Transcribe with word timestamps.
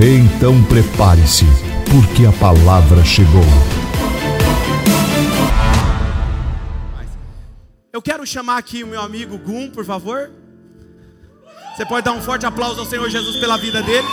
Então 0.00 0.62
prepare-se, 0.62 1.44
porque 1.90 2.24
a 2.24 2.30
palavra 2.30 3.04
chegou. 3.04 3.42
Eu 7.92 8.00
quero 8.00 8.24
chamar 8.24 8.58
aqui 8.58 8.84
o 8.84 8.86
meu 8.86 9.00
amigo 9.00 9.36
Gum, 9.38 9.68
por 9.68 9.84
favor. 9.84 10.30
Você 11.76 11.84
pode 11.84 12.04
dar 12.04 12.12
um 12.12 12.20
forte 12.20 12.46
aplauso 12.46 12.78
ao 12.78 12.86
Senhor 12.86 13.10
Jesus 13.10 13.38
pela 13.38 13.56
vida 13.56 13.82
dele. 13.82 14.06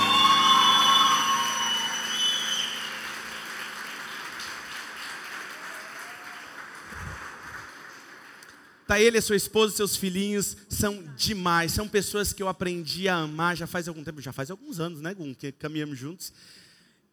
Tá 8.88 9.00
ele, 9.00 9.18
a 9.18 9.22
sua 9.22 9.36
esposa, 9.36 9.76
seus 9.76 9.96
filhinhos 9.96 10.56
são 10.70 11.04
demais. 11.16 11.72
São 11.72 11.88
pessoas 11.88 12.32
que 12.32 12.44
eu 12.44 12.48
aprendi 12.48 13.08
a 13.08 13.16
amar 13.16 13.58
já 13.58 13.66
faz 13.66 13.88
algum 13.88 14.04
tempo, 14.04 14.22
já 14.22 14.32
faz 14.32 14.52
alguns 14.52 14.80
anos, 14.80 15.02
né, 15.02 15.14
Gum, 15.14 15.34
que 15.34 15.52
caminhamos 15.52 15.98
juntos. 15.98 16.32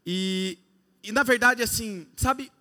E, 0.05 0.59
e 1.03 1.11
na 1.13 1.23
verdade, 1.23 1.63
assim, 1.63 2.07
sabe, 2.15 2.53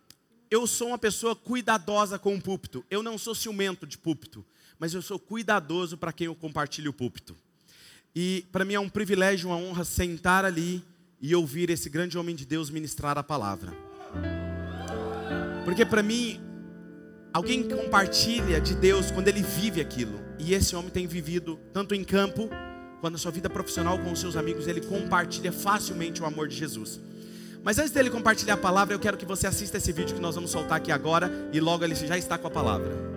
eu 0.49 0.65
sou 0.65 0.89
uma 0.89 0.97
pessoa 0.97 1.35
cuidadosa 1.35 2.17
com 2.17 2.35
o 2.35 2.41
púlpito. 2.41 2.85
Eu 2.89 3.03
não 3.03 3.17
sou 3.17 3.35
ciumento 3.35 3.85
de 3.85 3.97
púlpito, 3.97 4.45
mas 4.79 4.93
eu 4.93 5.01
sou 5.01 5.19
cuidadoso 5.19 5.97
para 5.97 6.13
quem 6.13 6.27
eu 6.27 6.35
compartilho 6.35 6.91
o 6.91 6.93
púlpito. 6.93 7.35
E 8.15 8.45
para 8.49 8.63
mim 8.63 8.75
é 8.75 8.79
um 8.79 8.89
privilégio, 8.89 9.49
uma 9.49 9.57
honra 9.57 9.83
sentar 9.83 10.45
ali 10.45 10.83
e 11.21 11.35
ouvir 11.35 11.69
esse 11.69 11.89
grande 11.89 12.17
homem 12.17 12.35
de 12.35 12.45
Deus 12.45 12.69
ministrar 12.69 13.17
a 13.17 13.23
palavra. 13.23 13.73
Porque 15.65 15.85
para 15.85 16.01
mim 16.01 16.50
Alguém 17.33 17.63
compartilha 17.63 18.59
de 18.59 18.75
Deus 18.75 19.09
quando 19.09 19.29
ele 19.29 19.41
vive 19.41 19.79
aquilo. 19.79 20.19
E 20.37 20.53
esse 20.53 20.75
homem 20.75 20.89
tem 20.89 21.07
vivido 21.07 21.57
tanto 21.71 21.95
em 21.95 22.03
campo, 22.03 22.49
quanto 22.99 23.13
na 23.13 23.17
sua 23.17 23.31
vida 23.31 23.49
profissional 23.49 23.97
com 23.99 24.11
os 24.11 24.19
seus 24.19 24.35
amigos, 24.35 24.67
ele 24.67 24.81
compartilha 24.81 25.51
facilmente 25.51 26.21
o 26.21 26.25
amor 26.25 26.47
de 26.47 26.57
Jesus. 26.57 26.99
Mas 27.63 27.77
antes 27.77 27.91
dele 27.91 28.09
compartilhar 28.09 28.55
a 28.55 28.57
palavra, 28.57 28.93
eu 28.93 28.99
quero 28.99 29.17
que 29.17 29.25
você 29.25 29.47
assista 29.47 29.77
esse 29.77 29.91
vídeo 29.91 30.15
que 30.15 30.21
nós 30.21 30.35
vamos 30.35 30.51
soltar 30.51 30.77
aqui 30.77 30.91
agora 30.91 31.31
e 31.53 31.59
logo 31.59 31.83
ele 31.83 31.95
já 31.95 32.17
está 32.17 32.37
com 32.37 32.47
a 32.47 32.51
palavra. 32.51 33.10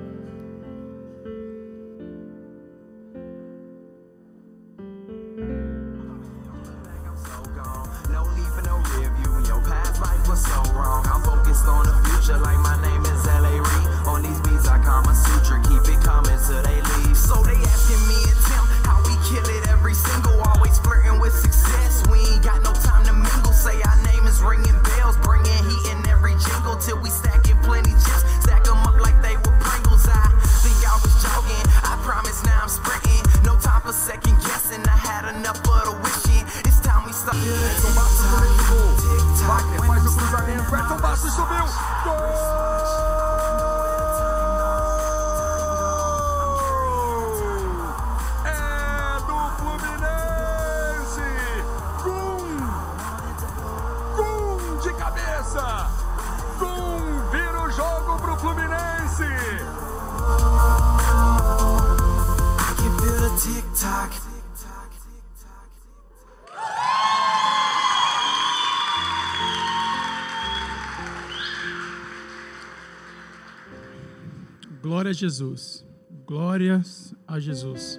Jesus. 75.25 75.83
Glórias 76.27 77.15
a 77.27 77.41
Jesus. 77.41 77.99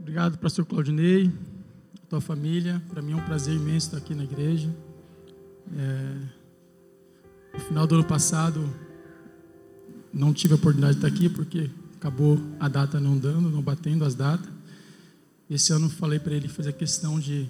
Obrigado, 0.00 0.36
pastor 0.38 0.66
Claudinei, 0.66 1.30
tua 2.08 2.20
família. 2.20 2.82
Para 2.88 3.00
mim 3.00 3.12
é 3.12 3.16
um 3.16 3.24
prazer 3.24 3.54
imenso 3.54 3.86
estar 3.86 3.98
aqui 3.98 4.16
na 4.16 4.24
igreja. 4.24 4.74
É, 5.76 6.18
no 7.54 7.60
final 7.60 7.86
do 7.86 7.94
ano 7.94 8.04
passado, 8.04 8.68
não 10.12 10.34
tive 10.34 10.54
a 10.54 10.56
oportunidade 10.56 10.98
de 10.98 11.06
estar 11.06 11.16
aqui 11.16 11.28
porque 11.28 11.70
acabou 11.94 12.36
a 12.58 12.66
data 12.66 12.98
não 12.98 13.16
dando, 13.16 13.48
não 13.48 13.62
batendo 13.62 14.04
as 14.04 14.16
datas. 14.16 14.50
Esse 15.48 15.72
ano 15.72 15.88
falei 15.88 16.18
para 16.18 16.34
ele 16.34 16.48
fazer 16.48 16.72
questão 16.72 17.20
de, 17.20 17.44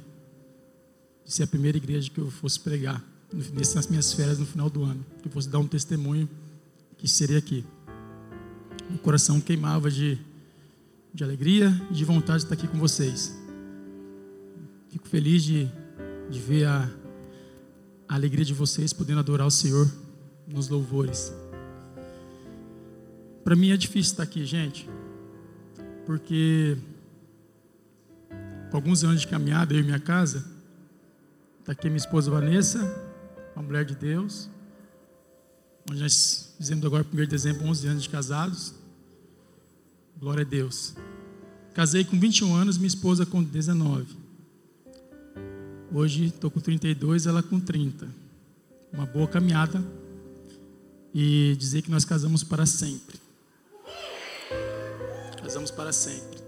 de 1.25 1.33
ser 1.33 1.45
a 1.45 1.47
primeira 1.47 1.79
igreja 1.79 2.11
que 2.11 2.19
eu 2.19 2.31
fosse 2.31 2.61
pregar 2.61 3.03
nessas 3.55 3.87
minhas 3.87 4.13
férias 4.13 4.39
no 4.39 4.45
final 4.45 4.69
do 4.69 4.85
ano, 4.85 5.05
que 5.23 5.29
eu 5.29 5.33
fosse 5.33 5.49
dar 5.49 5.59
um 5.59 5.67
testemunho 5.67 6.29
que 6.97 7.09
seria 7.09 7.39
aqui. 7.39 7.65
O 8.95 8.99
coração 8.99 9.41
queimava 9.41 9.91
de, 9.91 10.19
de 11.13 11.25
alegria 11.25 11.71
e 11.91 11.95
de 11.95 12.05
vontade 12.05 12.39
de 12.39 12.45
estar 12.45 12.55
aqui 12.55 12.69
com 12.69 12.79
vocês. 12.79 13.37
Fico 14.91 15.09
feliz 15.09 15.43
de, 15.43 15.71
de 16.31 16.39
ver 16.39 16.67
a, 16.67 16.89
a 18.09 18.15
alegria 18.15 18.45
de 18.45 18.55
vocês 18.55 18.93
podendo 18.93 19.21
adorar 19.21 19.47
o 19.47 19.51
Senhor 19.51 19.91
nos 20.47 20.69
louvores. 20.69 21.33
Para 23.45 23.55
mim 23.55 23.71
é 23.71 23.77
difícil 23.77 24.13
estar 24.13 24.23
aqui, 24.23 24.45
gente, 24.45 24.89
porque 26.05 26.77
alguns 28.73 29.05
anos 29.05 29.21
de 29.21 29.27
caminhada, 29.27 29.73
eu 29.75 29.81
e 29.81 29.83
minha 29.83 30.01
casa, 30.01 30.45
está 31.61 31.73
aqui 31.73 31.89
minha 31.89 31.97
esposa 31.97 32.31
Vanessa, 32.31 32.79
uma 33.55 33.63
mulher 33.63 33.85
de 33.85 33.95
Deus, 33.95 34.51
onde 35.91 36.01
nós 36.01 36.55
fizemos 36.59 36.85
agora, 36.85 37.07
1 37.13 37.17
de 37.17 37.27
dezembro, 37.27 37.65
11 37.67 37.87
anos 37.89 38.03
de 38.03 38.09
casados. 38.09 38.75
Glória 40.19 40.43
a 40.43 40.49
Deus. 40.49 40.95
Casei 41.75 42.05
com 42.05 42.19
21 42.19 42.55
anos, 42.55 42.79
minha 42.79 42.89
esposa 42.89 43.25
com 43.25 43.43
19. 43.43 44.07
Hoje 45.93 46.27
estou 46.27 46.51
com 46.51 46.59
32, 46.59 47.27
ela 47.27 47.43
com 47.43 47.61
30. 47.61 48.09
Uma 48.93 49.07
boa 49.07 49.29
caminhada. 49.29 49.83
E 51.15 51.55
dizer 51.59 51.83
que 51.83 51.91
nós 51.91 52.05
casamos 52.05 52.43
para 52.43 52.67
sempre. 52.67 53.19
Casamos 55.43 55.71
para 55.71 55.93
sempre. 55.93 56.41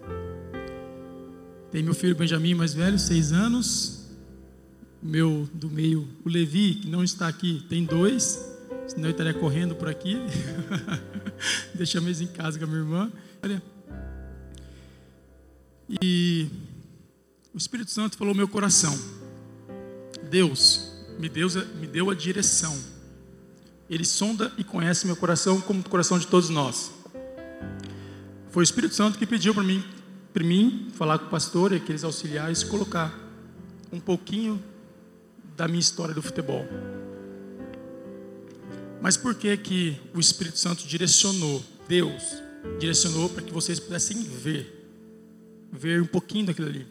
Tem 1.70 1.82
meu 1.82 1.94
filho 1.94 2.16
Benjamin 2.16 2.54
mais 2.54 2.74
velho, 2.74 2.98
6 2.98 3.32
anos. 3.32 4.08
Meu 5.02 5.48
do 5.54 5.70
meio, 5.70 6.08
o 6.24 6.28
Levi, 6.28 6.74
que 6.74 6.88
não 6.88 7.04
está 7.04 7.28
aqui, 7.28 7.64
tem 7.68 7.84
dois 7.84 8.57
senão 8.88 9.04
eu 9.04 9.10
estaria 9.12 9.34
correndo 9.34 9.74
por 9.74 9.88
aqui. 9.88 10.16
Deixamos 11.74 12.20
em 12.20 12.26
casa 12.26 12.58
com 12.58 12.64
a 12.64 12.68
minha 12.68 12.80
irmã. 12.80 13.12
E 16.02 16.48
o 17.54 17.58
Espírito 17.58 17.90
Santo 17.90 18.16
falou 18.16 18.34
meu 18.34 18.48
coração. 18.48 18.98
Deus 20.30 20.92
me 21.18 21.28
deu, 21.28 21.48
me 21.80 21.86
deu 21.86 22.10
a 22.10 22.14
direção. 22.14 22.76
Ele 23.88 24.04
sonda 24.04 24.52
e 24.58 24.64
conhece 24.64 25.06
meu 25.06 25.16
coração 25.16 25.60
como 25.60 25.80
o 25.80 25.88
coração 25.88 26.18
de 26.18 26.26
todos 26.26 26.48
nós. 26.50 26.92
Foi 28.50 28.62
o 28.62 28.64
Espírito 28.64 28.94
Santo 28.94 29.18
que 29.18 29.26
pediu 29.26 29.54
para 29.54 29.62
mim, 29.62 29.82
para 30.32 30.44
mim 30.44 30.88
falar 30.94 31.18
com 31.18 31.26
o 31.26 31.30
pastor 31.30 31.72
e 31.72 31.76
aqueles 31.76 32.04
auxiliares, 32.04 32.62
colocar 32.62 33.16
um 33.92 34.00
pouquinho 34.00 34.62
da 35.56 35.66
minha 35.66 35.80
história 35.80 36.14
do 36.14 36.22
futebol. 36.22 36.66
Mas 39.00 39.16
por 39.16 39.34
que 39.34 39.56
que 39.56 40.00
o 40.14 40.18
Espírito 40.18 40.58
Santo 40.58 40.86
direcionou, 40.86 41.62
Deus 41.86 42.42
direcionou 42.78 43.28
para 43.28 43.42
que 43.42 43.52
vocês 43.52 43.78
pudessem 43.78 44.22
ver, 44.22 44.90
ver 45.72 46.02
um 46.02 46.06
pouquinho 46.06 46.46
daquilo 46.46 46.68
ali? 46.68 46.86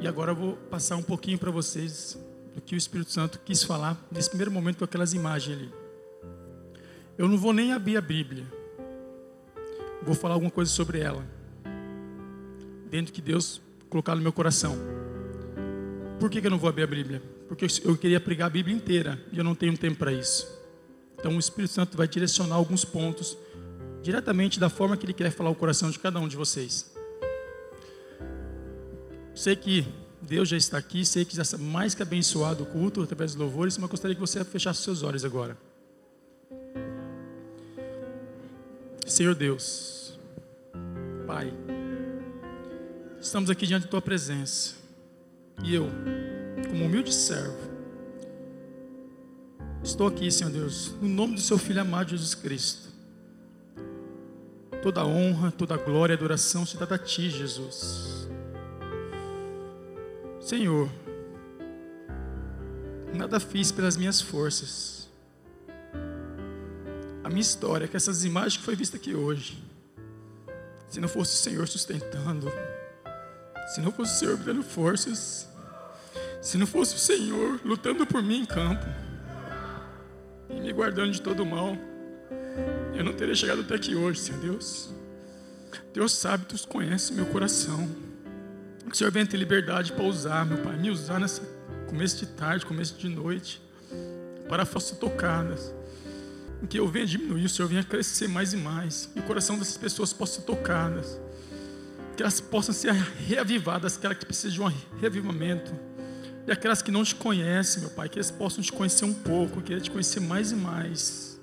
E 0.00 0.06
agora 0.06 0.32
eu 0.32 0.36
vou 0.36 0.56
passar 0.70 0.96
um 0.96 1.02
pouquinho 1.02 1.38
para 1.38 1.50
vocês 1.50 2.18
do 2.54 2.60
que 2.60 2.74
o 2.74 2.78
Espírito 2.78 3.10
Santo 3.10 3.40
quis 3.42 3.62
falar 3.62 4.06
nesse 4.12 4.28
primeiro 4.28 4.50
momento 4.50 4.78
com 4.78 4.84
aquelas 4.84 5.14
imagens 5.14 5.58
ali. 5.58 5.72
Eu 7.16 7.26
não 7.26 7.38
vou 7.38 7.52
nem 7.52 7.72
abrir 7.72 7.96
a 7.96 8.02
Bíblia. 8.02 8.44
Vou 10.02 10.14
falar 10.14 10.34
alguma 10.34 10.50
coisa 10.50 10.70
sobre 10.70 11.00
ela. 11.00 11.24
Dentro 12.90 13.12
que 13.12 13.22
Deus 13.22 13.62
colocar 13.88 14.14
no 14.14 14.20
meu 14.20 14.32
coração. 14.32 14.76
Por 16.20 16.28
que, 16.28 16.40
que 16.40 16.46
eu 16.46 16.50
não 16.50 16.58
vou 16.58 16.68
abrir 16.68 16.82
a 16.82 16.86
Bíblia? 16.86 17.33
Porque 17.48 17.66
eu 17.84 17.96
queria 17.96 18.20
pregar 18.20 18.46
a 18.46 18.50
Bíblia 18.50 18.74
inteira 18.74 19.20
e 19.32 19.38
eu 19.38 19.44
não 19.44 19.54
tenho 19.54 19.76
tempo 19.76 19.98
para 19.98 20.12
isso. 20.12 20.48
Então 21.18 21.36
o 21.36 21.38
Espírito 21.38 21.72
Santo 21.72 21.96
vai 21.96 22.08
direcionar 22.08 22.56
alguns 22.56 22.84
pontos 22.84 23.36
diretamente 24.02 24.60
da 24.60 24.68
forma 24.68 24.96
que 24.96 25.06
Ele 25.06 25.12
quer 25.12 25.30
falar 25.30 25.50
o 25.50 25.54
coração 25.54 25.90
de 25.90 25.98
cada 25.98 26.20
um 26.20 26.28
de 26.28 26.36
vocês. 26.36 26.92
Sei 29.34 29.56
que 29.56 29.86
Deus 30.20 30.48
já 30.48 30.56
está 30.56 30.78
aqui, 30.78 31.04
sei 31.04 31.24
que 31.24 31.34
já 31.34 31.42
está 31.42 31.58
mais 31.58 31.94
que 31.94 32.02
abençoado 32.02 32.62
o 32.62 32.66
culto 32.66 33.02
através 33.02 33.32
dos 33.32 33.40
louvores, 33.40 33.76
mas 33.78 33.90
gostaria 33.90 34.14
que 34.14 34.20
você 34.20 34.44
fechasse 34.44 34.82
seus 34.82 35.02
olhos 35.02 35.24
agora. 35.24 35.56
Senhor 39.06 39.34
Deus, 39.34 40.18
Pai, 41.26 41.52
estamos 43.20 43.50
aqui 43.50 43.66
diante 43.66 43.84
da 43.84 43.88
Tua 43.88 44.02
presença 44.02 44.76
e 45.62 45.74
eu, 45.74 45.88
como 46.68 46.84
humilde 46.84 47.12
servo, 47.12 47.56
estou 49.82 50.06
aqui, 50.06 50.30
Senhor 50.30 50.50
Deus, 50.50 50.94
no 51.00 51.08
nome 51.08 51.34
do 51.34 51.40
Seu 51.40 51.58
Filho 51.58 51.80
amado 51.80 52.10
Jesus 52.10 52.34
Cristo. 52.34 52.88
Toda 54.82 55.04
honra, 55.04 55.50
toda 55.50 55.76
glória 55.76 56.12
e 56.12 56.16
adoração 56.16 56.66
se 56.66 56.76
dá 56.76 56.94
a 56.94 56.98
Ti, 56.98 57.30
Jesus. 57.30 58.28
Senhor, 60.40 60.90
nada 63.14 63.40
fiz 63.40 63.72
pelas 63.72 63.96
minhas 63.96 64.20
forças. 64.20 65.08
A 67.22 67.30
minha 67.30 67.40
história, 67.40 67.88
que 67.88 67.96
essas 67.96 68.24
imagens 68.24 68.58
que 68.58 68.62
foi 68.62 68.76
vista 68.76 68.98
aqui 68.98 69.14
hoje, 69.14 69.64
se 70.86 71.00
não 71.00 71.08
fosse 71.08 71.32
o 71.32 71.38
Senhor 71.38 71.66
sustentando, 71.66 72.52
se 73.68 73.80
não 73.80 73.90
fosse 73.90 74.16
o 74.16 74.18
Senhor 74.18 74.36
dando 74.36 74.62
forças, 74.62 75.48
se 76.44 76.58
não 76.58 76.66
fosse 76.66 76.94
o 76.94 76.98
Senhor 76.98 77.58
lutando 77.64 78.06
por 78.06 78.22
mim 78.22 78.40
em 78.40 78.44
campo 78.44 78.84
e 80.50 80.60
me 80.60 80.70
guardando 80.74 81.10
de 81.10 81.22
todo 81.22 81.44
mal, 81.44 81.74
eu 82.94 83.02
não 83.02 83.14
teria 83.14 83.34
chegado 83.34 83.62
até 83.62 83.76
aqui 83.76 83.94
hoje, 83.94 84.20
Senhor 84.20 84.38
Deus. 84.42 84.92
Deus 85.94 86.12
sabe, 86.12 86.44
Tu 86.44 86.68
conhece 86.68 87.14
meu 87.14 87.24
coração. 87.24 87.88
O 88.86 88.94
Senhor 88.94 89.10
venha 89.10 89.26
ter 89.26 89.38
liberdade 89.38 89.92
para 89.92 90.04
usar, 90.04 90.44
meu 90.44 90.58
Pai, 90.58 90.76
me 90.76 90.90
usar 90.90 91.18
nessa 91.18 91.40
começo 91.88 92.18
de 92.18 92.26
tarde, 92.26 92.66
começo 92.66 92.98
de 92.98 93.08
noite, 93.08 93.62
para 94.46 94.66
fossem 94.66 94.98
tocadas. 94.98 95.74
Que 96.68 96.78
eu 96.78 96.86
venha 96.86 97.06
diminuir, 97.06 97.46
o 97.46 97.48
Senhor 97.48 97.68
venha 97.68 97.82
crescer 97.82 98.28
mais 98.28 98.52
e 98.52 98.58
mais. 98.58 99.08
E 99.16 99.20
o 99.20 99.22
coração 99.22 99.58
dessas 99.58 99.78
pessoas 99.78 100.12
possa 100.12 100.40
ser 100.40 100.42
tocadas. 100.42 101.18
Que 102.14 102.22
elas 102.22 102.38
possam 102.38 102.74
ser 102.74 102.92
reavivadas, 102.92 103.96
aquelas 103.96 104.18
que 104.18 104.26
precisam 104.26 104.68
de 104.68 104.74
um 104.74 104.98
reavivamento. 105.00 105.93
E 106.46 106.52
aquelas 106.52 106.82
que 106.82 106.90
não 106.90 107.02
te 107.02 107.14
conhecem, 107.14 107.82
meu 107.82 107.90
Pai, 107.90 108.08
que 108.08 108.18
eles 108.18 108.30
possam 108.30 108.62
te 108.62 108.70
conhecer 108.70 109.04
um 109.04 109.14
pouco, 109.14 109.62
que 109.62 109.80
te 109.80 109.90
conhecer 109.90 110.20
mais 110.20 110.52
e 110.52 110.56
mais. 110.56 111.40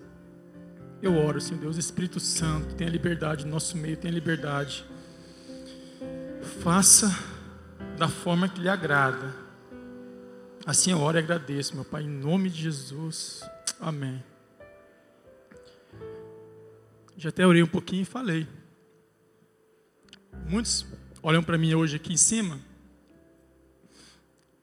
Eu 1.02 1.16
oro, 1.18 1.42
Senhor 1.42 1.60
Deus, 1.60 1.78
Espírito 1.78 2.20
Santo, 2.20 2.76
tenha 2.76 2.90
liberdade 2.90 3.44
no 3.46 3.52
nosso 3.52 3.76
meio, 3.76 3.98
tenha 3.98 4.14
liberdade. 4.14 4.86
Faça 6.62 7.08
da 7.98 8.08
forma 8.08 8.48
que 8.48 8.62
lhe 8.62 8.70
agrada. 8.70 9.36
Assim 10.66 10.92
eu 10.92 11.00
oro 11.00 11.18
e 11.18 11.20
agradeço, 11.20 11.74
meu 11.74 11.84
Pai, 11.84 12.04
em 12.04 12.10
nome 12.10 12.52
de 12.52 12.62
Jesus. 12.62 13.42
Amém. 13.80 14.24
Já 17.18 17.30
até 17.30 17.46
orei 17.46 17.64
um 17.64 17.68
pouquinho 17.68 18.04
e 18.04 18.06
falei. 18.06 18.48
Muitos 20.48 20.86
olham 21.24 21.42
para 21.42 21.58
mim 21.58 21.74
hoje 21.74 21.96
aqui 21.96 22.14
em 22.14 22.18
cima 22.18 22.60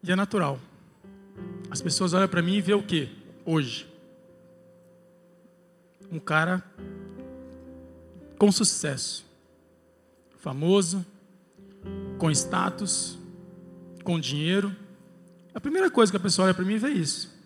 e 0.03 0.13
é 0.13 0.17
natural. 0.17 0.59
As 1.71 1.83
pessoas 1.83 2.13
olham 2.13 2.29
para 2.29 2.43
mim 2.43 2.55
e 2.55 2.61
vê 2.61 2.75
o 2.75 2.83
que 2.83 3.09
hoje? 3.45 3.87
Um 6.11 6.19
cara 6.19 6.65
com 8.39 8.51
sucesso, 8.51 9.27
famoso, 10.39 11.05
com 12.19 12.31
status, 12.31 13.19
com 14.03 14.19
dinheiro. 14.19 14.75
A 15.55 15.61
primeira 15.61 15.91
coisa 15.91 16.11
que 16.11 16.17
a 16.17 16.21
pessoa 16.21 16.47
olha 16.47 16.55
para 16.55 16.65
mim 16.65 16.75
e 16.75 16.79
vê 16.79 16.91
isso. 16.91 17.37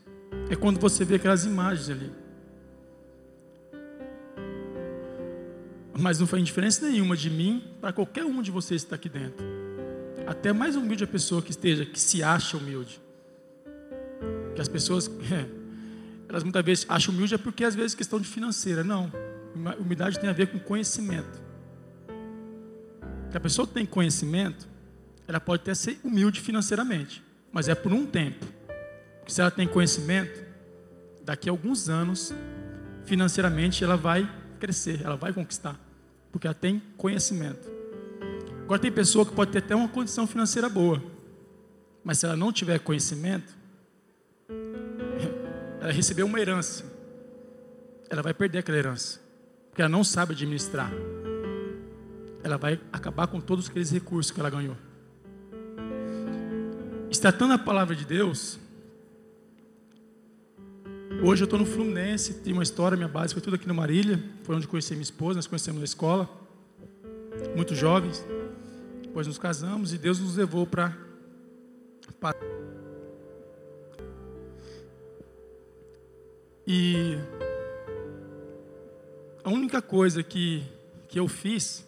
É 0.48 0.55
quando 0.55 0.78
você 0.78 1.05
vê 1.05 1.16
aquelas 1.16 1.44
imagens 1.44 1.88
ali. 1.88 2.12
Mas 5.98 6.19
não 6.19 6.26
faz 6.26 6.43
diferença 6.44 6.88
nenhuma 6.88 7.16
de 7.16 7.28
mim 7.28 7.64
para 7.81 7.93
qualquer 7.93 8.25
um 8.25 8.40
de 8.43 8.50
vocês 8.50 8.82
que 8.82 8.87
está 8.87 8.96
aqui 8.96 9.08
dentro. 9.08 9.61
Até 10.26 10.52
mais 10.52 10.76
humilde 10.76 11.04
a 11.04 11.06
pessoa 11.06 11.42
que 11.42 11.50
esteja, 11.50 11.84
que 11.84 11.98
se 11.98 12.22
acha 12.22 12.56
humilde. 12.56 13.00
Que 14.54 14.60
as 14.60 14.69
pessoas, 14.69 15.08
é, 15.30 15.46
elas 16.28 16.42
muitas 16.42 16.64
vezes 16.64 16.86
acham 16.88 17.14
humilde 17.14 17.34
é 17.34 17.38
porque 17.38 17.64
às 17.64 17.74
vezes 17.74 17.94
questão 17.94 18.20
de 18.20 18.28
financeira. 18.28 18.82
Não. 18.82 19.12
Humildade 19.78 20.19
tem 20.19 20.30
a 20.30 20.32
ver 20.32 20.46
com 20.46 20.58
conhecimento. 20.58 21.42
Se 23.30 23.36
a 23.36 23.40
pessoa 23.40 23.66
tem 23.66 23.86
conhecimento, 23.86 24.69
ela 25.26 25.40
pode 25.40 25.62
até 25.62 25.74
ser 25.74 25.98
humilde 26.04 26.40
financeiramente, 26.40 27.22
mas 27.50 27.69
é 27.69 27.74
por 27.74 27.92
um 27.92 28.04
tempo. 28.04 28.44
Porque 29.19 29.32
se 29.32 29.40
ela 29.40 29.50
tem 29.50 29.66
conhecimento, 29.66 30.44
daqui 31.24 31.48
a 31.48 31.52
alguns 31.52 31.88
anos, 31.88 32.34
financeiramente 33.04 33.82
ela 33.82 33.96
vai 33.96 34.30
crescer, 34.58 35.00
ela 35.02 35.16
vai 35.16 35.32
conquistar, 35.32 35.78
porque 36.30 36.46
ela 36.46 36.54
tem 36.54 36.82
conhecimento. 36.96 37.81
Agora 38.72 38.80
tem 38.80 38.90
pessoa 38.90 39.26
que 39.26 39.32
pode 39.32 39.50
ter 39.50 39.58
até 39.58 39.76
uma 39.76 39.86
condição 39.86 40.26
financeira 40.26 40.66
boa, 40.66 41.02
mas 42.02 42.16
se 42.16 42.24
ela 42.24 42.34
não 42.34 42.50
tiver 42.50 42.78
conhecimento, 42.78 43.54
ela 45.78 45.92
recebeu 45.92 46.24
uma 46.24 46.40
herança, 46.40 46.82
ela 48.08 48.22
vai 48.22 48.32
perder 48.32 48.60
aquela 48.60 48.78
herança, 48.78 49.20
porque 49.69 49.82
ela 49.82 49.90
não 49.90 50.02
sabe 50.02 50.32
administrar. 50.32 50.90
Ela 52.42 52.56
vai 52.56 52.80
acabar 52.90 53.26
com 53.26 53.42
todos 53.42 53.69
aqueles 53.69 53.91
recursos 53.91 54.32
que 54.32 54.41
ela 54.41 54.48
ganhou. 54.48 54.79
Tratando 57.20 57.52
a 57.52 57.58
palavra 57.58 57.94
de 57.94 58.06
Deus, 58.06 58.58
Hoje 61.22 61.43
eu 61.43 61.44
estou 61.44 61.58
no 61.58 61.67
Fluminense, 61.67 62.34
tem 62.41 62.55
uma 62.55 62.62
história, 62.62 62.96
minha 62.96 63.06
base 63.06 63.34
foi 63.34 63.43
tudo 63.43 63.55
aqui 63.56 63.69
no 63.69 63.74
Marília, 63.74 64.24
foi 64.44 64.56
onde 64.56 64.67
conheci 64.67 64.94
minha 64.94 65.02
esposa, 65.02 65.36
nós 65.36 65.46
conhecemos 65.46 65.79
na 65.79 65.84
escola, 65.84 66.29
muito 67.55 67.74
jovens, 67.74 68.24
depois 69.12 69.26
nos 69.26 69.36
casamos 69.36 69.92
e 69.92 69.98
Deus 69.98 70.19
nos 70.19 70.36
levou 70.36 70.66
para. 70.66 70.96
E 76.66 77.19
a 79.44 79.50
única 79.50 79.82
coisa 79.82 80.22
que, 80.22 80.64
que 81.10 81.20
eu 81.20 81.28
fiz 81.28 81.86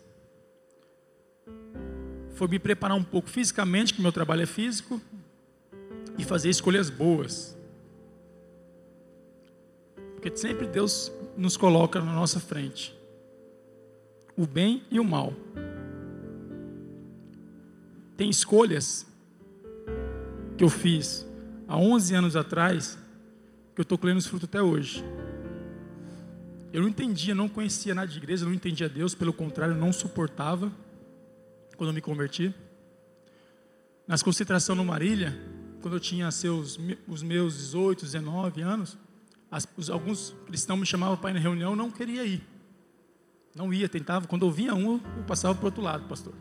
foi 2.35 2.47
me 2.47 2.59
preparar 2.59 2.95
um 2.95 3.02
pouco 3.02 3.31
fisicamente, 3.31 3.95
que 3.95 4.02
meu 4.02 4.12
trabalho 4.12 4.43
é 4.43 4.47
físico, 4.47 5.00
e 6.19 6.25
fazer 6.25 6.50
escolhas 6.50 6.90
boas. 6.90 7.57
Porque 10.12 10.37
sempre 10.37 10.66
Deus 10.66 11.11
nos 11.38 11.57
coloca 11.57 12.02
na 12.02 12.12
nossa 12.12 12.38
frente 12.38 12.95
o 14.37 14.47
bem 14.47 14.85
e 14.90 15.00
o 15.00 15.04
mal. 15.04 15.33
Tem 18.16 18.30
escolhas 18.30 19.06
que 20.56 20.62
eu 20.62 20.71
fiz 20.71 21.26
há 21.66 21.76
11 21.76 22.14
anos 22.14 22.37
atrás 22.37 22.99
que 23.75 23.80
eu 23.80 23.83
estou 23.83 23.99
colhendo 23.99 24.18
os 24.18 24.26
frutos 24.26 24.49
até 24.49 24.62
hoje. 24.62 25.04
Eu 26.73 26.83
não 26.83 26.88
entendia, 26.88 27.35
não 27.35 27.49
conhecia 27.49 27.94
nada 27.94 28.09
de 28.09 28.18
igreja, 28.18 28.44
não 28.44 28.52
entendia 28.52 28.88
Deus, 28.88 29.14
pelo 29.14 29.33
contrário, 29.33 29.75
não 29.75 29.92
suportava 29.92 30.73
quando 31.76 31.90
eu 31.90 31.94
me 31.94 32.00
converti. 32.00 32.54
Nas 34.06 34.23
concentrações 34.23 34.76
no 34.76 34.85
Marília, 34.85 35.37
quando 35.80 35.94
eu 35.94 36.00
tinha 36.00 36.30
seus, 36.30 36.78
os 37.06 37.23
meus 37.23 37.56
18, 37.56 38.04
19 38.04 38.62
anos, 38.62 38.99
as, 39.50 39.68
os, 39.76 39.90
alguns 39.90 40.35
cristãos 40.47 40.78
me 40.78 40.87
chamavam 40.87 41.16
para 41.16 41.30
ir 41.30 41.35
na 41.35 41.40
reunião, 41.40 41.75
não 41.75 41.90
queria 41.90 42.25
ir. 42.25 42.42
Não 43.54 43.73
ia, 43.73 43.88
tentava. 43.88 44.26
Quando 44.26 44.44
eu 44.44 44.50
via 44.50 44.75
um, 44.75 44.94
eu 45.16 45.25
passava 45.26 45.54
para 45.54 45.62
o 45.62 45.66
outro 45.66 45.83
lado, 45.83 46.09
pastor. 46.09 46.35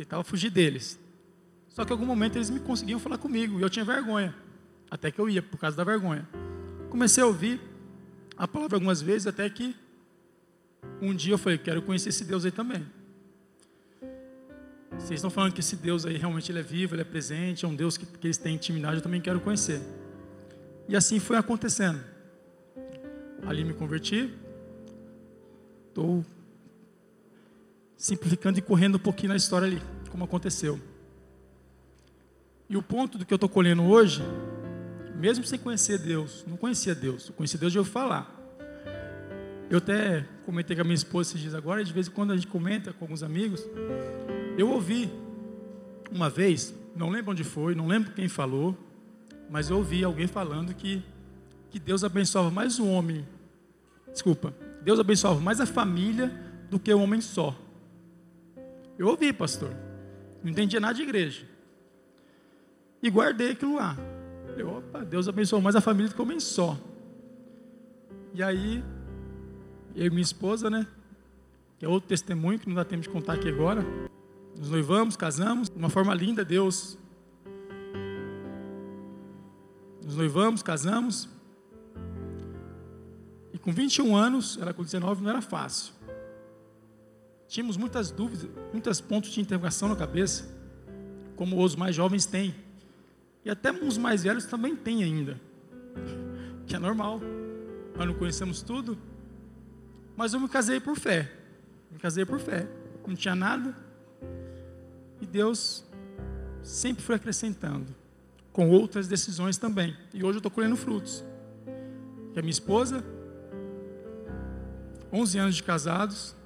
Tentava 0.00 0.24
fugir 0.24 0.48
deles. 0.48 0.98
Só 1.68 1.84
que 1.84 1.90
em 1.90 1.92
algum 1.92 2.06
momento 2.06 2.36
eles 2.36 2.48
me 2.48 2.58
conseguiam 2.58 2.98
falar 2.98 3.18
comigo 3.18 3.58
e 3.58 3.62
eu 3.62 3.68
tinha 3.68 3.84
vergonha. 3.84 4.34
Até 4.90 5.10
que 5.10 5.20
eu 5.20 5.28
ia, 5.28 5.42
por 5.42 5.58
causa 5.58 5.76
da 5.76 5.84
vergonha. 5.84 6.26
Comecei 6.88 7.22
a 7.22 7.26
ouvir 7.26 7.60
a 8.34 8.48
palavra 8.48 8.76
algumas 8.76 9.02
vezes, 9.02 9.26
até 9.26 9.50
que 9.50 9.76
um 11.02 11.14
dia 11.14 11.34
eu 11.34 11.38
falei: 11.38 11.58
quero 11.58 11.82
conhecer 11.82 12.08
esse 12.08 12.24
Deus 12.24 12.46
aí 12.46 12.50
também. 12.50 12.82
vocês 14.92 15.18
estão 15.18 15.28
falando 15.28 15.52
que 15.52 15.60
esse 15.60 15.76
Deus 15.76 16.06
aí 16.06 16.16
realmente 16.16 16.50
ele 16.50 16.60
é 16.60 16.62
vivo, 16.62 16.94
ele 16.94 17.02
é 17.02 17.04
presente, 17.04 17.66
é 17.66 17.68
um 17.68 17.76
Deus 17.76 17.98
que, 17.98 18.06
que 18.06 18.26
eles 18.26 18.38
têm 18.38 18.54
intimidade, 18.54 18.96
eu 18.96 19.02
também 19.02 19.20
quero 19.20 19.38
conhecer. 19.38 19.82
E 20.88 20.96
assim 20.96 21.20
foi 21.20 21.36
acontecendo. 21.36 22.02
Ali 23.46 23.64
me 23.64 23.74
converti, 23.74 24.32
estou 25.88 26.24
simplificando 28.00 28.58
e 28.58 28.62
correndo 28.62 28.94
um 28.94 28.98
pouquinho 28.98 29.28
na 29.28 29.36
história 29.36 29.66
ali, 29.68 29.82
como 30.08 30.24
aconteceu. 30.24 30.80
E 32.66 32.74
o 32.74 32.82
ponto 32.82 33.18
do 33.18 33.26
que 33.26 33.32
eu 33.32 33.36
estou 33.36 33.48
colhendo 33.48 33.82
hoje, 33.82 34.22
mesmo 35.16 35.44
sem 35.44 35.58
conhecer 35.58 35.98
Deus, 35.98 36.42
não 36.48 36.56
conhecia 36.56 36.94
Deus, 36.94 37.28
eu 37.28 37.34
conheci 37.34 37.58
Deus 37.58 37.70
de 37.70 37.78
eu 37.78 37.84
falar. 37.84 38.34
Eu 39.68 39.78
até 39.78 40.26
comentei 40.46 40.74
com 40.74 40.80
a 40.80 40.84
minha 40.84 40.94
esposa 40.94 41.28
esses 41.28 41.42
dias 41.42 41.54
agora, 41.54 41.84
de 41.84 41.92
vez 41.92 42.08
em 42.08 42.10
quando 42.10 42.32
a 42.32 42.36
gente 42.36 42.46
comenta 42.46 42.90
com 42.94 43.04
alguns 43.04 43.22
amigos. 43.22 43.62
Eu 44.56 44.70
ouvi 44.70 45.12
uma 46.10 46.30
vez, 46.30 46.74
não 46.96 47.10
lembro 47.10 47.32
onde 47.32 47.44
foi, 47.44 47.74
não 47.74 47.86
lembro 47.86 48.12
quem 48.12 48.28
falou, 48.28 48.78
mas 49.50 49.68
eu 49.68 49.76
ouvi 49.76 50.02
alguém 50.02 50.26
falando 50.26 50.72
que, 50.72 51.02
que 51.68 51.78
Deus 51.78 52.02
abençoava 52.02 52.50
mais 52.50 52.78
o 52.78 52.86
homem, 52.86 53.28
desculpa, 54.10 54.54
Deus 54.82 54.98
abençoava 54.98 55.38
mais 55.38 55.60
a 55.60 55.66
família 55.66 56.32
do 56.70 56.78
que 56.80 56.92
o 56.94 56.98
homem 56.98 57.20
só. 57.20 57.54
Eu 59.00 59.08
ouvi, 59.08 59.32
pastor, 59.32 59.74
não 60.44 60.50
entendia 60.50 60.78
nada 60.78 60.92
de 60.92 61.00
igreja. 61.00 61.46
E 63.02 63.08
guardei 63.08 63.52
aquilo 63.52 63.76
lá. 63.76 63.96
Eu, 64.58 64.76
opa, 64.76 65.02
Deus 65.02 65.26
abençoou 65.26 65.62
mais 65.62 65.74
a 65.74 65.80
família 65.80 66.10
do 66.10 66.14
que 66.14 66.20
homem 66.20 66.38
só. 66.38 66.76
E 68.34 68.42
aí, 68.42 68.84
eu 69.96 70.04
e 70.04 70.10
minha 70.10 70.20
esposa, 70.20 70.68
né? 70.68 70.86
Que 71.78 71.86
é 71.86 71.88
outro 71.88 72.10
testemunho 72.10 72.58
que 72.58 72.68
não 72.68 72.74
dá 72.74 72.84
tempo 72.84 73.02
de 73.02 73.08
contar 73.08 73.32
aqui 73.32 73.48
agora. 73.48 73.82
Nos 74.58 74.68
noivamos, 74.68 75.16
casamos, 75.16 75.70
de 75.70 75.78
uma 75.78 75.88
forma 75.88 76.12
linda, 76.12 76.44
Deus. 76.44 76.98
Nos 80.04 80.14
noivamos, 80.14 80.62
casamos. 80.62 81.26
E 83.50 83.58
com 83.58 83.72
21 83.72 84.14
anos, 84.14 84.58
ela 84.60 84.74
com 84.74 84.84
19 84.84 85.22
não 85.22 85.30
era 85.30 85.40
fácil. 85.40 85.94
Tínhamos 87.50 87.76
muitas 87.76 88.12
dúvidas, 88.12 88.48
muitos 88.72 89.00
pontos 89.00 89.30
de 89.30 89.40
interrogação 89.40 89.88
na 89.88 89.96
cabeça, 89.96 90.48
como 91.34 91.60
os 91.60 91.74
mais 91.74 91.96
jovens 91.96 92.24
têm. 92.24 92.54
E 93.44 93.50
até 93.50 93.72
uns 93.72 93.98
mais 93.98 94.22
velhos 94.22 94.44
também 94.44 94.76
têm 94.76 95.02
ainda. 95.02 95.38
Que 96.64 96.76
é 96.76 96.78
normal. 96.78 97.20
Nós 97.96 98.06
não 98.06 98.14
conhecemos 98.14 98.62
tudo, 98.62 98.96
mas 100.16 100.32
eu 100.32 100.38
me 100.38 100.48
casei 100.48 100.78
por 100.78 100.96
fé. 100.96 101.28
Me 101.90 101.98
casei 101.98 102.24
por 102.24 102.38
fé. 102.38 102.68
Não 103.04 103.16
tinha 103.16 103.34
nada. 103.34 103.76
E 105.20 105.26
Deus 105.26 105.84
sempre 106.62 107.02
foi 107.02 107.16
acrescentando. 107.16 107.92
Com 108.52 108.70
outras 108.70 109.08
decisões 109.08 109.56
também. 109.56 109.96
E 110.14 110.22
hoje 110.22 110.34
eu 110.34 110.38
estou 110.38 110.50
colhendo 110.52 110.76
frutos. 110.76 111.24
Que 112.32 112.38
a 112.38 112.42
minha 112.42 112.52
esposa, 112.52 113.04
11 115.12 115.38
anos 115.38 115.56
de 115.56 115.64
casados, 115.64 116.36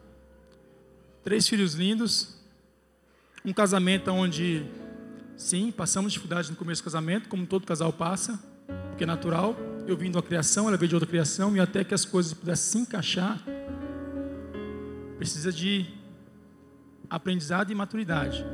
três 1.25 1.49
filhos 1.49 1.73
lindos, 1.73 2.37
um 3.45 3.53
casamento 3.53 4.11
onde, 4.11 4.67
sim, 5.37 5.73
passamos 5.73 6.13
dificuldade 6.13 6.51
no 6.51 6.57
começo 6.57 6.83
do 6.83 6.85
casamento, 6.85 7.31
como 7.31 7.47
todo 7.47 7.67
casal 7.67 7.93
passa, 7.93 8.39
porque 8.91 9.05
é 9.05 9.07
natural. 9.07 9.57
Eu 9.87 9.97
vim 9.97 10.11
de 10.11 10.17
uma 10.17 10.23
criação, 10.23 10.69
ela 10.69 10.77
veio 10.77 10.91
de 10.91 10.95
outra 10.95 11.09
criação, 11.09 11.57
e 11.57 11.61
até 11.61 11.83
que 11.83 11.95
as 11.95 12.05
coisas 12.05 12.35
pudessem 12.35 12.73
se 12.73 12.79
encaixar, 12.79 13.43
precisa 15.17 15.51
de 15.51 15.87
aprendizado 17.09 17.73
e 17.73 17.75
maturidade. 17.75 18.45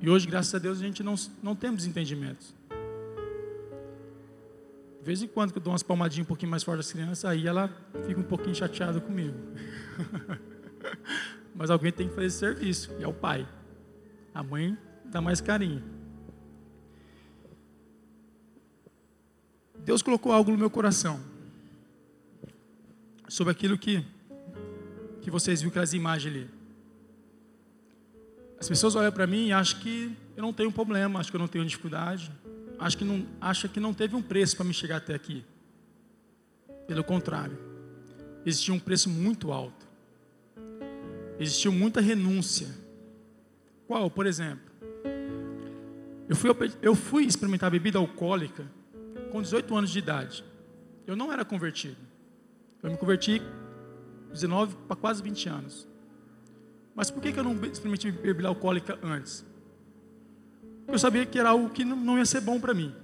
E 0.00 0.10
hoje, 0.10 0.26
graças 0.26 0.54
a 0.54 0.58
Deus, 0.58 0.78
a 0.78 0.82
gente 0.82 1.02
não, 1.02 1.14
não 1.42 1.56
temos 1.56 1.86
entendimentos. 1.86 2.54
De 4.98 5.06
vez 5.06 5.22
em 5.22 5.26
quando 5.26 5.52
que 5.52 5.58
eu 5.58 5.62
dou 5.62 5.72
umas 5.72 5.82
palmadinhas 5.82 6.26
um 6.26 6.28
pouquinho 6.28 6.50
mais 6.50 6.62
forte 6.62 6.78
das 6.78 6.92
crianças, 6.92 7.24
aí 7.24 7.46
ela 7.46 7.70
fica 8.06 8.20
um 8.20 8.24
pouquinho 8.24 8.54
chateada 8.54 9.00
comigo. 9.00 9.36
Mas 11.54 11.70
alguém 11.70 11.92
tem 11.92 12.08
que 12.08 12.14
fazer 12.14 12.26
esse 12.26 12.38
serviço, 12.38 12.92
e 12.98 13.04
é 13.04 13.08
o 13.08 13.12
pai. 13.12 13.46
A 14.34 14.42
mãe 14.42 14.76
dá 15.04 15.20
mais 15.20 15.40
carinho. 15.40 15.82
Deus 19.78 20.00
colocou 20.00 20.32
algo 20.32 20.50
no 20.50 20.58
meu 20.58 20.70
coração 20.70 21.20
sobre 23.28 23.52
aquilo 23.52 23.76
que 23.76 24.04
que 25.22 25.30
vocês 25.30 25.60
viram 25.60 25.70
aquelas 25.70 25.94
imagens 25.94 26.34
ali. 26.34 26.50
As 28.58 28.68
pessoas 28.68 28.94
olham 28.96 29.12
para 29.12 29.26
mim 29.26 29.46
e 29.46 29.52
acham 29.52 29.80
que 29.80 30.16
eu 30.36 30.42
não 30.42 30.52
tenho 30.52 30.70
problema, 30.70 31.20
acham 31.20 31.30
que 31.30 31.36
eu 31.36 31.40
não 31.40 31.48
tenho 31.48 31.64
dificuldade, 31.64 32.30
acham 32.78 32.98
que 32.98 33.04
não, 33.04 33.26
acham 33.40 33.70
que 33.70 33.80
não 33.80 33.94
teve 33.94 34.16
um 34.16 34.22
preço 34.22 34.56
para 34.56 34.64
me 34.64 34.74
chegar 34.74 34.96
até 34.96 35.14
aqui. 35.14 35.44
Pelo 36.86 37.04
contrário, 37.04 37.56
existia 38.44 38.74
um 38.74 38.80
preço 38.80 39.08
muito 39.08 39.52
alto. 39.52 39.81
Existiu 41.42 41.72
muita 41.72 42.00
renúncia. 42.00 42.68
Qual, 43.86 44.08
por 44.08 44.26
exemplo? 44.26 44.70
Eu 46.28 46.36
fui, 46.36 46.50
eu 46.80 46.94
fui 46.94 47.24
experimentar 47.24 47.68
bebida 47.70 47.98
alcoólica 47.98 48.64
com 49.32 49.42
18 49.42 49.76
anos 49.76 49.90
de 49.90 49.98
idade. 49.98 50.44
Eu 51.04 51.16
não 51.16 51.32
era 51.32 51.44
convertido. 51.44 51.96
Eu 52.80 52.90
me 52.92 52.96
converti 52.96 53.42
19 54.30 54.76
para 54.86 54.94
quase 54.94 55.20
20 55.20 55.48
anos. 55.48 55.88
Mas 56.94 57.10
por 57.10 57.20
que, 57.20 57.32
que 57.32 57.40
eu 57.40 57.44
não 57.44 57.52
experimentei 57.64 58.12
bebida 58.12 58.48
alcoólica 58.48 58.96
antes? 59.02 59.44
Porque 60.80 60.94
eu 60.94 60.98
sabia 60.98 61.26
que 61.26 61.38
era 61.38 61.50
algo 61.50 61.70
que 61.70 61.84
não 61.84 62.18
ia 62.18 62.24
ser 62.24 62.40
bom 62.40 62.60
para 62.60 62.72
mim. 62.72 62.94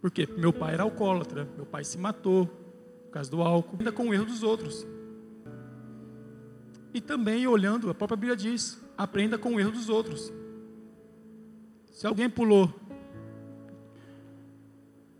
Por 0.00 0.10
quê? 0.10 0.28
Meu 0.36 0.52
pai 0.52 0.74
era 0.74 0.84
alcoólatra, 0.84 1.48
meu 1.56 1.66
pai 1.66 1.82
se 1.82 1.98
matou 1.98 2.46
por 2.46 3.10
causa 3.10 3.30
do 3.30 3.42
álcool, 3.42 3.76
ainda 3.78 3.90
com 3.90 4.08
o 4.08 4.14
erro 4.14 4.26
dos 4.26 4.44
outros. 4.44 4.86
E 6.96 7.00
também 7.02 7.46
olhando, 7.46 7.90
a 7.90 7.94
própria 7.94 8.16
Bíblia 8.16 8.34
diz: 8.34 8.82
aprenda 8.96 9.36
com 9.36 9.54
o 9.54 9.60
erro 9.60 9.70
dos 9.70 9.90
outros. 9.90 10.32
Se 11.92 12.06
alguém 12.06 12.30
pulou 12.30 12.72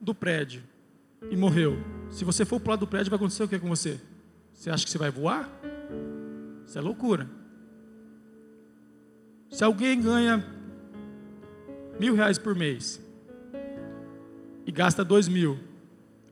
do 0.01 0.15
prédio 0.15 0.63
e 1.31 1.37
morreu, 1.37 1.77
se 2.09 2.25
você 2.25 2.47
for 2.47 2.59
pular 2.61 2.77
do 2.77 2.87
prédio, 2.87 3.11
vai 3.11 3.19
acontecer 3.19 3.43
o 3.43 3.49
que 3.49 3.59
com 3.59 3.69
você? 3.69 4.01
Você 4.55 4.71
acha 4.71 4.87
que 4.87 4.91
você 4.91 4.97
vai 4.97 5.11
voar? 5.11 5.51
Isso 6.67 6.79
é 6.79 6.81
loucura. 6.81 7.29
Se 9.51 9.63
alguém 9.63 10.01
ganha 10.01 10.43
mil 12.01 12.15
reais 12.15 12.39
por 12.39 12.55
mês 12.55 12.99
e 14.65 14.73
gasta 14.73 15.05
dois 15.05 15.29
mil, 15.29 15.59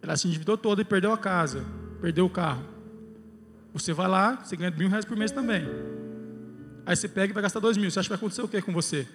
ela 0.00 0.16
se 0.16 0.26
endividou 0.26 0.56
toda 0.56 0.80
e 0.80 0.86
perdeu 0.86 1.12
a 1.12 1.18
casa, 1.18 1.62
perdeu 2.00 2.24
o 2.24 2.30
carro. 2.30 2.73
Você 3.74 3.92
vai 3.92 4.08
lá, 4.08 4.36
você 4.36 4.56
ganha 4.56 4.70
mil 4.70 4.88
reais 4.88 5.04
por 5.04 5.16
mês 5.16 5.30
também. 5.30 5.66
Aí 6.86 6.96
você 6.96 7.08
pega 7.08 7.32
e 7.32 7.34
vai 7.34 7.42
gastar 7.42 7.60
dois 7.60 7.76
mil. 7.76 7.90
Você 7.90 7.98
acha 7.98 8.06
que 8.06 8.10
vai 8.10 8.16
acontecer 8.16 8.42
o 8.42 8.48
que 8.48 8.62
com 8.62 8.72
você? 8.72 9.06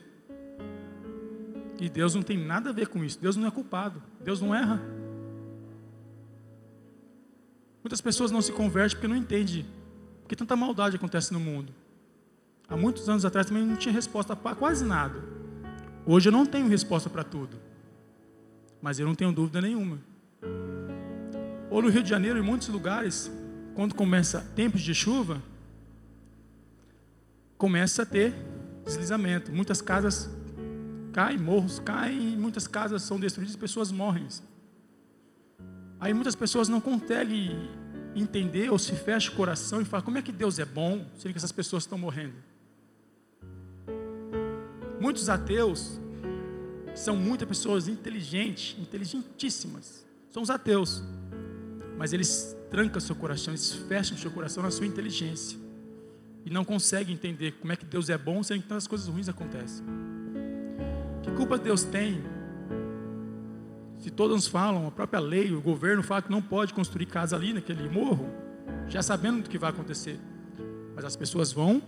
E 1.79 1.89
Deus 1.89 2.13
não 2.13 2.21
tem 2.21 2.37
nada 2.37 2.69
a 2.69 2.73
ver 2.73 2.89
com 2.89 3.03
isso. 3.03 3.17
Deus 3.19 3.35
não 3.37 3.47
é 3.47 3.51
culpado. 3.51 4.03
Deus 4.21 4.41
não 4.41 4.53
erra. 4.53 4.81
Muitas 7.81 8.01
pessoas 8.01 8.29
não 8.29 8.41
se 8.41 8.51
convertem 8.51 8.97
porque 8.97 9.07
não 9.07 9.15
entendem 9.15 9.65
porque 10.29 10.35
tanta 10.35 10.55
maldade 10.55 10.95
acontece 10.95 11.33
no 11.33 11.39
mundo. 11.39 11.73
Há 12.67 12.77
muitos 12.77 13.09
anos 13.09 13.25
atrás 13.25 13.47
também 13.47 13.65
não 13.65 13.75
tinha 13.75 13.91
resposta 13.91 14.35
para 14.35 14.55
quase 14.55 14.85
nada. 14.85 15.19
Hoje 16.05 16.29
eu 16.29 16.31
não 16.31 16.45
tenho 16.45 16.67
resposta 16.67 17.09
para 17.09 17.23
tudo. 17.23 17.57
Mas 18.79 18.99
eu 18.99 19.07
não 19.07 19.15
tenho 19.15 19.31
dúvida 19.31 19.59
nenhuma. 19.59 19.97
Ou 21.71 21.81
no 21.81 21.89
Rio 21.89 22.03
de 22.03 22.09
Janeiro, 22.09 22.37
em 22.37 22.43
muitos 22.43 22.67
lugares, 22.67 23.31
quando 23.75 23.95
começa 23.95 24.41
tempos 24.55 24.81
de 24.81 24.93
chuva, 24.93 25.41
começa 27.57 28.03
a 28.03 28.05
ter 28.05 28.33
deslizamento. 28.85 29.51
Muitas 29.51 29.81
casas 29.81 30.29
caem, 31.11 31.37
morros 31.37 31.79
caem, 31.79 32.37
muitas 32.37 32.67
casas 32.67 33.03
são 33.03 33.19
destruídas, 33.19 33.55
pessoas 33.55 33.91
morrem. 33.91 34.27
Aí 35.99 36.13
muitas 36.13 36.35
pessoas 36.35 36.69
não 36.69 36.79
conseguem 36.79 37.69
entender 38.15 38.69
ou 38.69 38.79
se 38.79 38.93
fecha 38.95 39.31
o 39.31 39.35
coração 39.35 39.81
e 39.81 39.85
fala: 39.85 40.03
como 40.03 40.17
é 40.17 40.21
que 40.21 40.31
Deus 40.31 40.59
é 40.59 40.65
bom, 40.65 41.05
sendo 41.17 41.33
que 41.33 41.37
essas 41.37 41.51
pessoas 41.51 41.83
estão 41.83 41.97
morrendo? 41.97 42.35
Muitos 44.99 45.29
ateus 45.29 45.99
são 46.95 47.15
muitas 47.15 47.47
pessoas 47.47 47.87
inteligentes, 47.87 48.77
inteligentíssimas, 48.79 50.05
são 50.29 50.43
os 50.43 50.49
ateus, 50.49 51.03
mas 51.99 52.13
eles 52.13 52.57
trancam 52.71 52.99
seu 52.99 53.15
coração, 53.15 53.53
eles 53.53 53.73
fecham 53.73 54.17
seu 54.17 54.31
coração 54.31 54.63
na 54.63 54.71
sua 54.71 54.87
inteligência 54.87 55.59
e 56.45 56.49
não 56.49 56.65
conseguem 56.65 57.13
entender 57.13 57.51
como 57.59 57.71
é 57.71 57.75
que 57.75 57.85
Deus 57.85 58.09
é 58.09 58.17
bom, 58.17 58.41
sendo 58.41 58.63
que 58.63 58.67
tantas 58.69 58.87
coisas 58.87 59.07
ruins 59.07 59.29
acontecem. 59.29 59.85
Que 61.21 61.29
culpa 61.31 61.57
Deus 61.57 61.83
tem 61.83 62.23
se 63.99 64.09
todos 64.09 64.47
falam, 64.47 64.87
a 64.87 64.91
própria 64.91 65.19
lei, 65.19 65.51
o 65.51 65.59
governo 65.59 66.01
fala 66.01 66.21
que 66.21 66.31
não 66.31 66.41
pode 66.41 66.73
construir 66.73 67.05
casa 67.05 67.35
ali 67.35 67.51
naquele 67.51 67.89
morro, 67.89 68.29
já 68.87 69.03
sabendo 69.03 69.43
do 69.43 69.49
que 69.49 69.57
vai 69.57 69.71
acontecer. 69.71 70.17
Mas 70.95 71.03
as 71.03 71.17
pessoas 71.17 71.51
vão, 71.51 71.81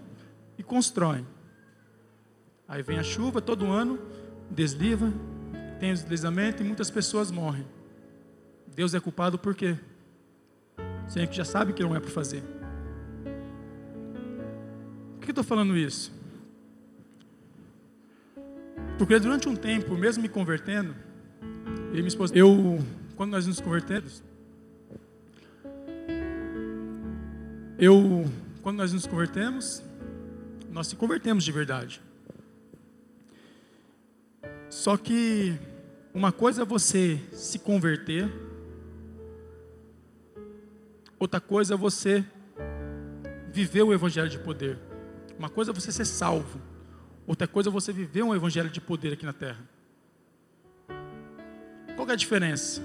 e 0.58 0.64
constroem. 0.64 1.26
Aí 2.68 2.84
vem 2.84 3.00
a 3.00 3.04
chuva 3.04 3.42
todo 3.42 3.66
ano, 3.66 3.98
desliva, 4.50 5.12
tem 5.80 5.94
deslizamento 5.94 6.62
e 6.62 6.66
muitas 6.66 6.92
pessoas 6.92 7.32
morrem. 7.32 7.66
Deus 8.76 8.94
é 8.94 9.00
culpado 9.00 9.40
por 9.40 9.56
quê? 9.56 9.78
Sendo 11.08 11.28
que 11.28 11.36
já 11.36 11.46
sabe 11.46 11.74
que 11.74 11.84
não 11.84 11.96
é 11.96 12.00
para 12.00 12.10
fazer. 12.10 12.44
Por 15.18 15.26
que 15.26 15.30
eu 15.30 15.32
estou 15.32 15.44
falando 15.44 15.78
isso? 15.78 16.12
Porque 18.98 19.20
durante 19.20 19.50
um 19.50 19.56
tempo, 19.56 19.96
mesmo 19.96 20.22
me 20.22 20.30
convertendo, 20.30 20.96
eu 21.92 21.96
e 21.96 21.98
minha 21.98 22.08
esposa, 22.08 22.36
eu, 22.38 22.80
quando 23.16 23.32
nós 23.32 23.48
nos 23.48 23.60
convertemos, 23.60 24.24
eu, 27.78 28.26
quando 28.62 28.78
nós 28.78 28.94
nos 28.94 29.08
convertemos, 29.08 29.84
nós 30.72 30.88
se 30.88 30.96
convertemos 30.96 31.44
de 31.44 31.52
verdade. 31.52 32.02
Só 34.70 34.96
que 34.96 35.58
uma 36.14 36.32
coisa 36.32 36.62
é 36.62 36.66
você 36.66 37.20
se 37.34 37.60
converter, 37.60 38.30
outra 41.22 41.40
coisa 41.40 41.76
é 41.76 41.78
você 41.78 42.26
viver 43.52 43.84
o 43.84 43.94
evangelho 43.94 44.28
de 44.28 44.40
poder. 44.40 44.80
Uma 45.38 45.50
coisa 45.50 45.70
é 45.70 45.74
você 45.74 45.92
ser 45.92 46.06
salvo, 46.06 46.60
outra 47.28 47.48
coisa 47.48 47.70
é 47.70 47.72
você 47.72 47.94
viver 47.94 48.24
um 48.24 48.34
evangelho 48.34 48.72
de 48.72 48.82
poder 48.82 49.14
aqui 49.14 49.24
na 49.24 49.32
terra. 49.32 49.64
Qual 51.96 52.10
é 52.10 52.14
a 52.14 52.16
diferença? 52.16 52.82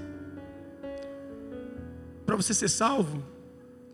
Para 2.27 2.37
você 2.37 2.53
ser 2.53 2.69
salvo, 2.69 3.25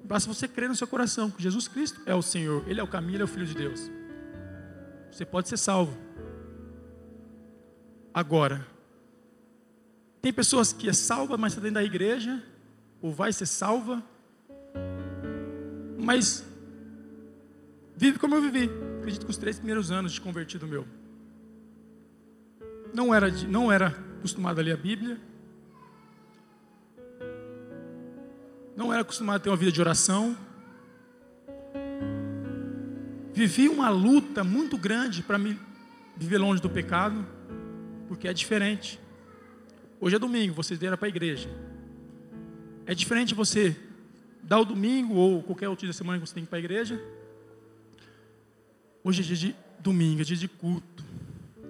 basta 0.02 0.32
você 0.32 0.48
crer 0.48 0.68
no 0.68 0.74
seu 0.74 0.88
coração 0.88 1.30
que 1.30 1.40
Jesus 1.40 1.68
Cristo 1.68 2.00
é 2.04 2.14
o 2.14 2.22
Senhor, 2.22 2.64
Ele 2.66 2.80
é 2.80 2.82
o 2.82 2.88
caminho, 2.88 3.16
Ele 3.16 3.22
é 3.22 3.24
o 3.24 3.28
Filho 3.28 3.46
de 3.46 3.54
Deus. 3.54 3.88
Você 5.12 5.24
pode 5.24 5.48
ser 5.48 5.56
salvo. 5.56 5.96
Agora, 8.12 8.66
tem 10.20 10.32
pessoas 10.32 10.72
que 10.72 10.88
é 10.88 10.92
salva, 10.92 11.36
mas 11.36 11.52
está 11.52 11.62
dentro 11.62 11.74
da 11.74 11.84
igreja, 11.84 12.42
ou 13.00 13.12
vai 13.12 13.32
ser 13.32 13.46
salva, 13.46 14.02
mas 16.02 16.44
vive 17.96 18.18
como 18.18 18.34
eu 18.34 18.42
vivi. 18.42 18.70
Acredito 18.98 19.24
que 19.24 19.30
os 19.30 19.36
três 19.36 19.56
primeiros 19.56 19.90
anos 19.90 20.12
de 20.12 20.20
convertido 20.20 20.66
meu. 20.66 20.86
Não 22.92 23.14
era, 23.14 23.30
não 23.30 23.70
era 23.70 23.88
acostumado 24.18 24.58
a 24.58 24.62
ler 24.62 24.72
a 24.72 24.76
Bíblia. 24.76 25.18
Não 28.76 28.92
era 28.92 29.02
acostumado 29.02 29.36
a 29.36 29.40
ter 29.40 29.50
uma 29.50 29.56
vida 29.56 29.72
de 29.72 29.80
oração. 29.80 30.36
Vivi 33.32 33.68
uma 33.68 33.88
luta 33.88 34.44
muito 34.44 34.76
grande 34.76 35.22
para 35.22 35.38
me 35.38 35.58
viver 36.16 36.38
longe 36.38 36.60
do 36.60 36.68
pecado 36.68 37.24
porque 38.12 38.28
é 38.28 38.32
diferente. 38.34 39.00
Hoje 39.98 40.16
é 40.16 40.18
domingo, 40.18 40.52
vocês 40.52 40.78
vieram 40.78 40.98
para 40.98 41.06
a 41.06 41.08
igreja. 41.08 41.48
É 42.84 42.94
diferente 42.94 43.34
você 43.34 43.74
dar 44.42 44.60
o 44.60 44.64
domingo 44.64 45.14
ou 45.14 45.42
qualquer 45.42 45.68
outro 45.68 45.86
dia 45.86 45.92
da 45.92 45.96
semana 45.96 46.18
que 46.18 46.26
você 46.26 46.34
tem 46.34 46.42
que 46.42 46.48
ir 46.48 46.50
para 46.50 46.58
a 46.58 46.60
igreja. 46.60 47.02
Hoje 49.04 49.22
é 49.22 49.24
dia 49.24 49.36
de 49.36 49.56
domingo, 49.78 50.20
é 50.20 50.24
dia 50.24 50.36
de 50.36 50.48
culto. 50.48 51.04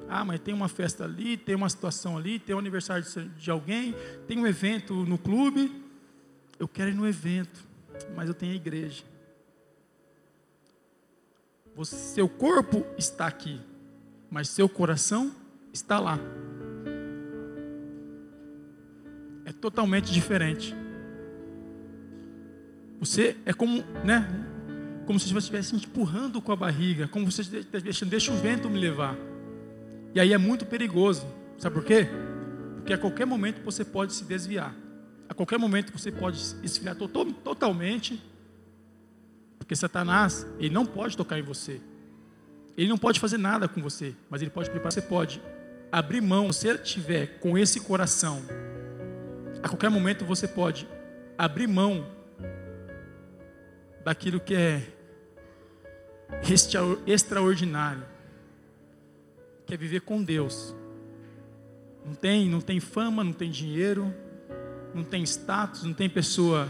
Ah, 0.08 0.24
mas 0.24 0.40
tem 0.40 0.52
uma 0.52 0.68
festa 0.68 1.04
ali, 1.04 1.36
tem 1.36 1.54
uma 1.54 1.68
situação 1.68 2.18
ali, 2.18 2.38
tem 2.38 2.54
um 2.54 2.58
aniversário 2.58 3.04
de 3.36 3.50
alguém, 3.50 3.94
tem 4.26 4.38
um 4.38 4.46
evento 4.46 4.94
no 5.04 5.16
clube. 5.16 5.82
Eu 6.58 6.68
quero 6.68 6.90
ir 6.90 6.94
no 6.94 7.06
evento, 7.06 7.64
mas 8.14 8.28
eu 8.28 8.34
tenho 8.34 8.52
a 8.52 8.56
igreja. 8.56 9.04
Você, 11.74 11.96
seu 11.96 12.28
corpo 12.28 12.84
está 12.98 13.26
aqui, 13.26 13.58
mas 14.30 14.48
seu 14.48 14.68
coração 14.68 15.34
está 15.72 15.98
lá. 15.98 16.18
É 19.46 19.52
totalmente 19.52 20.12
diferente. 20.12 20.81
Você 23.02 23.36
é 23.44 23.52
como, 23.52 23.82
né? 24.04 24.24
Como 25.06 25.18
se 25.18 25.26
você 25.26 25.38
estivesse 25.38 25.74
empurrando 25.74 26.40
com 26.40 26.52
a 26.52 26.56
barriga, 26.56 27.08
como 27.08 27.28
se 27.32 27.42
você 27.42 27.58
estivesse 27.58 28.04
deixa 28.04 28.30
o 28.30 28.36
vento 28.36 28.70
me 28.70 28.78
levar. 28.78 29.16
E 30.14 30.20
aí 30.20 30.32
é 30.32 30.38
muito 30.38 30.64
perigoso. 30.64 31.26
Sabe 31.58 31.74
por 31.74 31.84
quê? 31.84 32.06
Porque 32.76 32.92
a 32.92 32.98
qualquer 32.98 33.26
momento 33.26 33.60
você 33.64 33.84
pode 33.84 34.12
se 34.12 34.22
desviar. 34.22 34.72
A 35.28 35.34
qualquer 35.34 35.58
momento 35.58 35.92
você 35.92 36.12
pode 36.12 36.38
esfriar 36.62 36.94
totalmente. 36.94 38.22
Porque 39.58 39.74
Satanás, 39.74 40.46
ele 40.60 40.72
não 40.72 40.86
pode 40.86 41.16
tocar 41.16 41.36
em 41.40 41.42
você. 41.42 41.80
Ele 42.78 42.88
não 42.88 42.98
pode 42.98 43.18
fazer 43.18 43.36
nada 43.36 43.66
com 43.66 43.82
você, 43.82 44.14
mas 44.30 44.42
ele 44.42 44.50
pode 44.52 44.70
preparar. 44.70 44.92
Você 44.92 45.02
pode 45.02 45.42
abrir 45.90 46.20
mão, 46.20 46.52
se 46.52 46.68
você 46.68 46.78
tiver 46.78 47.40
com 47.40 47.58
esse 47.58 47.80
coração, 47.80 48.40
a 49.60 49.68
qualquer 49.68 49.90
momento 49.90 50.24
você 50.24 50.46
pode 50.46 50.86
abrir 51.36 51.66
mão 51.66 52.21
daquilo 54.04 54.40
que 54.40 54.54
é 54.54 54.82
extraordinário, 57.06 58.04
que 59.66 59.74
é 59.74 59.76
viver 59.76 60.00
com 60.00 60.22
Deus. 60.22 60.74
Não 62.04 62.14
tem, 62.14 62.48
não 62.48 62.60
tem 62.60 62.80
fama, 62.80 63.22
não 63.22 63.32
tem 63.32 63.50
dinheiro, 63.50 64.12
não 64.94 65.04
tem 65.04 65.22
status, 65.22 65.84
não 65.84 65.92
tem 65.92 66.08
pessoa, 66.08 66.68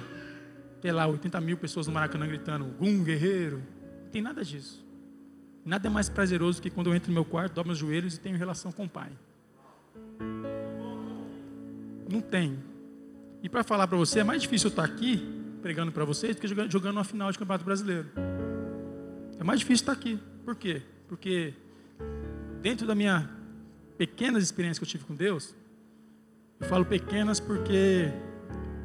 sei 0.80 0.92
lá, 0.92 1.06
80 1.06 1.40
mil 1.40 1.56
pessoas 1.56 1.86
no 1.86 1.92
Maracanã 1.92 2.26
gritando, 2.26 2.66
Gum, 2.78 3.02
guerreiro. 3.02 3.62
Não 4.04 4.10
tem 4.10 4.20
nada 4.20 4.44
disso. 4.44 4.84
Nada 5.64 5.86
é 5.86 5.90
mais 5.90 6.08
prazeroso 6.08 6.60
que 6.60 6.68
quando 6.68 6.88
eu 6.88 6.94
entro 6.94 7.08
no 7.08 7.14
meu 7.14 7.24
quarto, 7.24 7.54
dobro 7.54 7.68
meus 7.68 7.78
joelhos 7.78 8.16
e 8.16 8.20
tenho 8.20 8.36
relação 8.36 8.72
com 8.72 8.84
o 8.84 8.88
Pai. 8.88 9.12
Não 12.10 12.20
tem. 12.20 12.58
E 13.42 13.48
para 13.48 13.64
falar 13.64 13.86
para 13.86 13.96
você, 13.96 14.20
é 14.20 14.24
mais 14.24 14.42
difícil 14.42 14.68
eu 14.68 14.70
estar 14.70 14.84
aqui 14.84 15.41
pregando 15.62 15.92
para 15.92 16.04
vocês 16.04 16.34
do 16.34 16.40
que 16.40 16.48
jogando, 16.48 16.96
uma 16.96 17.04
final 17.04 17.30
de 17.30 17.38
Campeonato 17.38 17.64
Brasileiro. 17.64 18.10
É 19.38 19.44
mais 19.44 19.60
difícil 19.60 19.82
estar 19.84 19.92
aqui. 19.92 20.18
Por 20.44 20.56
quê? 20.56 20.82
Porque 21.08 21.54
dentro 22.60 22.86
da 22.86 22.94
minha 22.94 23.30
pequenas 23.96 24.42
experiências 24.42 24.78
que 24.78 24.84
eu 24.84 24.88
tive 24.88 25.04
com 25.04 25.14
Deus, 25.14 25.54
eu 26.58 26.66
falo 26.66 26.84
pequenas 26.84 27.38
porque 27.38 28.10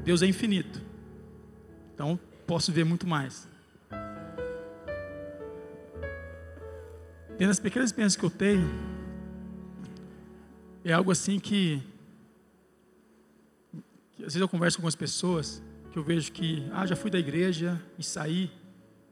Deus 0.04 0.22
é 0.22 0.28
infinito. 0.28 0.80
Então, 1.96 2.20
posso 2.46 2.72
ver 2.72 2.86
muito 2.86 3.08
mais. 3.08 3.48
Dentro 7.30 7.48
das 7.48 7.60
pequenas 7.60 7.90
experiências 7.90 8.20
que 8.20 8.26
eu 8.26 8.30
tenho, 8.30 8.70
é 10.84 10.94
algo 10.94 11.12
assim 11.12 11.40
que, 11.40 11.82
que, 14.16 14.24
às 14.24 14.34
vezes 14.34 14.42
eu 14.42 14.48
converso 14.48 14.78
com 14.78 14.82
algumas 14.82 14.96
pessoas 14.96 15.62
que 15.98 16.00
eu 16.00 16.04
vejo 16.04 16.32
que, 16.32 16.64
ah, 16.72 16.86
já 16.86 16.96
fui 16.96 17.10
da 17.10 17.18
igreja 17.18 17.82
e 17.98 18.04
saí, 18.04 18.52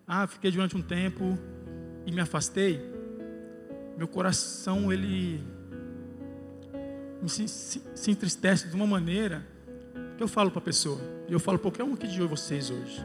ah, 0.08 0.28
fiquei 0.28 0.52
durante 0.52 0.78
um 0.78 0.84
tempo 0.84 1.36
e 2.06 2.12
me 2.12 2.22
afastei. 2.22 2.80
Meu 3.98 4.08
coração, 4.08 4.94
ele 4.94 5.44
se, 7.26 7.48
se, 7.48 7.82
se 7.96 8.12
entristece 8.12 8.68
de 8.68 8.76
uma 8.76 8.86
maneira 8.86 9.44
que 10.16 10.22
eu 10.22 10.28
falo 10.28 10.52
para 10.52 10.60
a 10.60 10.64
pessoa, 10.64 11.02
e 11.28 11.34
eu 11.34 11.40
falo 11.40 11.58
para 11.58 11.72
qualquer 11.72 11.84
um 11.84 11.96
aqui 11.96 12.08
de 12.08 12.22
vocês 12.22 12.70
hoje, 12.70 13.04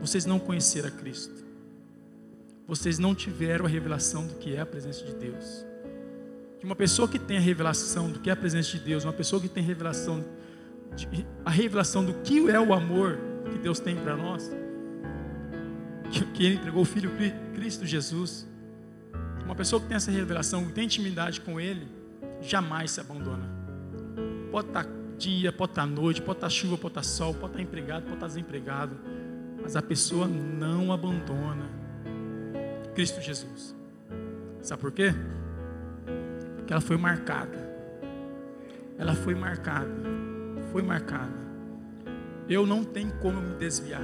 vocês 0.00 0.26
não 0.26 0.40
conheceram 0.40 0.88
a 0.88 0.90
Cristo 0.90 1.46
vocês 2.66 2.98
não 2.98 3.14
tiveram 3.14 3.64
a 3.64 3.68
revelação 3.68 4.26
do 4.26 4.34
que 4.34 4.56
é 4.56 4.60
a 4.60 4.66
presença 4.66 5.04
de 5.04 5.14
Deus. 5.14 5.64
Que 6.58 6.66
uma 6.66 6.74
pessoa 6.74 7.06
que 7.06 7.16
tem 7.16 7.36
a 7.36 7.40
revelação 7.40 8.10
do 8.10 8.18
que 8.18 8.28
é 8.28 8.32
a 8.32 8.36
presença 8.36 8.72
de 8.72 8.80
Deus, 8.80 9.04
uma 9.04 9.12
pessoa 9.12 9.40
que 9.40 9.48
tem 9.48 9.62
a 9.62 9.66
revelação, 9.66 10.24
a 11.44 11.50
revelação 11.50 12.04
do 12.04 12.14
que 12.14 12.48
é 12.50 12.58
o 12.58 12.72
amor 12.72 13.18
que 13.50 13.58
Deus 13.58 13.78
tem 13.78 13.96
para 13.96 14.16
nós, 14.16 14.50
que, 16.34 16.44
Ele 16.44 16.56
entregou 16.56 16.82
o 16.82 16.84
Filho 16.84 17.10
Cristo 17.54 17.84
Jesus, 17.86 18.48
uma 19.44 19.54
pessoa 19.54 19.80
que 19.80 19.88
tem 19.88 19.96
essa 19.96 20.10
revelação, 20.10 20.64
que 20.66 20.72
tem 20.72 20.84
intimidade 20.84 21.40
com 21.40 21.60
Ele, 21.60 21.86
jamais 22.40 22.90
se 22.92 23.00
abandona. 23.00 23.48
Pode 24.50 24.68
estar 24.68 24.86
dia, 25.18 25.52
pode 25.52 25.72
estar 25.72 25.86
noite, 25.86 26.20
pode 26.22 26.38
estar 26.38 26.50
chuva, 26.50 26.76
pode 26.76 26.92
estar 26.92 27.02
sol, 27.02 27.34
pode 27.34 27.52
estar 27.52 27.62
empregado, 27.62 28.02
pode 28.02 28.14
estar 28.14 28.26
desempregado, 28.26 28.96
mas 29.62 29.76
a 29.76 29.82
pessoa 29.82 30.26
não 30.26 30.92
abandona 30.92 31.68
Cristo 32.94 33.20
Jesus. 33.20 33.74
Sabe 34.62 34.80
por 34.80 34.92
quê? 34.92 35.14
Porque 36.56 36.72
ela 36.72 36.82
foi 36.82 36.96
marcada. 36.96 37.66
Ela 38.98 39.14
foi 39.14 39.34
marcada. 39.34 39.90
Foi 40.76 40.82
marcada. 40.82 41.32
Eu 42.46 42.66
não 42.66 42.84
tenho 42.84 43.10
como 43.20 43.40
me 43.40 43.54
desviar. 43.54 44.02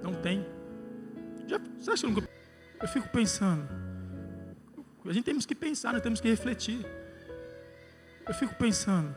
Não 0.00 0.14
tem. 0.14 0.46
Já, 1.48 1.58
você 1.76 1.90
acha 1.90 2.06
que 2.06 2.28
eu, 2.80 2.86
fico 2.86 3.08
pensando. 3.08 3.68
A 5.04 5.12
gente 5.12 5.24
temos 5.24 5.44
que 5.44 5.52
pensar, 5.52 5.92
nós 5.92 6.00
temos 6.00 6.20
que 6.20 6.28
refletir. 6.28 6.86
Eu 8.24 8.32
fico 8.34 8.54
pensando. 8.54 9.12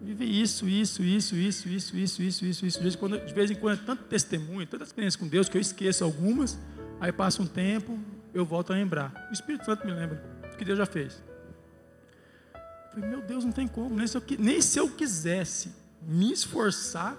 Viver 0.00 0.24
isso, 0.24 0.66
isso, 0.66 1.02
isso, 1.02 1.36
isso, 1.36 1.68
isso, 1.68 1.94
isso, 1.94 2.22
isso, 2.22 2.46
isso, 2.46 2.66
isso. 2.66 2.78
De 2.78 2.82
vez 2.82 2.94
em 2.94 2.98
quando, 2.98 3.26
de 3.26 3.34
vez 3.34 3.50
em 3.50 3.54
quando 3.54 3.78
é 3.78 3.84
tanto 3.84 4.04
testemunho, 4.04 4.66
tanta 4.66 4.84
experiência 4.84 5.20
com 5.20 5.28
Deus 5.28 5.46
que 5.46 5.58
eu 5.58 5.60
esqueço 5.60 6.02
algumas 6.02 6.58
Aí 6.98 7.12
passa 7.12 7.42
um 7.42 7.46
tempo, 7.46 7.98
eu 8.32 8.46
volto 8.46 8.72
a 8.72 8.76
lembrar. 8.76 9.28
O 9.28 9.34
Espírito 9.34 9.66
Santo 9.66 9.86
me 9.86 9.92
lembra 9.92 10.24
o 10.50 10.56
que 10.56 10.64
Deus 10.64 10.78
já 10.78 10.86
fez. 10.86 11.22
Falei, 12.96 13.10
meu 13.10 13.20
Deus, 13.20 13.44
não 13.44 13.52
tem 13.52 13.68
como. 13.68 13.94
Nem 13.94 14.06
se 14.06 14.16
eu, 14.16 14.22
nem 14.38 14.62
se 14.62 14.78
eu 14.78 14.88
quisesse 14.88 15.70
me 16.00 16.32
esforçar 16.32 17.14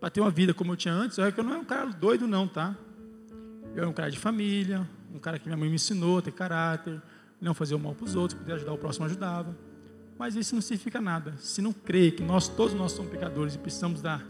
para 0.00 0.10
ter 0.10 0.20
uma 0.20 0.32
vida 0.32 0.52
como 0.52 0.72
eu 0.72 0.76
tinha 0.76 0.92
antes, 0.92 1.16
olha 1.16 1.30
que 1.30 1.38
eu 1.38 1.44
não 1.44 1.52
era 1.52 1.60
um 1.60 1.64
cara 1.64 1.86
doido, 1.86 2.26
não, 2.26 2.48
tá? 2.48 2.76
Eu 3.72 3.82
era 3.82 3.88
um 3.88 3.92
cara 3.92 4.10
de 4.10 4.18
família, 4.18 4.88
um 5.14 5.20
cara 5.20 5.38
que 5.38 5.46
minha 5.46 5.56
mãe 5.56 5.68
me 5.68 5.76
ensinou 5.76 6.18
a 6.18 6.22
ter 6.22 6.32
caráter, 6.32 7.00
não 7.40 7.54
fazer 7.54 7.76
o 7.76 7.78
mal 7.78 7.94
para 7.94 8.04
os 8.04 8.16
outros, 8.16 8.36
poder 8.36 8.54
ajudar 8.54 8.72
o 8.72 8.78
próximo, 8.78 9.06
ajudava. 9.06 9.56
Mas 10.18 10.34
isso 10.34 10.56
não 10.56 10.62
significa 10.62 11.00
nada. 11.00 11.36
Se 11.38 11.62
não 11.62 11.72
crê 11.72 12.10
que 12.10 12.24
nós, 12.24 12.48
todos 12.48 12.74
nós 12.74 12.90
somos 12.90 13.12
pecadores 13.12 13.54
e 13.54 13.58
precisamos 13.58 14.02
da 14.02 14.20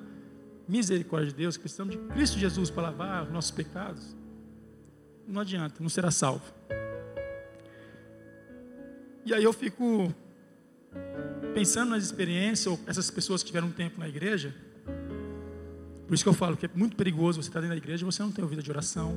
misericórdia 0.69 1.29
de 1.29 1.37
Deus, 1.37 1.57
precisamos 1.57 1.97
de 1.97 2.03
Cristo 2.13 2.39
Jesus 2.39 2.69
para 2.69 2.83
lavar 2.83 3.23
os 3.23 3.33
nossos 3.33 3.51
pecados, 3.51 4.15
não 5.27 5.41
adianta, 5.41 5.77
não 5.81 5.89
será 5.89 6.11
salvo. 6.11 6.45
E 9.25 9.33
aí 9.33 9.43
eu 9.43 9.55
fico 9.55 10.15
pensando 11.55 11.91
nas 11.91 12.05
experiências, 12.05 12.67
ou 12.67 12.81
essas 12.87 13.11
pessoas 13.11 13.43
que 13.43 13.49
tiveram 13.49 13.69
um 13.69 13.73
tempo 13.73 13.99
na 13.99 14.09
igreja, 14.09 14.55
por 16.07 16.15
isso 16.15 16.25
que 16.25 16.29
eu 16.29 16.35
falo 16.35 16.57
que 16.57 16.67
é 16.67 16.71
muito 16.75 16.97
perigoso 16.97 17.41
você 17.41 17.49
estar 17.49 17.61
dentro 17.61 17.77
da 17.77 17.79
igreja 17.79 18.05
você 18.05 18.23
não 18.23 18.33
tem 18.33 18.43
uma 18.43 18.51
vida 18.51 18.63
de 18.63 18.71
oração, 18.71 19.17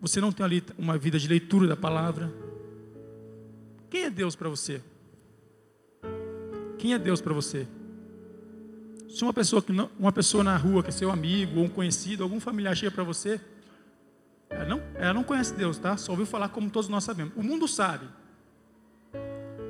você 0.00 0.20
não 0.20 0.32
tem 0.32 0.44
ali 0.44 0.64
uma 0.78 0.98
vida 0.98 1.18
de 1.18 1.28
leitura 1.28 1.66
da 1.66 1.76
palavra. 1.76 2.32
Quem 3.88 4.04
é 4.04 4.10
Deus 4.10 4.34
para 4.34 4.48
você? 4.48 4.82
Quem 6.78 6.94
é 6.94 6.98
Deus 6.98 7.20
para 7.20 7.32
você? 7.32 7.68
Se 9.08 9.22
uma 9.22 9.32
pessoa, 9.32 9.62
que 9.62 9.72
não, 9.72 9.90
uma 9.98 10.10
pessoa 10.10 10.42
na 10.42 10.56
rua, 10.56 10.82
que 10.82 10.88
é 10.88 10.92
seu 10.92 11.10
amigo, 11.10 11.60
ou 11.60 11.66
um 11.66 11.68
conhecido, 11.68 12.22
algum 12.22 12.40
familiar 12.40 12.74
chega 12.74 12.90
para 12.90 13.04
você, 13.04 13.40
ela 14.48 14.64
não, 14.64 14.82
ela 14.94 15.14
não 15.14 15.22
conhece 15.22 15.54
Deus, 15.54 15.78
tá? 15.78 15.96
Só 15.96 16.12
ouviu 16.12 16.26
falar 16.26 16.48
como 16.48 16.70
todos 16.70 16.88
nós 16.88 17.04
sabemos. 17.04 17.34
O 17.36 17.42
mundo 17.42 17.68
sabe 17.68 18.08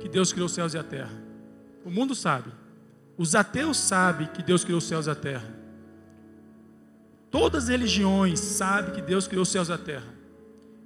que 0.03 0.09
Deus 0.09 0.33
criou 0.33 0.47
os 0.47 0.51
céus 0.51 0.73
e 0.73 0.77
a 0.77 0.83
terra. 0.83 1.13
O 1.85 1.89
mundo 1.89 2.13
sabe. 2.13 2.51
Os 3.17 3.35
ateus 3.35 3.77
sabem 3.77 4.27
que 4.27 4.43
Deus 4.43 4.65
criou 4.65 4.79
os 4.79 4.83
céus 4.83 5.07
e 5.07 5.09
a 5.09 5.15
terra. 5.15 5.49
Todas 7.31 7.63
as 7.63 7.69
religiões 7.69 8.37
sabem 8.37 8.93
que 8.93 9.01
Deus 9.01 9.29
criou 9.29 9.43
os 9.43 9.49
céus 9.49 9.69
e 9.69 9.71
a 9.71 9.77
terra. 9.77 10.13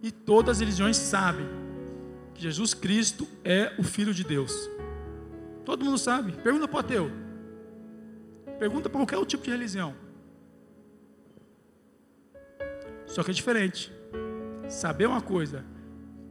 E 0.04 0.12
todas 0.12 0.58
as 0.58 0.60
religiões 0.60 0.98
sabem 0.98 1.48
que 2.36 2.44
Jesus 2.44 2.76
Cristo 2.76 3.28
é 3.44 3.74
o 3.80 3.84
Filho 3.84 4.14
de 4.14 4.24
Deus. 4.24 4.70
Todo 5.66 5.84
mundo 5.84 5.98
sabe. 5.98 6.34
Pergunta 6.34 6.68
para 6.68 6.78
o 6.78 6.80
ateu. 6.80 7.12
Pergunta 8.60 8.88
para 8.88 9.00
qualquer 9.00 9.26
tipo 9.26 9.44
de 9.46 9.50
religião. 9.50 9.96
Só 13.08 13.24
que 13.24 13.32
é 13.32 13.34
diferente. 13.34 13.92
Saber 14.70 15.08
uma 15.08 15.22
coisa, 15.22 15.66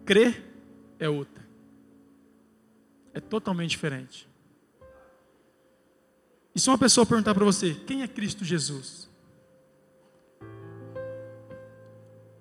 crer 0.04 0.40
é 1.00 1.08
outra. 1.08 1.45
É 3.16 3.20
totalmente 3.20 3.70
diferente. 3.70 4.28
E 6.54 6.60
se 6.60 6.68
uma 6.68 6.76
pessoa 6.76 7.06
perguntar 7.06 7.34
para 7.34 7.46
você, 7.46 7.72
quem 7.72 8.02
é 8.02 8.08
Cristo 8.08 8.44
Jesus? 8.44 9.08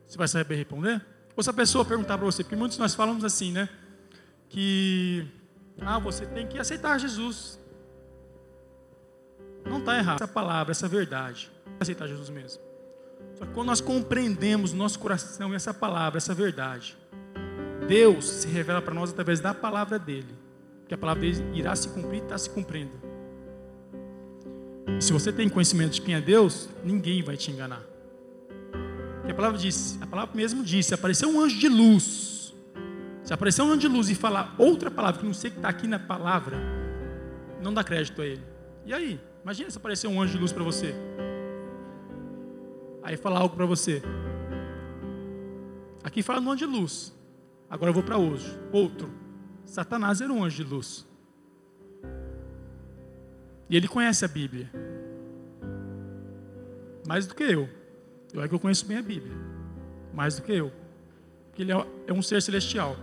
Você 0.06 0.18
vai 0.18 0.28
saber 0.28 0.56
responder? 0.56 1.02
Ou 1.34 1.42
se 1.42 1.50
a 1.50 1.54
pessoa 1.54 1.86
perguntar 1.86 2.18
para 2.18 2.26
você, 2.26 2.44
porque 2.44 2.58
muitos 2.58 2.78
nós 2.78 2.94
falamos 2.94 3.24
assim, 3.24 3.54
né? 3.54 3.70
Que 4.50 5.26
ah, 5.80 5.98
você 5.98 6.26
tem 6.26 6.46
que 6.46 6.60
aceitar 6.60 7.00
Jesus. 7.00 7.58
Não 9.64 9.80
está 9.80 9.98
errado 9.98 10.18
essa 10.22 10.28
palavra, 10.28 10.72
essa 10.72 10.90
verdade. 10.90 11.50
Aceitar 11.80 12.06
Jesus 12.06 12.30
mesmo. 12.30 12.62
Só 13.36 13.46
que 13.46 13.54
quando 13.54 13.68
nós 13.68 13.80
compreendemos 13.80 14.74
no 14.74 14.80
nosso 14.80 15.00
coração 15.00 15.54
essa 15.54 15.74
palavra, 15.74 16.18
essa 16.18 16.34
verdade, 16.34 16.98
Deus 17.88 18.26
se 18.26 18.50
revela 18.50 18.82
para 18.82 18.94
nós 18.94 19.12
através 19.12 19.40
da 19.40 19.54
palavra 19.54 19.98
dele. 19.98 20.44
Que 20.88 20.94
a 20.94 20.98
palavra 20.98 21.22
dele 21.22 21.44
irá 21.54 21.76
se 21.76 21.90
cumprir 21.90 22.24
está 22.24 22.38
se 22.38 22.50
cumprindo. 22.50 22.92
E 24.98 25.04
se 25.04 25.12
você 25.12 25.32
tem 25.32 25.50
conhecimento 25.50 25.94
de 25.94 26.02
quem 26.02 26.16
é 26.16 26.22
Deus, 26.22 26.70
ninguém 26.84 27.24
vai 27.24 27.36
te 27.36 27.52
enganar. 27.52 27.82
Porque 29.18 29.32
a 29.32 29.36
palavra 29.36 29.58
disse, 29.58 29.98
a 30.02 30.06
palavra 30.06 30.36
mesmo 30.36 30.64
disse, 30.64 30.94
apareceu 30.94 31.28
um 31.30 31.42
anjo 31.42 31.58
de 31.58 31.68
luz. 31.68 32.54
Se 33.24 33.34
aparecer 33.34 33.64
um 33.64 33.72
anjo 33.72 33.80
de 33.80 33.88
luz 33.88 34.10
e 34.10 34.16
falar 34.16 34.54
outra 34.58 34.92
palavra 34.92 35.20
que 35.20 35.26
não 35.26 35.34
sei 35.34 35.50
que 35.50 35.58
está 35.58 35.70
aqui 35.70 35.88
na 35.88 35.98
palavra, 35.98 36.58
não 37.60 37.74
dá 37.74 37.84
crédito 37.84 38.22
a 38.22 38.26
ele. 38.26 38.44
E 38.86 38.94
aí? 38.94 39.20
Imagina 39.44 39.70
se 39.72 39.78
aparecer 39.78 40.08
um 40.08 40.22
anjo 40.22 40.34
de 40.34 40.40
luz 40.40 40.52
para 40.52 40.64
você. 40.64 40.94
Aí 43.02 43.18
falar 43.18 43.40
algo 43.40 43.56
para 43.56 43.66
você. 43.66 44.02
Aqui 46.04 46.22
fala 46.22 46.40
no 46.40 46.52
anjo 46.52 46.68
de 46.68 46.72
luz. 46.72 47.16
Agora 47.68 47.90
eu 47.90 47.94
vou 47.94 48.04
para 48.04 48.18
hoje. 48.18 48.56
Outro. 48.72 49.25
Satanás 49.66 50.22
era 50.22 50.32
um 50.32 50.44
anjo 50.44 50.64
de 50.64 50.70
luz. 50.70 51.06
E 53.70 53.76
ele 53.76 53.88
conhece 53.88 54.24
a 54.24 54.28
Bíblia. 54.28 54.70
Mais 57.08 57.26
do 57.26 57.36
que 57.36 57.44
eu. 57.44 57.70
Eu 58.34 58.44
é 58.44 58.48
que 58.48 58.54
eu 58.54 58.60
conheço 58.60 58.86
bem 58.86 58.98
a 58.98 59.02
Bíblia. 59.02 59.34
Mais 60.14 60.36
do 60.36 60.44
que 60.44 60.52
eu. 60.52 60.72
Porque 61.48 61.64
ele 61.64 61.72
é, 61.72 61.88
é 62.08 62.14
um 62.14 62.22
ser 62.22 62.42
celestial. 62.42 62.98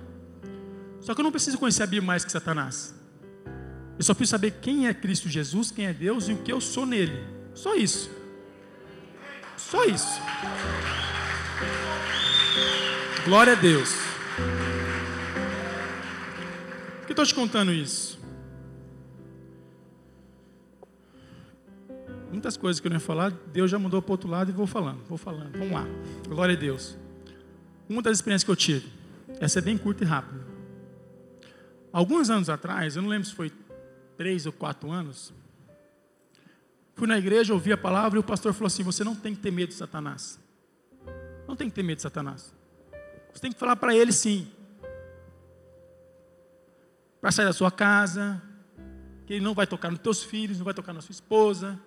Só 1.00 1.14
que 1.14 1.20
eu 1.20 1.24
não 1.24 1.32
preciso 1.32 1.58
conhecer 1.58 1.82
a 1.82 1.86
Bíblia 1.86 2.06
mais 2.06 2.24
que 2.24 2.30
Satanás. 2.30 2.94
Eu 3.98 4.04
só 4.04 4.14
preciso 4.14 4.30
saber 4.30 4.52
quem 4.60 4.86
é 4.86 4.94
Cristo 4.94 5.28
Jesus, 5.28 5.70
quem 5.70 5.86
é 5.86 5.92
Deus 5.92 6.28
e 6.28 6.32
o 6.32 6.42
que 6.42 6.52
eu 6.52 6.60
sou 6.60 6.86
nele. 6.86 7.24
Só 7.54 7.74
isso. 7.74 8.10
Só 9.56 9.84
isso. 9.84 10.20
Glória 13.24 13.52
a 13.52 13.56
Deus. 13.56 14.11
Que 17.12 17.20
estou 17.20 17.26
te 17.26 17.34
contando 17.34 17.70
isso? 17.70 18.18
muitas 22.30 22.56
coisas 22.56 22.80
que 22.80 22.86
eu 22.86 22.90
não 22.90 22.96
ia 22.96 23.00
falar, 23.00 23.30
Deus 23.52 23.70
já 23.70 23.78
mudou 23.78 24.00
para 24.00 24.08
o 24.08 24.12
outro 24.12 24.30
lado 24.30 24.50
e 24.50 24.54
vou 24.54 24.66
falando, 24.66 25.04
vou 25.04 25.18
falando. 25.18 25.52
Vamos 25.52 25.72
lá. 25.72 25.84
Glória 26.26 26.56
a 26.56 26.58
Deus. 26.58 26.96
Uma 27.86 28.00
das 28.00 28.16
experiências 28.16 28.44
que 28.44 28.50
eu 28.50 28.56
tive, 28.56 28.88
essa 29.38 29.58
é 29.58 29.62
bem 29.62 29.76
curta 29.76 30.04
e 30.04 30.06
rápida. 30.06 30.42
Alguns 31.92 32.30
anos 32.30 32.48
atrás, 32.48 32.96
eu 32.96 33.02
não 33.02 33.10
lembro 33.10 33.28
se 33.28 33.34
foi 33.34 33.52
três 34.16 34.46
ou 34.46 34.52
quatro 34.52 34.90
anos, 34.90 35.34
fui 36.94 37.06
na 37.06 37.18
igreja, 37.18 37.52
ouvi 37.52 37.74
a 37.74 37.76
palavra 37.76 38.18
e 38.18 38.20
o 38.20 38.24
pastor 38.24 38.54
falou 38.54 38.68
assim: 38.68 38.82
Você 38.84 39.04
não 39.04 39.14
tem 39.14 39.34
que 39.34 39.42
ter 39.42 39.50
medo 39.50 39.68
de 39.68 39.74
Satanás. 39.74 40.40
Não 41.46 41.54
tem 41.54 41.68
que 41.68 41.74
ter 41.74 41.82
medo 41.82 41.96
de 41.96 42.02
Satanás. 42.02 42.54
Você 43.34 43.42
tem 43.42 43.52
que 43.52 43.58
falar 43.58 43.76
para 43.76 43.94
ele 43.94 44.12
sim. 44.12 44.50
Para 47.22 47.30
sair 47.30 47.46
da 47.46 47.52
sua 47.52 47.70
casa, 47.70 48.42
que 49.24 49.34
ele 49.34 49.44
não 49.44 49.54
vai 49.54 49.64
tocar 49.64 49.92
nos 49.92 50.00
teus 50.00 50.24
filhos, 50.24 50.58
não 50.58 50.64
vai 50.64 50.74
tocar 50.74 50.92
na 50.92 51.00
sua 51.00 51.12
esposa, 51.12 51.80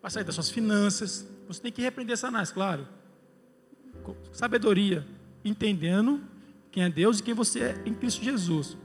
para 0.00 0.10
sair 0.10 0.24
das 0.24 0.34
suas 0.34 0.50
finanças. 0.50 1.24
Você 1.46 1.62
tem 1.62 1.70
que 1.70 1.80
repreender 1.80 2.18
Satanás, 2.18 2.50
claro. 2.50 2.86
Com 4.02 4.16
sabedoria, 4.32 5.06
entendendo 5.44 6.20
quem 6.72 6.82
é 6.82 6.90
Deus 6.90 7.20
e 7.20 7.22
quem 7.22 7.32
você 7.32 7.60
é 7.60 7.82
em 7.86 7.94
Cristo 7.94 8.24
Jesus. 8.24 8.76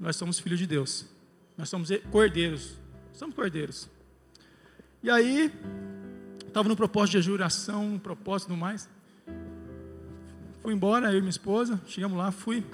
Nós 0.00 0.16
somos 0.16 0.38
filhos 0.38 0.58
de 0.58 0.66
Deus. 0.66 1.04
Nós 1.54 1.68
somos 1.68 1.90
cordeiros. 2.10 2.78
Somos 3.12 3.36
cordeiros. 3.36 3.90
E 5.02 5.10
aí, 5.10 5.52
estava 6.46 6.66
no 6.66 6.74
propósito 6.76 7.18
de 7.18 7.22
juração, 7.22 7.90
no 7.90 8.00
propósito 8.00 8.54
e 8.54 8.56
mais. 8.56 8.88
Fui 10.62 10.72
embora, 10.72 11.12
eu 11.12 11.18
e 11.18 11.20
minha 11.20 11.28
esposa, 11.28 11.78
chegamos 11.86 12.16
lá, 12.16 12.32
fui. 12.32 12.64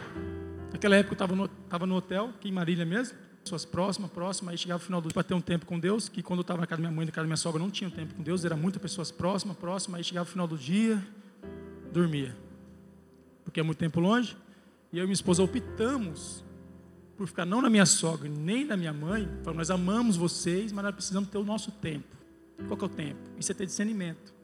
Naquela 0.73 0.97
época 0.97 1.13
eu 1.13 1.15
estava 1.15 1.35
no, 1.37 1.45
estava 1.45 1.87
no 1.87 1.95
hotel, 1.95 2.31
aqui 2.37 2.49
em 2.49 2.53
Marília 2.53 2.85
mesmo 2.85 3.27
pessoas 3.47 3.65
próximas, 3.65 4.11
próximas, 4.11 4.53
aí 4.53 4.59
chegava 4.59 4.83
o 4.83 4.85
final 4.85 5.01
do 5.01 5.05
dia 5.05 5.15
para 5.15 5.23
ter 5.23 5.35
um 5.35 5.41
tempo 5.41 5.67
com 5.67 5.79
Deus, 5.79 6.09
que 6.09 6.21
quando 6.21 6.41
eu 6.41 6.43
estava 6.43 6.61
na 6.61 6.67
casa 6.67 6.83
da 6.83 6.89
minha 6.89 6.97
mãe, 6.97 7.07
na 7.07 7.13
casa 7.13 7.23
da 7.23 7.29
minha 7.29 7.37
sogra, 7.37 7.63
não 7.63 7.71
tinha 7.71 7.87
um 7.87 7.93
tempo 7.93 8.15
com 8.15 8.23
Deus, 8.23 8.45
era 8.45 8.57
muitas 8.57 8.83
pessoas 8.83 9.13
próximas, 9.13 9.57
próximas, 9.57 9.99
aí 9.99 10.05
chegava 10.05 10.29
o 10.29 10.31
final 10.31 10.49
do 10.49 10.59
dia, 10.59 11.01
dormia. 11.93 12.37
Porque 13.45 13.61
é 13.61 13.63
muito 13.63 13.79
tempo 13.79 14.01
longe, 14.01 14.37
e 14.93 14.99
eu 14.99 15.05
e 15.05 15.07
minha 15.07 15.15
esposa 15.15 15.45
optamos 15.45 16.45
por 17.17 17.29
ficar 17.29 17.47
não 17.47 17.63
na 17.63 17.71
minha 17.71 17.87
sogra, 17.87 18.29
nem 18.29 18.65
na 18.65 18.77
minha 18.77 18.93
mãe, 18.93 19.29
falando, 19.45 19.59
nós 19.59 19.71
amamos 19.71 20.17
vocês, 20.17 20.73
mas 20.73 20.85
nós 20.85 20.95
precisamos 20.95 21.31
ter 21.31 21.39
o 21.39 21.45
nosso 21.45 21.71
tempo. 21.71 22.17
Qual 22.67 22.77
que 22.77 22.85
é 22.85 22.87
o 22.87 22.91
tempo? 22.91 23.21
Isso 23.39 23.53
é 23.53 23.55
ter 23.55 23.67
discernimento. 23.67 24.35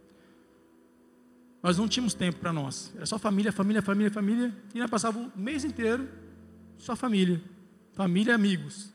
Nós 1.62 1.78
não 1.78 1.86
tínhamos 1.86 2.12
tempo 2.14 2.38
para 2.40 2.52
nós. 2.52 2.92
Era 2.96 3.06
só 3.06 3.18
família, 3.18 3.52
família, 3.52 3.80
família, 3.80 4.10
família. 4.10 4.56
E 4.74 4.80
nós 4.80 4.90
passávamos 4.90 5.32
o 5.34 5.38
mês 5.38 5.64
inteiro 5.64 6.08
só 6.76 6.96
família. 6.96 7.40
Família 7.92 8.32
e 8.32 8.34
amigos. 8.34 8.92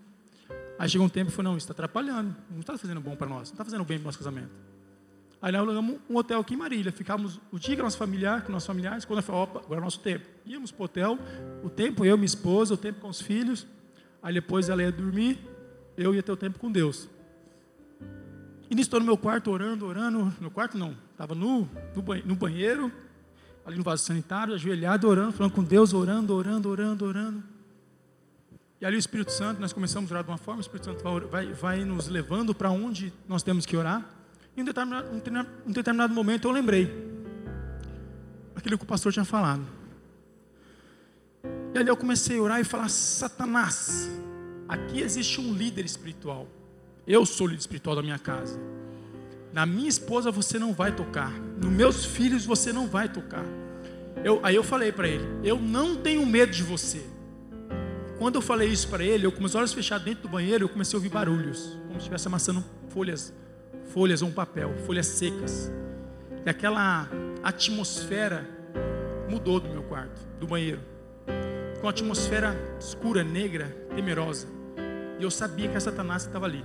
Aí 0.77 0.89
chegou 0.89 1.07
um 1.07 1.09
tempo 1.09 1.31
e 1.31 1.33
falou, 1.33 1.51
não, 1.51 1.57
isso 1.57 1.63
está 1.63 1.73
atrapalhando, 1.73 2.35
não 2.51 2.59
está 2.59 2.77
fazendo 2.77 3.01
bom 3.01 3.15
para 3.15 3.27
nós, 3.27 3.49
não 3.49 3.53
está 3.53 3.65
fazendo 3.65 3.83
bem 3.83 3.97
para 3.97 4.03
o 4.03 4.07
nosso 4.07 4.17
casamento. 4.17 4.51
Aí 5.41 5.51
nós 5.51 5.61
alugamos 5.61 5.99
um 6.09 6.17
hotel 6.17 6.39
aqui 6.39 6.53
em 6.53 6.57
Marília, 6.57 6.91
ficávamos 6.91 7.39
o 7.51 7.59
dia 7.59 7.75
com 7.75 7.83
nosso 7.83 7.97
familiar, 7.97 8.43
com 8.43 8.51
nossos 8.51 8.67
familiares, 8.67 9.05
quando 9.05 9.19
eu 9.19 9.23
falei, 9.23 9.41
opa, 9.41 9.59
agora 9.59 9.75
é 9.75 9.81
o 9.81 9.83
nosso 9.83 9.99
tempo. 9.99 10.25
Íamos 10.45 10.71
para 10.71 10.81
o 10.81 10.85
hotel, 10.85 11.19
o 11.63 11.69
tempo 11.69 12.05
eu, 12.05 12.17
minha 12.17 12.25
esposa, 12.25 12.73
o 12.73 12.77
tempo 12.77 12.99
com 12.99 13.09
os 13.09 13.21
filhos, 13.21 13.65
aí 14.21 14.33
depois 14.33 14.69
ela 14.69 14.83
ia 14.83 14.91
dormir, 14.91 15.39
eu 15.95 16.13
ia 16.13 16.21
ter 16.21 16.31
o 16.31 16.37
tempo 16.37 16.59
com 16.59 16.71
Deus. 16.71 17.07
E 18.69 18.75
nisso 18.75 18.87
estou 18.87 18.99
no 18.99 19.05
meu 19.05 19.17
quarto 19.17 19.49
orando, 19.49 19.85
orando, 19.85 20.33
no 20.39 20.51
quarto 20.51 20.77
não, 20.77 20.95
Estava 21.17 21.33
no, 21.33 21.67
no 22.25 22.35
banheiro, 22.35 22.91
ali 23.65 23.75
no 23.75 23.83
vaso 23.83 24.03
sanitário, 24.05 24.53
ajoelhado, 24.53 25.07
orando, 25.07 25.31
falando 25.31 25.51
com 25.51 25.63
Deus, 25.63 25.91
orando, 25.91 26.31
orando, 26.35 26.69
orando, 26.69 27.05
orando. 27.05 27.43
E 28.79 28.85
ali 28.85 28.97
o 28.97 28.99
Espírito 28.99 29.31
Santo, 29.31 29.59
nós 29.59 29.73
começamos 29.73 30.11
a 30.11 30.13
orar 30.13 30.23
de 30.23 30.29
uma 30.29 30.37
forma, 30.37 30.59
o 30.59 30.61
Espírito 30.61 30.85
Santo 30.85 31.27
vai, 31.27 31.47
vai, 31.53 31.83
nos 31.83 32.07
levando 32.07 32.53
para 32.53 32.69
onde 32.69 33.11
nós 33.27 33.41
temos 33.41 33.65
que 33.65 33.75
orar. 33.75 34.07
E 34.55 34.59
em 34.59 34.61
um 34.61 34.65
determinado, 34.65 35.07
um 35.65 35.71
determinado 35.71 36.13
momento 36.13 36.47
eu 36.47 36.51
lembrei 36.51 36.83
aquilo 38.55 38.77
que 38.77 38.83
o 38.83 38.87
pastor 38.87 39.11
tinha 39.11 39.25
falado. 39.25 39.65
E 41.73 41.79
ali 41.79 41.89
eu 41.89 41.97
comecei 41.97 42.37
a 42.37 42.41
orar 42.43 42.61
e 42.61 42.63
falar: 42.63 42.89
Satanás, 42.89 44.07
aqui 44.69 45.01
existe 45.01 45.41
um 45.41 45.51
líder 45.51 45.83
espiritual. 45.83 46.45
Eu 47.07 47.25
sou 47.25 47.47
o 47.47 47.49
líder 47.49 47.61
espiritual 47.61 47.95
da 47.95 48.03
minha 48.03 48.19
casa. 48.19 48.76
Na 49.57 49.65
minha 49.65 49.89
esposa 49.89 50.29
você 50.29 50.59
não 50.59 50.71
vai 50.71 50.91
tocar. 50.91 51.31
Nos 51.31 51.71
meus 51.71 52.05
filhos 52.05 52.45
você 52.45 52.71
não 52.71 52.85
vai 52.85 53.09
tocar. 53.09 53.43
Eu, 54.23 54.39
aí 54.43 54.53
eu 54.53 54.63
falei 54.63 54.91
para 54.91 55.07
ele: 55.07 55.25
Eu 55.43 55.59
não 55.59 55.95
tenho 55.95 56.23
medo 56.27 56.51
de 56.51 56.61
você. 56.61 57.03
Quando 58.19 58.35
eu 58.35 58.41
falei 58.43 58.69
isso 58.69 58.87
para 58.87 59.03
ele, 59.03 59.25
eu 59.25 59.31
com 59.31 59.39
meus 59.39 59.55
olhos 59.55 59.73
fechados 59.73 60.05
dentro 60.05 60.21
do 60.21 60.29
banheiro, 60.29 60.65
eu 60.65 60.69
comecei 60.69 60.95
a 60.95 60.99
ouvir 60.99 61.09
barulhos, 61.09 61.75
como 61.87 61.93
se 61.93 61.97
estivesse 61.97 62.27
amassando 62.27 62.63
folhas, 62.89 63.33
folhas 63.91 64.21
ou 64.21 64.29
um 64.29 64.31
papel, 64.31 64.75
folhas 64.85 65.07
secas. 65.07 65.71
E 66.45 66.47
aquela 66.47 67.09
atmosfera 67.41 68.47
mudou 69.27 69.59
do 69.59 69.69
meu 69.69 69.81
quarto, 69.81 70.21
do 70.39 70.45
banheiro. 70.45 70.81
Com 71.79 71.87
uma 71.87 71.89
atmosfera 71.89 72.55
escura, 72.79 73.23
negra, 73.23 73.75
temerosa. 73.95 74.47
E 75.19 75.23
eu 75.23 75.31
sabia 75.31 75.67
que 75.67 75.77
a 75.77 75.81
Satanás 75.81 76.27
estava 76.27 76.45
ali. 76.45 76.63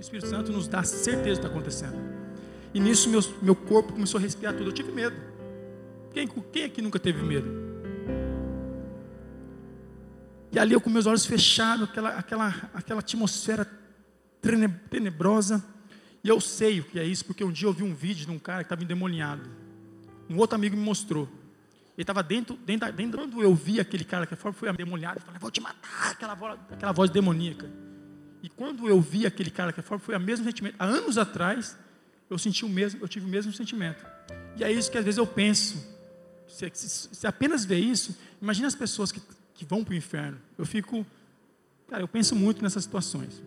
O 0.00 0.02
Espírito 0.02 0.28
Santo 0.28 0.50
nos 0.50 0.66
dá 0.66 0.82
certeza 0.82 1.20
do 1.20 1.24
que 1.24 1.30
está 1.30 1.48
acontecendo. 1.48 1.94
E 2.72 2.80
nisso 2.80 3.10
meu, 3.10 3.20
meu 3.42 3.54
corpo 3.54 3.92
começou 3.92 4.16
a 4.16 4.22
respirar 4.22 4.54
tudo. 4.54 4.70
Eu 4.70 4.72
tive 4.72 4.90
medo. 4.90 5.14
Quem, 6.10 6.26
quem 6.26 6.64
aqui 6.64 6.80
nunca 6.80 6.98
teve 6.98 7.22
medo? 7.22 7.50
E 10.50 10.58
ali 10.58 10.72
eu 10.72 10.80
com 10.80 10.88
meus 10.88 11.04
olhos 11.04 11.26
fechados, 11.26 11.86
aquela, 11.86 12.08
aquela, 12.14 12.70
aquela 12.72 13.00
atmosfera 13.00 13.68
tenebrosa. 14.88 15.62
E 16.24 16.30
eu 16.30 16.40
sei 16.40 16.80
o 16.80 16.84
que 16.84 16.98
é 16.98 17.04
isso, 17.04 17.26
porque 17.26 17.44
um 17.44 17.52
dia 17.52 17.68
eu 17.68 17.72
vi 17.74 17.82
um 17.82 17.94
vídeo 17.94 18.24
de 18.24 18.32
um 18.32 18.38
cara 18.38 18.60
que 18.60 18.66
estava 18.66 18.82
endemoniado. 18.82 19.42
Um 20.30 20.38
outro 20.38 20.56
amigo 20.56 20.78
me 20.78 20.82
mostrou. 20.82 21.28
Ele 21.94 22.04
estava 22.04 22.22
dentro, 22.22 22.56
dentro, 22.56 22.90
dentro, 22.90 23.18
quando 23.18 23.42
eu 23.42 23.54
vi 23.54 23.78
aquele 23.78 24.04
cara 24.04 24.24
que 24.24 24.34
foi 24.34 24.70
endemoniado, 24.70 25.18
eu 25.18 25.22
falei, 25.22 25.38
vou 25.38 25.50
te 25.50 25.60
matar, 25.60 26.12
aquela 26.12 26.34
voz, 26.34 26.58
aquela 26.70 26.92
voz 26.92 27.10
demoníaca. 27.10 27.89
E 28.42 28.48
quando 28.48 28.88
eu 28.88 29.00
vi 29.00 29.26
aquele 29.26 29.50
cara 29.50 29.72
que 29.72 29.82
foi 29.82 30.16
o 30.16 30.20
mesmo 30.20 30.44
sentimento. 30.44 30.76
Há 30.78 30.84
anos 30.84 31.18
atrás, 31.18 31.76
eu 32.28 32.38
senti 32.38 32.64
o 32.64 32.68
mesmo, 32.68 33.00
eu 33.02 33.08
tive 33.08 33.26
o 33.26 33.28
mesmo 33.28 33.52
sentimento. 33.52 34.04
E 34.56 34.64
é 34.64 34.72
isso 34.72 34.90
que 34.90 34.98
às 34.98 35.04
vezes 35.04 35.18
eu 35.18 35.26
penso. 35.26 35.84
Se, 36.48 36.70
se, 36.72 37.08
se 37.12 37.26
apenas 37.26 37.64
ver 37.64 37.78
isso, 37.78 38.16
imagine 38.40 38.66
as 38.66 38.74
pessoas 38.74 39.12
que 39.12 39.20
que 39.60 39.64
vão 39.66 39.84
para 39.84 39.92
o 39.92 39.94
inferno. 39.94 40.38
Eu 40.56 40.64
fico, 40.64 41.06
cara, 41.86 42.02
eu 42.02 42.08
penso 42.08 42.34
muito 42.34 42.62
nessas 42.62 42.82
situações. 42.82 43.42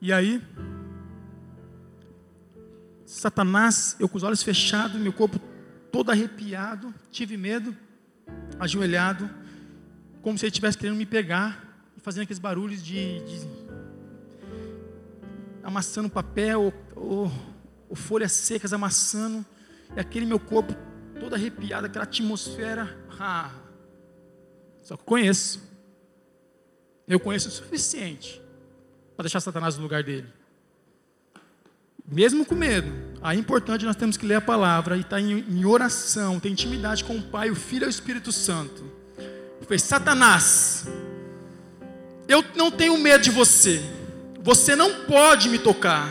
E 0.00 0.10
aí, 0.10 0.42
Satanás, 3.04 3.96
eu 4.00 4.08
com 4.08 4.16
os 4.16 4.22
olhos 4.22 4.42
fechados, 4.42 4.98
meu 4.98 5.12
corpo 5.12 5.38
todo 5.92 6.10
arrepiado, 6.10 6.94
tive 7.10 7.36
medo, 7.36 7.76
ajoelhado, 8.58 9.28
como 10.22 10.38
se 10.38 10.46
ele 10.46 10.52
estivesse 10.52 10.78
querendo 10.78 10.96
me 10.96 11.04
pegar, 11.04 11.73
fazendo 12.04 12.24
aqueles 12.24 12.38
barulhos 12.38 12.84
de, 12.84 13.20
de 13.20 13.48
amassando 15.62 16.10
papel, 16.10 16.64
ou, 16.64 16.74
ou, 16.94 17.32
ou 17.88 17.96
folhas 17.96 18.30
secas 18.30 18.74
amassando, 18.74 19.44
e 19.96 19.98
aquele 19.98 20.26
meu 20.26 20.38
corpo 20.38 20.76
todo 21.18 21.34
arrepiado, 21.34 21.86
aquela 21.86 22.04
atmosfera. 22.04 22.94
Ah, 23.18 23.50
só 24.82 24.96
que 24.96 25.02
eu 25.02 25.06
conheço. 25.06 25.62
Eu 27.08 27.18
conheço 27.18 27.48
o 27.48 27.52
suficiente 27.52 28.40
para 29.16 29.24
deixar 29.24 29.40
Satanás 29.40 29.76
no 29.76 29.82
lugar 29.82 30.02
dele. 30.02 30.28
Mesmo 32.06 32.44
com 32.44 32.54
medo, 32.54 32.92
aí 33.22 33.38
é 33.38 33.40
importante 33.40 33.86
nós 33.86 33.96
temos 33.96 34.18
que 34.18 34.26
ler 34.26 34.34
a 34.34 34.40
palavra 34.42 34.94
e 34.98 35.00
estar 35.00 35.16
tá 35.16 35.20
em, 35.22 35.38
em 35.38 35.64
oração, 35.64 36.38
ter 36.38 36.50
intimidade 36.50 37.02
com 37.02 37.16
o 37.16 37.22
Pai, 37.22 37.50
o 37.50 37.56
Filho 37.56 37.84
e 37.84 37.86
o 37.86 37.90
Espírito 37.90 38.30
Santo. 38.30 38.84
Foi 39.66 39.78
Satanás, 39.78 40.86
eu 42.28 42.44
não 42.54 42.70
tenho 42.70 42.96
medo 42.98 43.22
de 43.22 43.30
você. 43.30 43.82
Você 44.42 44.76
não 44.76 45.04
pode 45.04 45.48
me 45.48 45.58
tocar. 45.58 46.08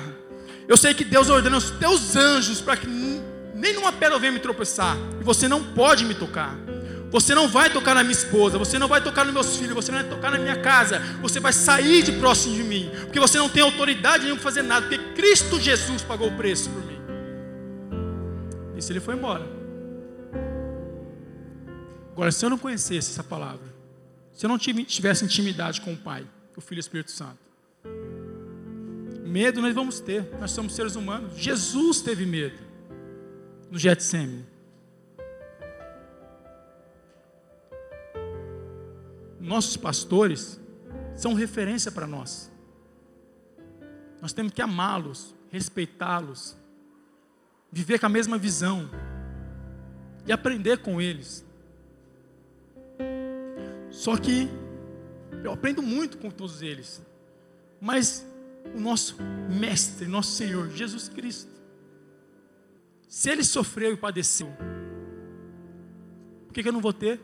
Eu 0.68 0.78
sei 0.78 0.94
que 0.94 1.04
Deus 1.04 1.30
ordena 1.30 1.58
os 1.58 1.72
teus 1.72 2.16
anjos 2.16 2.62
para 2.62 2.78
que 2.78 2.88
nem 2.88 3.74
numa 3.74 3.92
pedra 3.92 4.18
venha 4.20 4.32
me 4.32 4.40
tropeçar. 4.40 4.98
E 5.20 5.24
você 5.24 5.48
não 5.48 5.64
pode 5.64 6.06
me 6.06 6.16
tocar. 6.16 6.58
Você 7.12 7.36
não 7.36 7.48
vai 7.48 7.70
tocar 7.70 7.94
na 7.94 8.02
minha 8.02 8.14
esposa, 8.14 8.58
você 8.58 8.80
não 8.80 8.88
vai 8.88 9.00
tocar 9.00 9.24
nos 9.24 9.34
meus 9.34 9.58
filhos, 9.58 9.76
você 9.76 9.92
não 9.92 10.00
vai 10.00 10.10
tocar 10.10 10.32
na 10.32 10.40
minha 10.40 10.56
casa, 10.56 11.00
você 11.22 11.40
vai 11.40 11.54
sair 11.54 12.02
de 12.02 12.14
próximo 12.14 12.56
de 12.56 12.64
mim, 12.64 12.90
porque 13.02 13.20
você 13.20 13.38
não 13.38 13.48
tem 13.48 13.62
autoridade 13.62 14.24
nenhuma 14.24 14.42
para 14.42 14.50
fazer 14.50 14.64
nada, 14.64 14.88
porque 14.88 14.98
Cristo 15.14 15.60
Jesus 15.60 16.02
pagou 16.02 16.30
o 16.30 16.36
preço 16.36 16.72
por 16.72 16.84
mim. 16.84 16.94
Se 18.84 18.92
ele 18.92 19.00
foi 19.00 19.16
embora. 19.16 19.48
Agora, 22.12 22.32
se 22.32 22.46
eu 22.46 22.50
não 22.50 22.58
conhecesse 22.58 23.12
essa 23.12 23.24
palavra, 23.24 23.73
se 24.34 24.46
eu 24.46 24.50
não 24.50 24.58
tivesse 24.58 25.24
intimidade 25.24 25.80
com 25.82 25.94
o 25.94 25.98
Pai, 25.98 26.28
o 26.56 26.62
Filho 26.62 26.80
e 26.80 26.82
o 26.82 26.82
Espírito 26.82 27.12
Santo, 27.12 27.40
medo 29.26 29.62
nós 29.62 29.74
vamos 29.74 30.00
ter, 30.00 30.30
nós 30.40 30.52
somos 30.52 30.76
seres 30.76 30.96
humanos. 30.96 31.38
Jesus 31.38 32.02
teve 32.02 32.26
medo 32.26 32.58
no 33.72 33.80
Getsemane. 33.80 34.54
nossos 39.44 39.76
pastores 39.76 40.60
são 41.16 41.34
referência 41.34 41.92
para 41.92 42.08
nós. 42.08 42.50
Nós 44.22 44.32
temos 44.32 44.54
que 44.54 44.62
amá-los, 44.62 45.36
respeitá-los, 45.52 46.58
viver 47.70 48.00
com 48.00 48.06
a 48.06 48.10
mesma 48.10 48.38
visão 48.38 48.90
e 50.26 50.32
aprender 50.32 50.78
com 50.78 51.02
eles. 51.02 51.46
Só 53.94 54.18
que 54.18 54.50
eu 55.44 55.52
aprendo 55.52 55.84
muito 55.84 56.18
com 56.18 56.32
todos 56.32 56.64
eles, 56.64 57.00
mas 57.80 58.26
o 58.76 58.80
nosso 58.80 59.16
Mestre, 59.48 60.08
nosso 60.08 60.32
Senhor, 60.32 60.72
Jesus 60.72 61.08
Cristo, 61.08 61.52
se 63.08 63.30
ele 63.30 63.44
sofreu 63.44 63.94
e 63.94 63.98
padeceu, 63.98 64.52
por 66.48 66.54
que, 66.56 66.64
que 66.64 66.70
eu 66.70 66.74
não 66.74 66.82
vou 66.82 66.92
ter? 66.92 67.22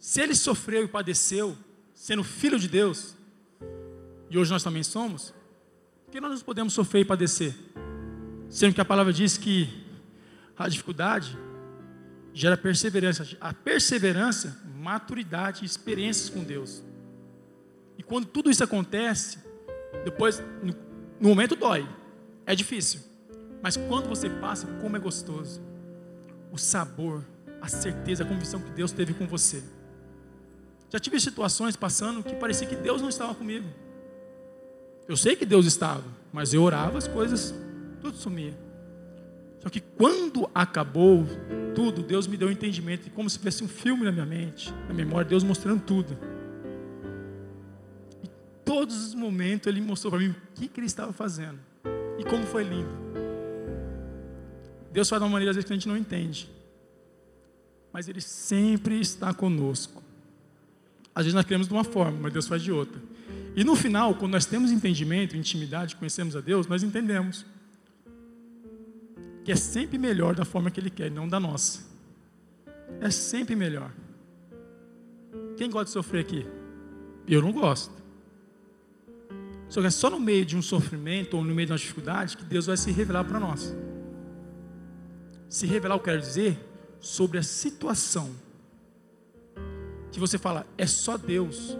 Se 0.00 0.20
ele 0.20 0.34
sofreu 0.34 0.82
e 0.82 0.88
padeceu, 0.88 1.56
sendo 1.94 2.24
filho 2.24 2.58
de 2.58 2.66
Deus, 2.66 3.14
e 4.28 4.36
hoje 4.36 4.50
nós 4.50 4.64
também 4.64 4.82
somos, 4.82 5.32
por 6.04 6.10
que 6.10 6.20
nós 6.20 6.32
não 6.32 6.40
podemos 6.40 6.72
sofrer 6.72 7.02
e 7.02 7.04
padecer? 7.04 7.54
Sendo 8.50 8.74
que 8.74 8.80
a 8.80 8.84
palavra 8.84 9.12
diz 9.12 9.38
que 9.38 9.68
a 10.56 10.68
dificuldade 10.68 11.38
gera 12.38 12.56
perseverança, 12.56 13.26
a 13.40 13.52
perseverança, 13.52 14.62
maturidade 14.64 15.64
experiências 15.64 16.30
com 16.30 16.44
Deus. 16.44 16.84
E 17.98 18.02
quando 18.04 18.26
tudo 18.26 18.48
isso 18.48 18.62
acontece, 18.62 19.38
depois, 20.04 20.40
no, 20.62 20.72
no 21.20 21.30
momento 21.30 21.56
dói, 21.56 21.88
é 22.46 22.54
difícil, 22.54 23.00
mas 23.60 23.76
quando 23.76 24.08
você 24.08 24.30
passa, 24.30 24.68
como 24.80 24.96
é 24.96 25.00
gostoso, 25.00 25.60
o 26.52 26.56
sabor, 26.56 27.24
a 27.60 27.66
certeza, 27.66 28.22
a 28.22 28.26
convicção 28.26 28.60
que 28.60 28.70
Deus 28.70 28.92
teve 28.92 29.12
com 29.14 29.26
você. 29.26 29.60
Já 30.90 31.00
tive 31.00 31.18
situações 31.18 31.74
passando 31.74 32.22
que 32.22 32.36
parecia 32.36 32.68
que 32.68 32.76
Deus 32.76 33.02
não 33.02 33.08
estava 33.08 33.34
comigo. 33.34 33.66
Eu 35.08 35.16
sei 35.16 35.34
que 35.34 35.44
Deus 35.44 35.66
estava, 35.66 36.04
mas 36.32 36.54
eu 36.54 36.62
orava, 36.62 36.98
as 36.98 37.08
coisas, 37.08 37.52
tudo 38.00 38.16
sumia. 38.16 38.67
Só 39.68 39.70
que 39.70 39.80
quando 39.80 40.48
acabou 40.54 41.26
tudo, 41.74 42.02
Deus 42.02 42.26
me 42.26 42.38
deu 42.38 42.48
um 42.48 42.50
entendimento, 42.50 43.10
como 43.10 43.28
se 43.28 43.36
tivesse 43.36 43.62
um 43.62 43.68
filme 43.68 44.02
na 44.02 44.10
minha 44.10 44.24
mente, 44.24 44.72
na 44.88 44.94
memória, 44.94 45.28
Deus 45.28 45.44
mostrando 45.44 45.82
tudo. 45.82 46.16
E 48.24 48.28
todos 48.64 49.08
os 49.08 49.14
momentos 49.14 49.66
Ele 49.66 49.82
mostrou 49.82 50.10
para 50.10 50.20
mim 50.20 50.30
o 50.30 50.36
que, 50.54 50.68
que 50.68 50.80
Ele 50.80 50.86
estava 50.86 51.12
fazendo 51.12 51.58
e 52.18 52.24
como 52.24 52.46
foi 52.46 52.64
lindo. 52.64 52.88
Deus 54.90 55.06
faz 55.06 55.20
de 55.20 55.26
uma 55.26 55.32
maneira 55.32 55.50
às 55.50 55.56
vezes 55.56 55.66
que 55.66 55.72
a 55.74 55.76
gente 55.76 55.86
não 55.86 55.98
entende, 55.98 56.50
mas 57.92 58.08
Ele 58.08 58.22
sempre 58.22 58.98
está 58.98 59.34
conosco. 59.34 60.02
Às 61.14 61.26
vezes 61.26 61.34
nós 61.34 61.44
queremos 61.44 61.68
de 61.68 61.74
uma 61.74 61.84
forma, 61.84 62.18
mas 62.22 62.32
Deus 62.32 62.48
faz 62.48 62.62
de 62.62 62.72
outra. 62.72 62.98
E 63.54 63.62
no 63.64 63.76
final, 63.76 64.14
quando 64.14 64.32
nós 64.32 64.46
temos 64.46 64.72
entendimento, 64.72 65.36
intimidade, 65.36 65.94
conhecemos 65.94 66.34
a 66.34 66.40
Deus, 66.40 66.66
nós 66.66 66.82
entendemos 66.82 67.44
que 69.48 69.52
é 69.52 69.56
sempre 69.56 69.96
melhor 69.96 70.34
da 70.34 70.44
forma 70.44 70.70
que 70.70 70.78
Ele 70.78 70.90
quer, 70.90 71.10
não 71.10 71.26
da 71.26 71.40
nossa. 71.40 71.80
É 73.00 73.10
sempre 73.10 73.56
melhor. 73.56 73.90
Quem 75.56 75.70
gosta 75.70 75.86
de 75.86 75.90
sofrer 75.92 76.20
aqui? 76.20 76.46
Eu 77.26 77.40
não 77.40 77.50
gosto. 77.50 77.94
Só 79.66 79.80
que 79.80 79.86
é 79.86 79.90
só 79.90 80.10
no 80.10 80.20
meio 80.20 80.44
de 80.44 80.54
um 80.54 80.60
sofrimento 80.60 81.34
ou 81.34 81.42
no 81.42 81.54
meio 81.54 81.64
de 81.64 81.72
uma 81.72 81.78
dificuldade 81.78 82.36
que 82.36 82.44
Deus 82.44 82.66
vai 82.66 82.76
se 82.76 82.92
revelar 82.92 83.24
para 83.24 83.40
nós. 83.40 83.74
Se 85.48 85.66
revelar, 85.66 85.94
eu 85.94 86.00
quero 86.00 86.20
dizer, 86.20 86.62
sobre 87.00 87.38
a 87.38 87.42
situação. 87.42 88.30
Que 90.12 90.20
você 90.20 90.36
fala, 90.36 90.66
é 90.76 90.86
só 90.86 91.16
Deus. 91.16 91.74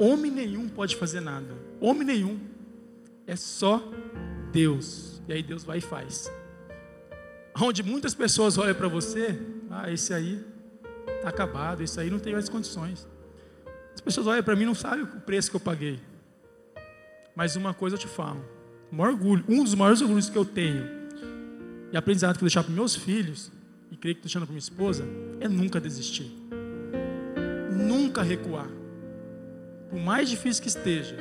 Homem 0.00 0.32
nenhum 0.32 0.68
pode 0.68 0.96
fazer 0.96 1.20
nada. 1.20 1.54
Homem 1.80 2.04
nenhum. 2.04 2.40
É 3.24 3.36
só 3.36 3.88
Deus. 4.50 5.22
E 5.28 5.32
aí 5.32 5.44
Deus 5.44 5.62
vai 5.62 5.78
e 5.78 5.80
faz. 5.80 6.28
Onde 7.60 7.82
muitas 7.82 8.14
pessoas 8.14 8.56
olham 8.56 8.74
para 8.74 8.88
você, 8.88 9.38
ah, 9.70 9.90
esse 9.90 10.14
aí 10.14 10.44
está 11.16 11.28
acabado, 11.28 11.82
esse 11.82 11.98
aí 11.98 12.08
não 12.08 12.18
tem 12.18 12.32
mais 12.32 12.48
condições. 12.48 13.06
As 13.92 14.00
pessoas 14.00 14.28
olham 14.28 14.42
para 14.42 14.54
mim 14.54 14.62
e 14.62 14.66
não 14.66 14.74
sabem 14.74 15.02
o 15.02 15.20
preço 15.22 15.50
que 15.50 15.56
eu 15.56 15.60
paguei. 15.60 15.98
Mas 17.34 17.56
uma 17.56 17.74
coisa 17.74 17.96
eu 17.96 18.00
te 18.00 18.06
falo: 18.06 18.44
maior 18.92 19.12
orgulho, 19.12 19.44
um 19.48 19.64
dos 19.64 19.74
maiores 19.74 20.00
orgulhos 20.00 20.30
que 20.30 20.38
eu 20.38 20.44
tenho, 20.44 20.86
e 21.92 21.96
aprendizado 21.96 22.38
que 22.38 22.44
eu 22.44 22.46
deixar 22.46 22.62
para 22.62 22.72
meus 22.72 22.94
filhos, 22.94 23.50
e 23.90 23.96
creio 23.96 24.14
que 24.14 24.20
estou 24.20 24.28
deixando 24.28 24.46
para 24.46 24.52
minha 24.52 24.58
esposa, 24.58 25.04
é 25.40 25.48
nunca 25.48 25.80
desistir. 25.80 26.32
Nunca 27.72 28.22
recuar. 28.22 28.68
Por 29.90 29.98
mais 29.98 30.28
difícil 30.28 30.62
que 30.62 30.68
esteja, 30.68 31.16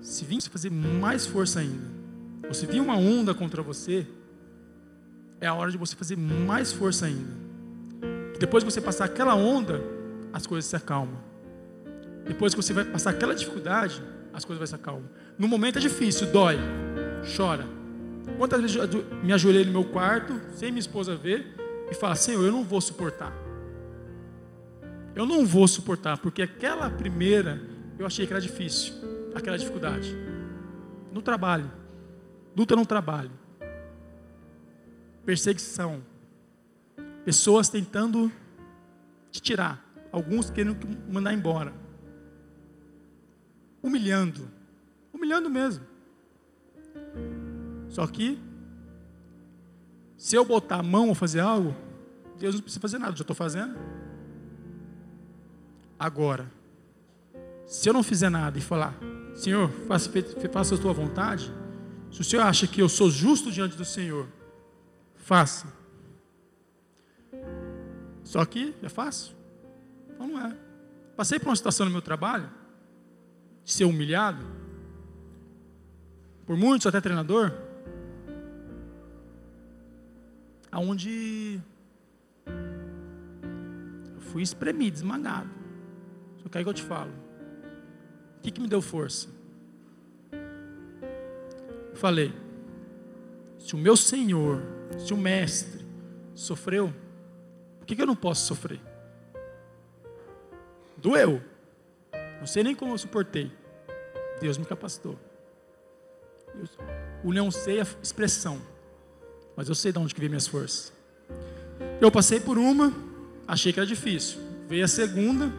se 0.00 0.24
vir 0.24 0.40
fazer 0.42 0.70
mais 0.70 1.26
força 1.26 1.60
ainda, 1.60 1.86
ou 2.46 2.54
se 2.54 2.66
vir 2.66 2.80
uma 2.80 2.96
onda 2.96 3.34
contra 3.34 3.62
você, 3.62 4.06
é 5.40 5.46
a 5.46 5.54
hora 5.54 5.70
de 5.70 5.78
você 5.78 5.94
fazer 5.94 6.16
mais 6.16 6.72
força 6.72 7.06
ainda. 7.06 7.48
Depois 8.38 8.62
que 8.62 8.70
você 8.70 8.80
passar 8.80 9.04
aquela 9.04 9.34
onda, 9.34 9.82
as 10.32 10.46
coisas 10.46 10.68
se 10.68 10.76
acalmam. 10.76 11.18
Depois 12.26 12.54
que 12.54 12.62
você 12.62 12.72
vai 12.72 12.84
passar 12.84 13.10
aquela 13.10 13.34
dificuldade, 13.34 14.02
as 14.32 14.44
coisas 14.44 14.58
vão 14.58 14.66
se 14.66 14.74
acalmar. 14.74 15.10
No 15.38 15.48
momento 15.48 15.78
é 15.78 15.80
difícil, 15.80 16.30
dói, 16.30 16.56
chora. 17.36 17.66
Quantas 18.36 18.60
vezes 18.60 18.76
eu 18.76 19.04
me 19.22 19.32
ajoelhei 19.32 19.64
no 19.64 19.72
meu 19.72 19.84
quarto, 19.84 20.40
sem 20.52 20.70
minha 20.70 20.80
esposa 20.80 21.16
ver, 21.16 21.54
e 21.90 21.94
falo, 21.94 22.14
Senhor, 22.14 22.44
eu 22.44 22.52
não 22.52 22.62
vou 22.62 22.80
suportar. 22.80 23.32
Eu 25.14 25.26
não 25.26 25.44
vou 25.44 25.66
suportar, 25.66 26.18
porque 26.18 26.42
aquela 26.42 26.88
primeira 26.90 27.60
eu 27.98 28.06
achei 28.06 28.26
que 28.26 28.32
era 28.32 28.40
difícil, 28.40 28.94
aquela 29.34 29.58
dificuldade. 29.58 30.14
No 31.12 31.22
trabalho, 31.22 31.70
luta 32.56 32.76
no 32.76 32.86
trabalho, 32.86 33.30
perseguição, 35.28 36.02
pessoas 37.22 37.68
tentando 37.68 38.32
te 39.30 39.42
tirar, 39.42 39.84
alguns 40.10 40.48
querendo 40.48 40.74
mandar 41.06 41.34
embora, 41.34 41.74
humilhando, 43.82 44.50
humilhando 45.12 45.50
mesmo. 45.50 45.84
Só 47.90 48.06
que, 48.06 48.38
se 50.16 50.34
eu 50.34 50.46
botar 50.46 50.76
a 50.76 50.82
mão 50.82 51.10
ou 51.10 51.14
fazer 51.14 51.40
algo, 51.40 51.76
Deus 52.38 52.54
não 52.54 52.62
precisa 52.62 52.80
fazer 52.80 52.98
nada, 52.98 53.14
já 53.14 53.20
estou 53.20 53.36
fazendo. 53.36 53.78
Agora, 55.98 56.50
se 57.66 57.86
eu 57.86 57.92
não 57.92 58.02
fizer 58.02 58.30
nada 58.30 58.56
e 58.56 58.62
falar, 58.62 58.98
Senhor, 59.34 59.68
faça, 59.86 60.10
faça 60.50 60.74
a 60.74 60.78
tua 60.78 60.94
vontade, 60.94 61.52
se 62.10 62.22
o 62.22 62.24
Senhor 62.24 62.44
acha 62.44 62.66
que 62.66 62.80
eu 62.80 62.88
sou 62.88 63.10
justo 63.10 63.52
diante 63.52 63.76
do 63.76 63.84
Senhor, 63.84 64.37
faça. 65.28 65.70
Só 68.24 68.42
que 68.46 68.74
é 68.82 68.88
fácil? 68.88 69.36
Não, 70.18 70.26
não 70.26 70.46
é. 70.46 70.56
Passei 71.14 71.38
por 71.38 71.48
uma 71.48 71.56
situação 71.56 71.84
no 71.84 71.92
meu 71.92 72.00
trabalho, 72.00 72.48
de 73.62 73.70
ser 73.70 73.84
humilhado, 73.84 74.42
por 76.46 76.56
muitos, 76.56 76.86
até 76.86 76.98
treinador, 76.98 77.52
aonde 80.72 81.60
eu 84.14 84.20
fui 84.32 84.42
espremido, 84.42 84.96
esmagado. 84.96 85.50
Só 86.42 86.48
que 86.48 86.56
aí 86.56 86.64
que 86.64 86.70
eu 86.70 86.74
te 86.74 86.82
falo. 86.82 87.12
O 88.38 88.40
que, 88.40 88.50
que 88.50 88.62
me 88.62 88.68
deu 88.68 88.80
força? 88.80 89.28
Falei, 91.94 92.32
se 93.58 93.74
o 93.74 93.78
meu 93.78 93.96
Senhor, 93.96 94.77
se 94.96 95.12
o 95.12 95.16
Mestre 95.16 95.84
sofreu, 96.34 96.94
por 97.78 97.86
que, 97.86 98.00
eu 98.00 98.06
não 98.06 98.16
posso 98.16 98.46
sofrer? 98.46 98.80
Doeu. 100.96 101.42
Não 102.38 102.46
sei 102.46 102.62
nem 102.62 102.74
como 102.74 102.92
eu 102.92 102.98
suportei. 102.98 103.52
Deus 104.40 104.56
me 104.56 104.64
capacitou. 104.64 105.18
O 107.24 107.30
leão 107.30 107.50
sei 107.50 107.80
a 107.80 107.86
expressão 108.02 108.60
mas 109.58 109.68
eu 109.68 109.74
sei 109.74 109.90
de 109.90 109.98
onde 109.98 110.14
que 110.14 110.20
vem 110.20 110.28
minhas 110.28 110.46
forças. 110.46 110.92
Eu 112.00 112.12
passei 112.12 112.38
por 112.38 112.56
uma, 112.56 112.92
achei 113.44 113.72
que 113.72 113.80
era 113.80 113.86
difícil. 113.88 114.38
Veio 114.68 114.84
a 114.84 114.88
segunda, 114.88 115.52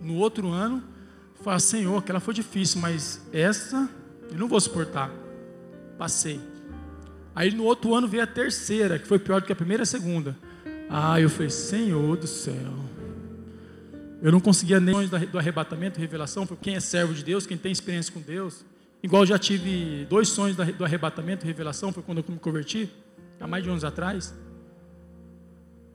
no 0.00 0.14
outro 0.14 0.48
ano, 0.48 0.82
falei, 1.42 1.60
Senhor, 1.60 1.98
aquela 1.98 2.18
foi 2.18 2.32
difícil, 2.32 2.80
mas 2.80 3.20
essa 3.30 3.90
eu 4.30 4.38
não 4.38 4.48
vou 4.48 4.58
suportar. 4.58 5.10
Passei. 5.98 6.40
Aí 7.34 7.50
no 7.52 7.64
outro 7.64 7.94
ano 7.94 8.06
veio 8.06 8.22
a 8.22 8.26
terceira, 8.26 8.98
que 8.98 9.06
foi 9.06 9.18
pior 9.18 9.40
do 9.40 9.46
que 9.46 9.52
a 9.52 9.56
primeira 9.56 9.82
e 9.82 9.84
a 9.84 9.86
segunda. 9.86 10.36
Ah, 10.88 11.20
eu 11.20 11.28
falei, 11.28 11.50
Senhor 11.50 12.16
do 12.16 12.26
céu. 12.26 12.74
Eu 14.22 14.32
não 14.32 14.40
conseguia 14.40 14.80
nem 14.80 15.08
do 15.08 15.38
arrebatamento, 15.38 16.00
revelação, 16.00 16.46
porque 16.46 16.64
quem 16.64 16.76
é 16.76 16.80
servo 16.80 17.12
de 17.12 17.24
Deus, 17.24 17.46
quem 17.46 17.58
tem 17.58 17.72
experiência 17.72 18.12
com 18.12 18.20
Deus, 18.20 18.64
Igual 19.04 19.26
já 19.26 19.38
tive 19.38 20.06
dois 20.08 20.30
sonhos 20.30 20.56
do 20.56 20.82
arrebatamento, 20.82 21.44
revelação, 21.44 21.92
foi 21.92 22.02
quando 22.02 22.20
eu 22.20 22.24
me 22.26 22.38
converti, 22.38 22.90
há 23.38 23.46
mais 23.46 23.62
de 23.62 23.68
anos 23.68 23.84
atrás. 23.84 24.34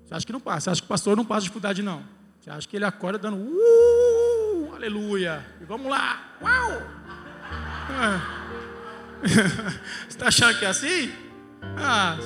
Você 0.06 0.14
acha 0.14 0.24
que 0.28 0.32
não 0.32 0.40
passa? 0.40 0.66
Você 0.66 0.70
acha 0.70 0.82
que 0.82 0.86
o 0.86 0.90
pastor 0.90 1.18
não 1.18 1.26
passa 1.26 1.42
dificuldade, 1.42 1.82
não? 1.82 2.04
Você 2.40 2.52
acha 2.52 2.68
que 2.68 2.76
ele 2.76 2.86
acorda 2.86 3.18
dando 3.18 3.38
uh, 3.38 4.76
aleluia, 4.76 5.44
e 5.60 5.66
vamos 5.66 5.90
lá, 5.90 6.38
uau! 6.40 6.82
Você 9.26 10.10
está 10.10 10.28
achando 10.28 10.60
que 10.60 10.66
é 10.66 10.68
assim? 10.68 11.12
Ah, 11.62 12.18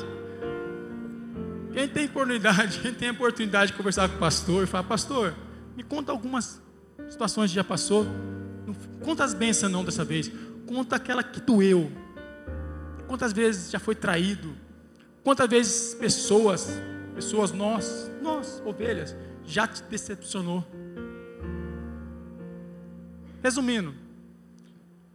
quem 1.74 1.88
tem 1.88 2.06
oportunidade, 2.06 2.80
quem 2.82 2.93
tem 2.93 3.10
oportunidade 3.10 3.72
de 3.72 3.78
conversar 3.78 4.08
com 4.10 4.15
o 4.15 4.19
pastor 4.19 4.63
e 4.63 4.67
falar, 4.67 4.84
pastor, 4.84 5.34
me 5.76 5.84
conta 5.84 6.12
algumas 6.12 6.62
situações 7.10 7.50
que 7.50 7.56
já 7.56 7.63
passou. 7.63 8.06
Conta 9.02 9.24
as 9.24 9.34
bênçãos 9.34 9.72
não 9.72 9.84
dessa 9.84 10.04
vez. 10.04 10.32
Conta 10.65 10.96
aquela 10.96 11.24
que 11.24 11.41
doeu. 11.41 11.91
Quantas 13.08 13.34
vezes 13.34 13.72
já 13.72 13.80
foi 13.80 13.96
traído? 13.96 14.56
Quantas 15.24 15.50
vezes 15.50 15.93
pessoas, 15.96 16.69
pessoas 17.15 17.52
nós, 17.52 18.10
nós, 18.22 18.62
ovelhas, 18.65 19.15
já 19.46 19.67
te 19.67 19.84
decepcionou? 19.84 20.65
Resumindo, 23.41 23.93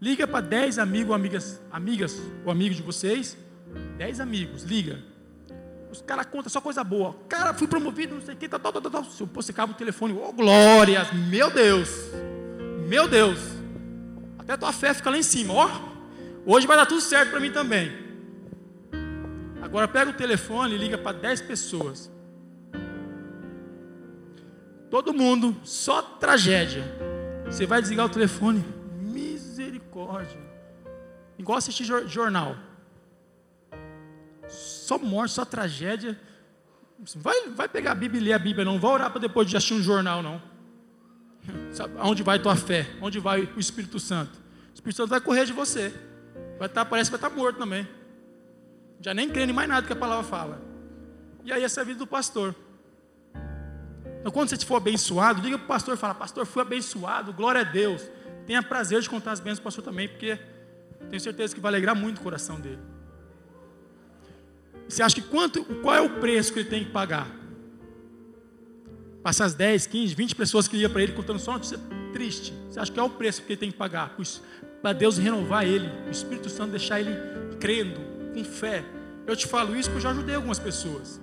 liga 0.00 0.26
para 0.26 0.40
10 0.40 0.78
amigos, 0.78 1.14
amigas, 1.14 1.62
amigas 1.70 2.20
ou 2.44 2.52
amigos 2.52 2.76
de 2.76 2.82
vocês, 2.82 3.36
10 3.96 4.20
amigos, 4.20 4.62
liga. 4.62 4.98
Os 5.90 6.02
caras 6.02 6.26
contam 6.26 6.50
só 6.50 6.60
coisa 6.60 6.84
boa. 6.84 7.16
Cara, 7.28 7.54
fui 7.54 7.66
promovido, 7.66 8.14
não 8.14 8.22
sei 8.22 8.34
o 8.34 8.36
que, 8.36 8.48
tal, 8.48 8.60
tal, 8.60 8.72
tal, 8.72 8.90
tal. 8.90 9.04
Se 9.04 9.24
você 9.24 9.52
acaba 9.52 9.72
o 9.72 9.76
telefone, 9.76 10.12
oh 10.12 10.32
glórias, 10.32 11.12
meu 11.12 11.50
Deus, 11.50 11.90
meu 12.88 13.08
Deus. 13.08 13.38
Até 14.38 14.56
tua 14.56 14.72
fé 14.72 14.92
fica 14.92 15.10
lá 15.10 15.18
em 15.18 15.22
cima, 15.22 15.54
ó. 15.54 15.68
Hoje 16.44 16.66
vai 16.66 16.76
dar 16.76 16.86
tudo 16.86 17.00
certo 17.00 17.30
para 17.30 17.40
mim 17.40 17.50
também. 17.50 17.90
Agora 19.60 19.88
pega 19.88 20.10
o 20.10 20.14
telefone 20.14 20.74
e 20.74 20.78
liga 20.78 20.96
para 20.96 21.18
10 21.18 21.42
pessoas. 21.42 22.10
Todo 24.90 25.12
mundo, 25.12 25.56
só 25.62 26.00
tragédia. 26.00 26.84
Você 27.44 27.66
vai 27.66 27.80
desligar 27.80 28.06
o 28.06 28.08
telefone, 28.08 28.64
misericórdia. 29.02 30.40
Igual 31.38 31.58
assistir 31.58 31.84
jornal. 31.84 32.56
Só 34.48 34.98
morte, 34.98 35.34
só 35.34 35.44
tragédia. 35.44 36.18
Vai, 37.16 37.48
vai 37.50 37.68
pegar 37.68 37.92
a 37.92 37.94
Bíblia 37.94 38.20
e 38.20 38.24
ler 38.24 38.32
a 38.32 38.38
Bíblia, 38.38 38.64
não. 38.64 38.78
Vai 38.78 38.90
orar 38.90 39.10
para 39.10 39.20
depois 39.20 39.48
de 39.48 39.56
assistir 39.56 39.74
um 39.74 39.82
jornal, 39.82 40.22
não. 40.22 40.42
Sabe, 41.72 41.94
aonde 41.98 42.22
vai 42.22 42.38
tua 42.38 42.56
fé? 42.56 42.86
Onde 43.00 43.18
vai 43.18 43.42
o 43.56 43.60
Espírito 43.60 44.00
Santo? 44.00 44.32
O 44.70 44.74
Espírito 44.74 44.96
Santo 44.96 45.10
vai 45.10 45.20
correr 45.20 45.44
de 45.44 45.52
você. 45.52 45.90
Vai 46.58 46.66
estar, 46.66 46.84
tá, 46.84 46.84
parece 46.84 47.10
que 47.10 47.16
vai 47.16 47.18
estar 47.18 47.30
tá 47.30 47.36
morto 47.36 47.58
também. 47.58 47.86
Já 49.00 49.14
nem 49.14 49.28
crendo 49.28 49.52
em 49.52 49.54
mais 49.54 49.68
nada 49.68 49.86
que 49.86 49.92
a 49.92 49.96
palavra 49.96 50.24
fala. 50.24 50.60
E 51.44 51.52
aí 51.52 51.62
essa 51.62 51.80
é 51.80 51.82
a 51.82 51.84
vida 51.84 51.98
do 51.98 52.06
pastor. 52.06 52.54
Então 54.20 54.32
quando 54.32 54.48
você 54.48 54.66
for 54.66 54.76
abençoado, 54.76 55.40
liga 55.40 55.56
para 55.56 55.64
o 55.64 55.68
pastor 55.68 55.96
fala, 55.96 56.14
pastor, 56.14 56.44
fui 56.44 56.60
abençoado, 56.62 57.32
glória 57.32 57.60
a 57.60 57.64
Deus. 57.64 58.02
Tenha 58.46 58.62
prazer 58.62 59.00
de 59.00 59.08
contar 59.08 59.32
as 59.32 59.40
bênçãos 59.40 59.60
do 59.60 59.62
pastor 59.62 59.84
também, 59.84 60.08
porque 60.08 60.38
tenho 61.08 61.20
certeza 61.20 61.54
que 61.54 61.60
vai 61.60 61.70
alegrar 61.70 61.94
muito 61.94 62.18
o 62.18 62.22
coração 62.22 62.60
dele. 62.60 62.80
Você 64.88 65.02
acha 65.02 65.14
que 65.14 65.22
quanto, 65.22 65.64
qual 65.82 65.94
é 65.94 66.00
o 66.00 66.18
preço 66.18 66.52
que 66.52 66.60
ele 66.60 66.68
tem 66.68 66.84
que 66.84 66.90
pagar? 66.90 67.30
Passar 69.22 69.44
as 69.44 69.54
10, 69.54 69.86
15, 69.86 70.14
20 70.14 70.34
pessoas 70.34 70.66
que 70.66 70.76
iam 70.76 70.90
para 70.90 71.02
ele 71.02 71.12
contando 71.12 71.38
só 71.38 71.52
notícia 71.52 71.78
triste. 72.12 72.54
Você 72.70 72.80
acha 72.80 72.90
que 72.90 72.98
é 72.98 73.02
o 73.02 73.10
preço 73.10 73.42
que 73.42 73.52
ele 73.52 73.60
tem 73.60 73.70
que 73.70 73.76
pagar? 73.76 74.16
para 74.80 74.92
Deus 74.92 75.18
renovar 75.18 75.66
ele, 75.66 75.88
o 76.06 76.10
Espírito 76.10 76.48
Santo 76.48 76.70
deixar 76.70 77.00
ele 77.00 77.10
crendo, 77.58 78.00
com 78.32 78.44
fé. 78.44 78.84
Eu 79.26 79.36
te 79.36 79.46
falo 79.46 79.76
isso 79.76 79.90
porque 79.90 79.98
eu 79.98 80.02
já 80.02 80.10
ajudei 80.10 80.34
algumas 80.36 80.58
pessoas. 80.58 81.20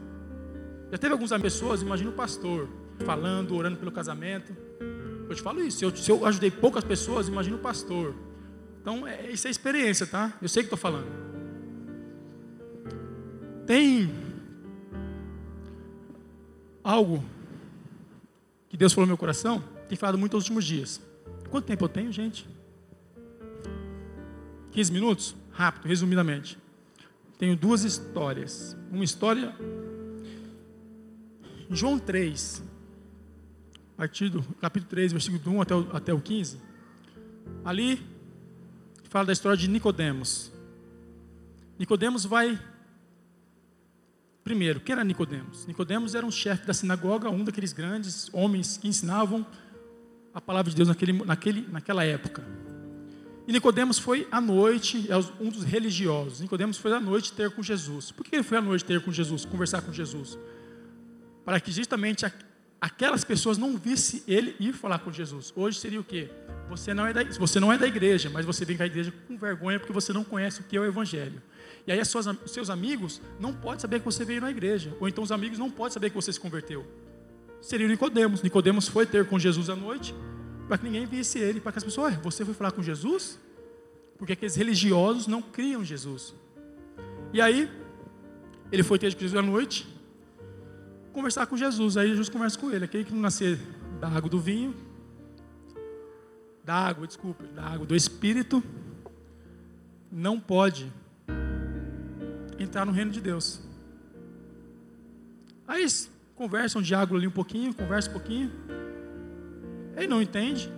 Já 0.91 0.97
teve 0.97 1.13
algumas 1.13 1.41
pessoas, 1.41 1.81
imagina 1.81 2.09
o 2.09 2.13
pastor 2.13 2.69
falando, 3.05 3.55
orando 3.55 3.77
pelo 3.77 3.91
casamento. 3.91 4.55
Eu 5.27 5.35
te 5.35 5.41
falo 5.41 5.61
isso. 5.61 5.83
Eu, 5.83 5.95
se 5.95 6.11
eu 6.11 6.25
ajudei 6.25 6.51
poucas 6.51 6.83
pessoas, 6.83 7.27
imagina 7.27 7.55
o 7.55 7.59
pastor. 7.59 8.13
Então, 8.81 9.07
é, 9.07 9.31
isso 9.31 9.47
é 9.47 9.49
experiência, 9.49 10.05
tá? 10.05 10.33
Eu 10.41 10.47
sei 10.47 10.61
o 10.61 10.63
que 10.63 10.73
estou 10.73 10.77
falando. 10.77 11.34
Tem 13.65 14.09
algo 16.83 17.23
que 18.69 18.77
Deus 18.77 18.93
falou 18.93 19.05
no 19.05 19.11
meu 19.11 19.17
coração, 19.17 19.63
tem 19.89 19.97
falado 19.97 20.17
muito 20.17 20.35
nos 20.35 20.43
últimos 20.43 20.65
dias. 20.65 21.01
Quanto 21.49 21.65
tempo 21.65 21.83
eu 21.85 21.89
tenho, 21.89 22.11
gente? 22.11 22.47
15 24.71 24.91
minutos? 24.91 25.35
Rápido, 25.51 25.87
resumidamente. 25.87 26.57
Tenho 27.39 27.55
duas 27.55 27.83
histórias. 27.83 28.77
Uma 28.91 29.03
história. 29.03 29.55
João 31.69 31.97
3, 31.97 32.63
a 33.93 33.97
partir 33.97 34.29
do 34.29 34.43
capítulo 34.61 34.89
3, 34.89 35.13
versículo 35.13 35.57
1 35.57 35.61
até 35.61 35.75
o, 35.75 35.95
até 35.95 36.13
o 36.13 36.21
15. 36.21 36.59
Ali 37.63 38.05
fala 39.09 39.25
da 39.25 39.33
história 39.33 39.57
de 39.57 39.67
Nicodemos. 39.67 40.51
Nicodemos 41.79 42.25
vai 42.25 42.59
Primeiro, 44.45 44.79
quem 44.79 44.93
era 44.93 45.03
Nicodemos? 45.03 45.65
Nicodemos 45.65 46.13
era 46.13 46.23
um 46.23 46.29
chefe 46.29 46.67
da 46.67 46.73
sinagoga, 46.73 47.31
um 47.31 47.43
daqueles 47.43 47.73
grandes 47.73 48.29
homens 48.31 48.77
que 48.77 48.87
ensinavam 48.87 49.43
a 50.31 50.39
palavra 50.39 50.69
de 50.69 50.75
Deus 50.75 50.87
naquele, 50.87 51.13
naquele, 51.13 51.67
naquela 51.67 52.05
época. 52.05 52.43
E 53.47 53.51
Nicodemos 53.51 53.97
foi 53.97 54.27
à 54.31 54.39
noite, 54.39 55.11
é 55.11 55.17
um 55.43 55.49
dos 55.49 55.63
religiosos. 55.63 56.41
Nicodemos 56.41 56.77
foi 56.77 56.93
à 56.93 56.99
noite 56.99 57.33
ter 57.33 57.49
com 57.49 57.63
Jesus. 57.63 58.11
Por 58.11 58.23
que 58.23 58.35
ele 58.35 58.43
foi 58.43 58.59
à 58.59 58.61
noite 58.61 58.85
ter 58.85 59.01
com 59.01 59.11
Jesus, 59.11 59.45
conversar 59.45 59.81
com 59.81 59.91
Jesus? 59.91 60.37
Para 61.43 61.59
que 61.59 61.71
justamente 61.71 62.23
aquelas 62.79 63.23
pessoas 63.23 63.57
não 63.57 63.75
vissem 63.75 64.21
ele 64.27 64.55
ir 64.59 64.73
falar 64.73 64.99
com 64.99 65.11
Jesus. 65.11 65.51
Hoje 65.55 65.79
seria 65.79 65.99
o 65.99 66.03
quê? 66.03 66.29
Você 66.69 66.93
não 66.93 67.07
é 67.07 67.13
da, 67.13 67.23
você 67.23 67.59
não 67.59 67.73
é 67.73 67.79
da 67.79 67.87
igreja, 67.87 68.29
mas 68.29 68.45
você 68.45 68.63
vem 68.63 68.77
com 68.77 68.83
a 68.83 68.85
igreja 68.85 69.11
com 69.27 69.35
vergonha 69.35 69.79
porque 69.79 69.91
você 69.93 70.13
não 70.13 70.23
conhece 70.23 70.61
o 70.61 70.63
que 70.65 70.77
é 70.77 70.79
o 70.79 70.85
evangelho. 70.85 71.41
E 71.87 71.91
aí 71.91 72.03
suas, 72.03 72.25
seus 72.47 72.69
amigos 72.69 73.21
não 73.39 73.53
podem 73.53 73.79
saber 73.79 73.99
que 73.99 74.05
você 74.05 74.25
veio 74.25 74.41
na 74.41 74.49
igreja, 74.49 74.95
ou 74.99 75.07
então 75.07 75.23
os 75.23 75.31
amigos 75.31 75.59
não 75.59 75.69
podem 75.69 75.93
saber 75.93 76.09
que 76.09 76.15
você 76.15 76.33
se 76.33 76.39
converteu. 76.39 76.85
Seria 77.61 77.87
Nicodemos. 77.87 78.41
Nicodemos 78.41 78.87
foi 78.87 79.05
ter 79.05 79.27
com 79.27 79.37
Jesus 79.37 79.69
à 79.69 79.75
noite, 79.75 80.15
para 80.67 80.77
que 80.77 80.85
ninguém 80.85 81.05
visse 81.05 81.37
ele, 81.39 81.59
para 81.59 81.71
que 81.71 81.77
as 81.77 81.83
pessoas, 81.83 82.15
você 82.15 82.43
foi 82.43 82.53
falar 82.53 82.71
com 82.71 82.81
Jesus? 82.81 83.39
Porque 84.17 84.33
aqueles 84.33 84.55
religiosos 84.55 85.27
não 85.27 85.41
criam 85.41 85.83
Jesus. 85.83 86.33
E 87.31 87.41
aí, 87.41 87.69
ele 88.71 88.81
foi 88.81 88.97
ter 88.97 89.13
com 89.13 89.19
Jesus 89.19 89.37
à 89.37 89.41
noite, 89.41 89.87
conversar 91.13 91.45
com 91.45 91.55
Jesus. 91.55 91.97
Aí 91.97 92.09
Jesus 92.09 92.29
conversa 92.29 92.57
com 92.57 92.71
ele. 92.71 92.85
Aquele 92.85 93.03
que 93.03 93.13
não 93.13 93.21
nascer 93.21 93.59
da 93.99 94.07
água 94.07 94.29
do 94.29 94.39
vinho, 94.39 94.73
da 96.63 96.73
água, 96.73 97.05
desculpa, 97.05 97.43
da 97.47 97.63
água 97.63 97.85
do 97.85 97.95
Espírito, 97.95 98.63
não 100.11 100.39
pode 100.39 100.91
entrar 102.57 102.85
no 102.85 102.91
reino 102.91 103.11
de 103.11 103.21
Deus. 103.21 103.61
Aí 105.67 105.85
conversam 106.35 106.81
um 106.81 106.83
diálogo 106.83 107.15
ali 107.15 107.27
um 107.27 107.31
pouquinho, 107.31 107.73
conversa 107.73 108.09
um 108.09 108.13
pouquinho. 108.13 108.51
Ele 109.95 110.07
não 110.07 110.21
entende. 110.21 110.71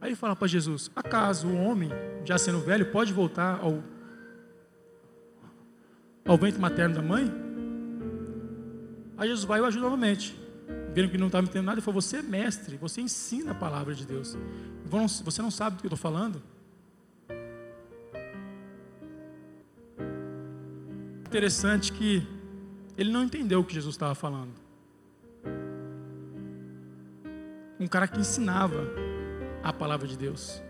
Aí 0.00 0.14
fala 0.14 0.36
para 0.36 0.46
Jesus: 0.46 0.90
acaso 0.94 1.48
o 1.48 1.56
homem, 1.56 1.90
já 2.24 2.38
sendo 2.38 2.60
velho, 2.60 2.90
pode 2.92 3.12
voltar 3.12 3.58
ao, 3.60 3.82
ao 6.26 6.38
ventre 6.38 6.60
materno 6.60 6.94
da 6.94 7.02
mãe? 7.02 7.32
Aí 9.16 9.28
Jesus 9.28 9.44
vai 9.44 9.58
e 9.58 9.62
o 9.62 9.64
ajuda 9.64 9.84
novamente. 9.84 10.38
Vendo 10.94 11.10
que 11.10 11.18
não 11.18 11.26
estava 11.26 11.44
entendendo 11.44 11.66
nada, 11.66 11.78
ele 11.78 11.84
falou: 11.84 12.00
Você 12.00 12.18
é 12.18 12.22
mestre, 12.22 12.76
você 12.76 13.00
ensina 13.00 13.52
a 13.52 13.54
palavra 13.54 13.94
de 13.94 14.06
Deus. 14.06 14.36
Você 15.24 15.42
não 15.42 15.50
sabe 15.50 15.76
do 15.76 15.80
que 15.80 15.86
eu 15.86 15.94
estou 15.94 15.98
falando? 15.98 16.40
Interessante 21.28 21.92
que 21.92 22.26
ele 22.96 23.12
não 23.12 23.22
entendeu 23.22 23.60
o 23.60 23.64
que 23.64 23.74
Jesus 23.74 23.96
estava 23.96 24.14
falando. 24.14 24.54
Um 27.78 27.86
cara 27.86 28.08
que 28.08 28.18
ensinava 28.18 28.82
a 29.62 29.70
palavra 29.70 30.08
de 30.08 30.16
Deus. 30.16 30.62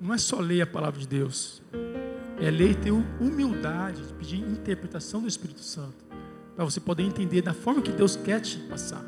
Não 0.00 0.12
é 0.12 0.18
só 0.18 0.40
ler 0.40 0.62
a 0.62 0.66
palavra 0.66 0.98
de 0.98 1.06
Deus, 1.06 1.62
é 2.40 2.50
ler 2.50 2.72
e 2.72 2.74
ter 2.74 2.90
humildade 2.90 4.04
de 4.04 4.12
pedir 4.14 4.40
interpretação 4.40 5.22
do 5.22 5.28
Espírito 5.28 5.60
Santo, 5.60 6.04
para 6.56 6.64
você 6.64 6.80
poder 6.80 7.04
entender 7.04 7.40
da 7.40 7.54
forma 7.54 7.80
que 7.82 7.92
Deus 7.92 8.16
quer 8.16 8.40
te 8.40 8.58
passar, 8.58 9.04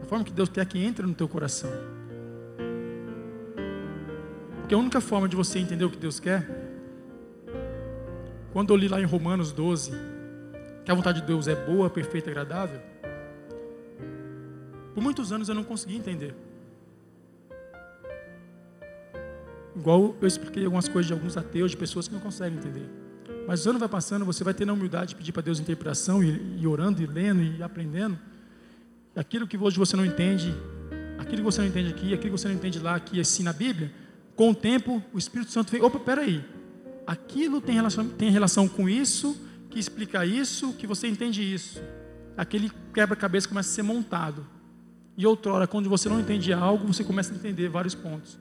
da 0.00 0.06
forma 0.06 0.24
que 0.24 0.32
Deus 0.32 0.48
quer 0.48 0.66
que 0.66 0.76
entre 0.84 1.06
no 1.06 1.14
teu 1.14 1.28
coração. 1.28 1.93
Porque 4.64 4.74
a 4.74 4.78
única 4.78 4.98
forma 4.98 5.28
de 5.28 5.36
você 5.36 5.58
entender 5.58 5.84
o 5.84 5.90
que 5.90 5.98
Deus 5.98 6.18
quer, 6.18 6.48
quando 8.50 8.72
eu 8.72 8.76
li 8.76 8.88
lá 8.88 8.98
em 8.98 9.04
Romanos 9.04 9.52
12, 9.52 9.92
que 10.82 10.90
a 10.90 10.94
vontade 10.94 11.20
de 11.20 11.26
Deus 11.26 11.46
é 11.46 11.54
boa, 11.54 11.90
perfeita 11.90 12.30
e 12.30 12.32
agradável, 12.32 12.80
por 14.94 15.02
muitos 15.02 15.32
anos 15.32 15.50
eu 15.50 15.54
não 15.54 15.64
consegui 15.64 15.96
entender. 15.96 16.34
Igual 19.76 20.16
eu 20.18 20.26
expliquei 20.26 20.64
algumas 20.64 20.88
coisas 20.88 21.08
de 21.08 21.12
alguns 21.12 21.36
ateus, 21.36 21.72
de 21.72 21.76
pessoas 21.76 22.08
que 22.08 22.14
não 22.14 22.20
conseguem 22.22 22.58
entender. 22.58 22.88
Mas 23.46 23.66
o 23.66 23.68
ano 23.68 23.78
vai 23.78 23.88
passando, 23.88 24.24
você 24.24 24.42
vai 24.42 24.54
tendo 24.54 24.70
a 24.70 24.72
humildade 24.72 25.10
de 25.10 25.16
pedir 25.16 25.32
para 25.32 25.42
Deus 25.42 25.60
interpretação, 25.60 26.24
e, 26.24 26.58
e 26.58 26.66
orando, 26.66 27.02
e 27.02 27.06
lendo, 27.06 27.42
e 27.42 27.62
aprendendo. 27.62 28.18
Aquilo 29.14 29.46
que 29.46 29.58
hoje 29.58 29.76
você 29.76 29.94
não 29.94 30.06
entende, 30.06 30.54
aquilo 31.18 31.36
que 31.36 31.42
você 31.42 31.60
não 31.60 31.68
entende 31.68 31.90
aqui, 31.90 32.14
aquilo 32.14 32.34
que 32.34 32.40
você 32.40 32.48
não 32.48 32.54
entende 32.54 32.78
lá, 32.78 32.94
aqui 32.94 33.20
assim 33.20 33.42
na 33.42 33.52
Bíblia, 33.52 33.92
com 34.36 34.50
o 34.50 34.54
tempo, 34.54 35.02
o 35.12 35.18
Espírito 35.18 35.52
Santo 35.52 35.70
vem, 35.70 35.82
opa, 35.82 35.98
peraí, 35.98 36.44
aquilo 37.06 37.60
tem 37.60 37.74
relação, 37.74 38.08
tem 38.08 38.30
relação 38.30 38.68
com 38.68 38.88
isso, 38.88 39.36
que 39.70 39.78
explica 39.78 40.24
isso, 40.26 40.72
que 40.74 40.86
você 40.86 41.06
entende 41.06 41.42
isso. 41.42 41.80
Aquele 42.36 42.70
quebra-cabeça 42.92 43.48
começa 43.48 43.70
a 43.70 43.72
ser 43.72 43.82
montado. 43.82 44.46
E 45.16 45.26
outrora, 45.26 45.66
quando 45.66 45.88
você 45.88 46.08
não 46.08 46.18
entende 46.18 46.52
algo, 46.52 46.86
você 46.86 47.04
começa 47.04 47.32
a 47.32 47.36
entender 47.36 47.68
vários 47.68 47.94
pontos. 47.94 48.38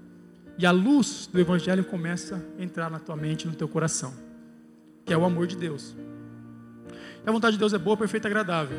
E 0.58 0.66
a 0.66 0.72
luz 0.72 1.30
do 1.32 1.40
Evangelho 1.40 1.84
começa 1.84 2.44
a 2.58 2.64
entrar 2.64 2.90
na 2.90 3.00
tua 3.00 3.16
mente, 3.16 3.48
no 3.48 3.54
teu 3.54 3.68
coração, 3.68 4.14
que 5.06 5.14
é 5.14 5.18
o 5.18 5.24
amor 5.24 5.46
de 5.46 5.56
Deus. 5.56 5.96
E 7.24 7.30
a 7.30 7.32
vontade 7.32 7.54
de 7.54 7.60
Deus 7.60 7.74
é 7.74 7.78
boa, 7.78 7.96
perfeita 7.96 8.28
e 8.28 8.32
agradável. 8.32 8.78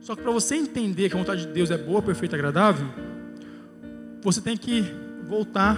Só 0.00 0.14
que 0.14 0.22
para 0.22 0.30
você 0.30 0.54
entender 0.54 1.08
que 1.08 1.14
a 1.14 1.18
vontade 1.18 1.46
de 1.46 1.52
Deus 1.52 1.70
é 1.70 1.78
boa, 1.78 2.02
perfeita 2.02 2.36
e 2.36 2.38
agradável, 2.38 2.86
você 4.22 4.40
tem 4.40 4.56
que 4.56 5.05
voltar 5.28 5.76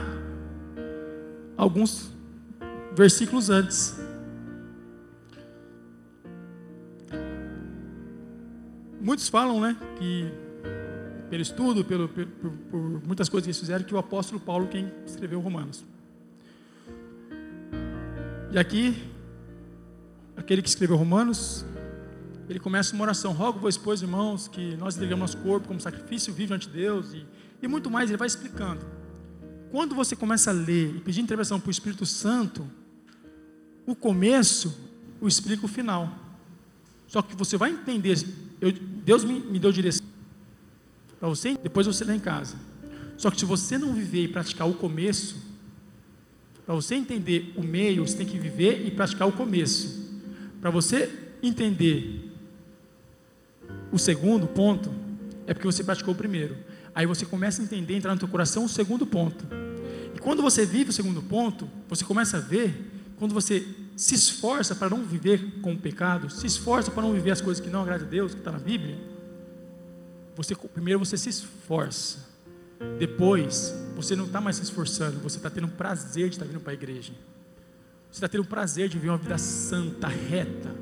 alguns 1.57 2.13
versículos 2.95 3.51
antes. 3.51 3.97
Muitos 9.01 9.29
falam, 9.29 9.61
né, 9.61 9.77
que 9.99 10.31
pelo 11.31 11.43
estudo, 11.43 11.85
pelo, 11.85 12.09
por, 12.09 12.27
por, 12.27 13.07
muitas 13.07 13.29
coisas 13.29 13.45
que 13.45 13.51
eles 13.51 13.59
fizeram, 13.59 13.85
que 13.85 13.95
o 13.95 13.99
apóstolo 13.99 14.41
Paulo 14.41 14.67
quem 14.67 14.91
escreveu 15.07 15.41
Romanos. 15.41 15.85
E 18.51 18.59
aqui, 18.59 18.97
aquele 20.37 20.63
que 20.63 20.69
escreveu 20.69 20.97
Romanos, 20.97 21.65
ele 22.49 22.59
começa 22.59 22.95
uma 22.95 23.05
oração: 23.05 23.33
Rogo, 23.33 23.59
vos, 23.59 23.77
pois, 23.77 24.01
irmãos, 24.01 24.49
que 24.49 24.77
nós 24.77 24.97
entregamos 24.97 25.35
nosso 25.35 25.45
corpo 25.45 25.69
como 25.69 25.81
sacrifício 25.81 26.33
vivo 26.33 26.55
ante 26.55 26.69
Deus, 26.69 27.13
e, 27.13 27.27
e 27.63 27.69
muito 27.69 27.91
mais, 27.91 28.09
ele 28.09 28.17
vai 28.17 28.27
explicando. 28.27 28.85
Quando 29.71 29.95
você 29.95 30.17
começa 30.17 30.51
a 30.51 30.53
ler 30.53 30.97
e 30.97 31.01
pedir 31.01 31.21
intervenção 31.21 31.61
para 31.61 31.69
o 31.69 31.71
Espírito 31.71 32.07
Santo, 32.07 32.67
o 33.87 33.95
começo, 33.95 34.79
o 35.21 35.29
explica 35.29 35.65
o 35.65 35.69
final. 35.69 36.13
Só 37.07 37.23
que 37.23 37.35
você 37.35 37.57
vai 37.57 37.71
entender, 37.71 38.17
eu, 38.61 38.73
Deus 38.73 39.25
me, 39.25 39.41
me 39.41 39.59
deu 39.59 39.73
direção 39.73 40.07
para 41.19 41.29
você, 41.29 41.57
depois 41.63 41.87
você 41.87 42.05
lê 42.05 42.15
em 42.15 42.21
casa. 42.21 42.57
Só 43.17 43.31
que 43.31 43.41
se 43.41 43.45
você 43.45 43.77
não 43.77 43.93
viver 43.93 44.25
e 44.25 44.29
praticar 44.29 44.69
o 44.69 44.75
começo, 44.75 45.37
para 46.65 46.75
você 46.75 46.95
entender 46.95 47.53
o 47.57 47.63
meio, 47.63 48.07
você 48.07 48.17
tem 48.17 48.27
que 48.27 48.39
viver 48.39 48.87
e 48.87 48.91
praticar 48.91 49.27
o 49.27 49.33
começo. 49.33 50.07
Para 50.61 50.71
você 50.71 51.11
entender 51.43 52.31
o 53.91 53.99
segundo 53.99 54.47
ponto, 54.47 54.93
é 55.47 55.55
porque 55.55 55.67
você 55.67 55.83
praticou 55.83 56.15
o 56.15 56.17
primeiro. 56.17 56.57
Aí 56.99 57.07
você 57.07 57.25
começa 57.25 57.63
a 57.63 57.65
entender, 57.65 57.95
entrar 57.95 58.13
no 58.13 58.19
teu 58.19 58.27
coração 58.27 58.65
o 58.65 58.69
segundo 58.69 59.07
ponto. 59.07 59.47
E 60.17 60.19
quando 60.19 60.43
você 60.43 60.67
vive 60.67 60.91
o 60.91 60.93
segundo 60.93 61.23
ponto, 61.23 61.71
você 61.89 62.05
começa 62.05 62.39
a 62.39 62.41
ver, 62.41 62.75
quando 63.21 63.33
você 63.33 63.65
se 63.97 64.17
esforça 64.17 64.75
para 64.75 64.91
não 64.91 65.05
viver 65.05 65.61
com 65.61 65.75
o 65.75 65.79
pecado, 65.79 66.29
se 66.29 66.45
esforça 66.45 66.91
para 66.91 67.05
não 67.05 67.13
viver 67.13 67.31
as 67.31 67.41
coisas 67.41 67.65
que 67.65 67.71
não 67.71 67.83
agradam 67.83 68.05
a 68.05 68.11
Deus, 68.11 68.33
que 68.33 68.41
está 68.41 68.51
na 68.51 68.59
Bíblia, 68.59 68.99
você 70.35 70.57
primeiro 70.57 70.99
você 70.99 71.17
se 71.17 71.29
esforça. 71.29 72.19
Depois, 72.99 73.73
você 73.95 74.17
não 74.17 74.25
está 74.25 74.41
mais 74.41 74.57
se 74.57 74.65
esforçando, 74.65 75.21
você 75.21 75.37
está 75.37 75.49
tendo 75.49 75.69
prazer 75.69 76.29
de 76.29 76.35
estar 76.35 76.47
vindo 76.47 76.59
para 76.59 76.73
a 76.73 76.75
igreja. 76.75 77.13
Você 78.11 78.17
está 78.17 78.29
tendo 78.29 78.45
prazer 78.45 78.89
de 78.89 78.97
viver 78.97 79.11
uma 79.11 79.19
vida 79.19 79.39
santa, 79.39 80.09
reta. 80.09 80.75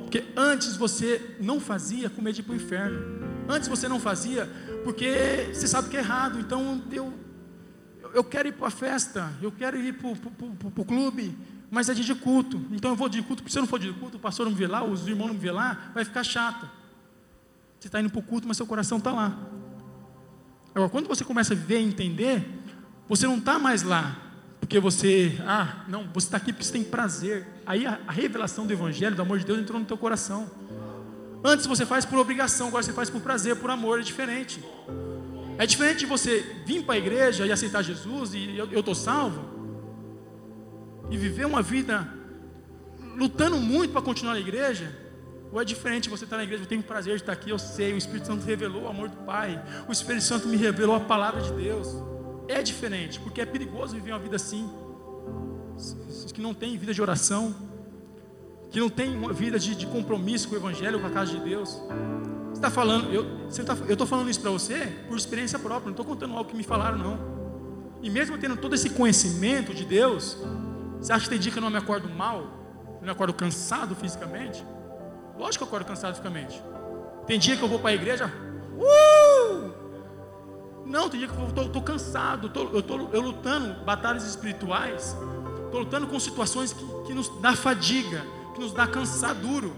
Porque 0.00 0.24
antes 0.34 0.78
você 0.78 1.36
não 1.38 1.60
fazia 1.60 2.08
com 2.08 2.22
medo 2.22 2.36
de 2.36 2.40
ir 2.40 2.44
para 2.44 2.54
o 2.54 2.56
inferno. 2.56 3.29
Antes 3.48 3.68
você 3.68 3.88
não 3.88 3.98
fazia 3.98 4.46
porque 4.84 5.50
você 5.52 5.66
sabe 5.66 5.88
que 5.88 5.96
é 5.96 6.00
errado. 6.00 6.38
Então 6.38 6.82
eu, 6.92 7.12
eu 8.14 8.24
quero 8.24 8.48
ir 8.48 8.52
para 8.52 8.68
a 8.68 8.70
festa, 8.70 9.32
eu 9.42 9.52
quero 9.52 9.76
ir 9.76 9.94
para 9.94 10.10
o 10.10 10.84
clube, 10.84 11.36
mas 11.70 11.88
é 11.88 11.94
dia 11.94 12.04
de 12.04 12.14
culto. 12.14 12.60
Então 12.70 12.90
eu 12.90 12.96
vou 12.96 13.08
de 13.08 13.22
culto, 13.22 13.42
porque 13.42 13.52
se 13.52 13.58
eu 13.58 13.62
não 13.62 13.68
for 13.68 13.78
de 13.78 13.92
culto, 13.92 14.16
o 14.16 14.20
pastor 14.20 14.46
não 14.46 14.52
me 14.52 14.58
vê 14.58 14.66
lá, 14.66 14.84
os 14.84 15.06
irmãos 15.06 15.28
não 15.28 15.34
me 15.34 15.40
vê 15.40 15.50
lá, 15.50 15.90
vai 15.94 16.04
ficar 16.04 16.24
chato. 16.24 16.68
Você 17.78 17.88
está 17.88 18.00
indo 18.00 18.10
para 18.10 18.20
o 18.20 18.22
culto, 18.22 18.46
mas 18.46 18.56
seu 18.56 18.66
coração 18.66 18.98
está 18.98 19.12
lá. 19.12 19.38
Agora, 20.74 20.90
quando 20.90 21.08
você 21.08 21.24
começa 21.24 21.54
a 21.54 21.56
viver 21.56 21.80
e 21.80 21.84
entender, 21.84 22.46
você 23.08 23.26
não 23.26 23.38
está 23.38 23.58
mais 23.58 23.82
lá, 23.82 24.16
porque 24.60 24.78
você, 24.78 25.36
ah, 25.46 25.84
não, 25.88 26.06
você 26.12 26.26
está 26.26 26.36
aqui 26.36 26.52
porque 26.52 26.64
você 26.64 26.72
tem 26.72 26.84
prazer. 26.84 27.46
Aí 27.66 27.86
a, 27.86 27.98
a, 28.06 28.12
revelação 28.12 28.66
do 28.66 28.72
Evangelho, 28.72 29.16
do 29.16 29.22
amor 29.22 29.38
de 29.38 29.46
Deus, 29.46 29.58
entrou 29.58 29.80
no 29.80 29.86
teu 29.86 29.96
coração. 29.96 30.48
Antes 31.42 31.66
você 31.66 31.86
faz 31.86 32.04
por 32.04 32.18
obrigação, 32.18 32.68
agora 32.68 32.82
você 32.82 32.92
faz 32.92 33.08
por 33.08 33.20
prazer, 33.20 33.56
por 33.56 33.70
amor, 33.70 34.00
é 34.00 34.02
diferente. 34.02 34.62
É 35.58 35.66
diferente 35.66 36.00
de 36.00 36.06
você 36.06 36.40
vir 36.64 36.84
para 36.84 36.94
a 36.94 36.98
igreja 36.98 37.46
e 37.46 37.52
aceitar 37.52 37.82
Jesus 37.82 38.34
e 38.34 38.56
eu 38.56 38.80
estou 38.80 38.94
salvo, 38.94 39.48
e 41.10 41.16
viver 41.16 41.44
uma 41.44 41.60
vida 41.60 42.08
lutando 43.16 43.56
muito 43.58 43.92
para 43.92 44.00
continuar 44.00 44.34
na 44.34 44.40
igreja, 44.40 44.96
ou 45.52 45.60
é 45.60 45.64
diferente 45.64 46.08
você 46.08 46.24
estar 46.24 46.36
tá 46.36 46.38
na 46.38 46.44
igreja, 46.44 46.62
eu 46.62 46.66
tenho 46.66 46.82
prazer 46.82 47.16
de 47.16 47.22
estar 47.22 47.32
aqui, 47.32 47.50
eu 47.50 47.58
sei, 47.58 47.92
o 47.92 47.98
Espírito 47.98 48.26
Santo 48.26 48.44
revelou 48.46 48.84
o 48.84 48.88
amor 48.88 49.08
do 49.08 49.16
Pai, 49.18 49.62
o 49.88 49.92
Espírito 49.92 50.24
Santo 50.24 50.46
me 50.46 50.56
revelou 50.56 50.94
a 50.94 51.00
palavra 51.00 51.42
de 51.42 51.52
Deus. 51.52 51.88
É 52.48 52.62
diferente, 52.62 53.18
porque 53.20 53.40
é 53.40 53.46
perigoso 53.46 53.94
viver 53.94 54.12
uma 54.12 54.18
vida 54.18 54.36
assim, 54.36 54.70
que 56.32 56.40
não 56.40 56.54
tem 56.54 56.78
vida 56.78 56.94
de 56.94 57.02
oração, 57.02 57.54
que 58.70 58.78
não 58.78 58.88
tem 58.88 59.16
uma 59.16 59.32
vida 59.32 59.58
de, 59.58 59.74
de 59.74 59.86
compromisso 59.86 60.48
com 60.48 60.54
o 60.54 60.58
Evangelho, 60.58 61.00
com 61.00 61.06
a 61.06 61.10
casa 61.10 61.32
de 61.32 61.40
Deus. 61.40 61.70
Você 62.50 62.54
está 62.54 62.70
falando, 62.70 63.12
eu 63.12 63.24
tá, 63.64 63.76
estou 63.88 64.06
falando 64.06 64.30
isso 64.30 64.40
para 64.40 64.50
você 64.50 64.86
por 65.08 65.16
experiência 65.16 65.58
própria, 65.58 65.86
não 65.86 65.90
estou 65.90 66.06
contando 66.06 66.36
algo 66.36 66.48
que 66.48 66.56
me 66.56 66.62
falaram, 66.62 66.98
não. 66.98 67.18
E 68.02 68.08
mesmo 68.08 68.38
tendo 68.38 68.56
todo 68.56 68.74
esse 68.74 68.90
conhecimento 68.90 69.74
de 69.74 69.84
Deus, 69.84 70.36
você 71.00 71.12
acha 71.12 71.24
que 71.24 71.30
tem 71.30 71.38
dia 71.38 71.52
que 71.52 71.58
eu 71.58 71.62
não 71.62 71.70
me 71.70 71.76
acordo 71.76 72.08
mal, 72.08 72.42
eu 73.00 73.02
me 73.02 73.10
acordo 73.10 73.34
cansado 73.34 73.94
fisicamente? 73.94 74.64
Lógico 75.36 75.58
que 75.58 75.62
eu 75.64 75.68
acordo 75.68 75.86
cansado 75.86 76.12
fisicamente. 76.12 76.62
Tem 77.26 77.38
dia 77.38 77.56
que 77.56 77.62
eu 77.62 77.68
vou 77.68 77.78
para 77.78 77.90
a 77.90 77.94
igreja, 77.94 78.32
uh! 78.76 79.70
Não, 80.86 81.08
tem 81.08 81.20
dia 81.20 81.28
que 81.28 81.36
eu 81.36 81.64
estou 81.64 81.82
cansado, 81.82 82.48
tô, 82.48 82.64
eu 82.68 82.80
estou 82.80 82.96
lutando 82.96 83.84
batalhas 83.84 84.24
espirituais, 84.24 85.16
estou 85.64 85.80
lutando 85.80 86.06
com 86.06 86.18
situações 86.18 86.72
que, 86.72 86.84
que 87.06 87.14
nos 87.14 87.28
dá 87.40 87.54
fadiga, 87.54 88.24
que 88.54 88.60
nos 88.60 88.72
dá 88.72 88.86
cansado 88.86 89.40
duro. 89.40 89.72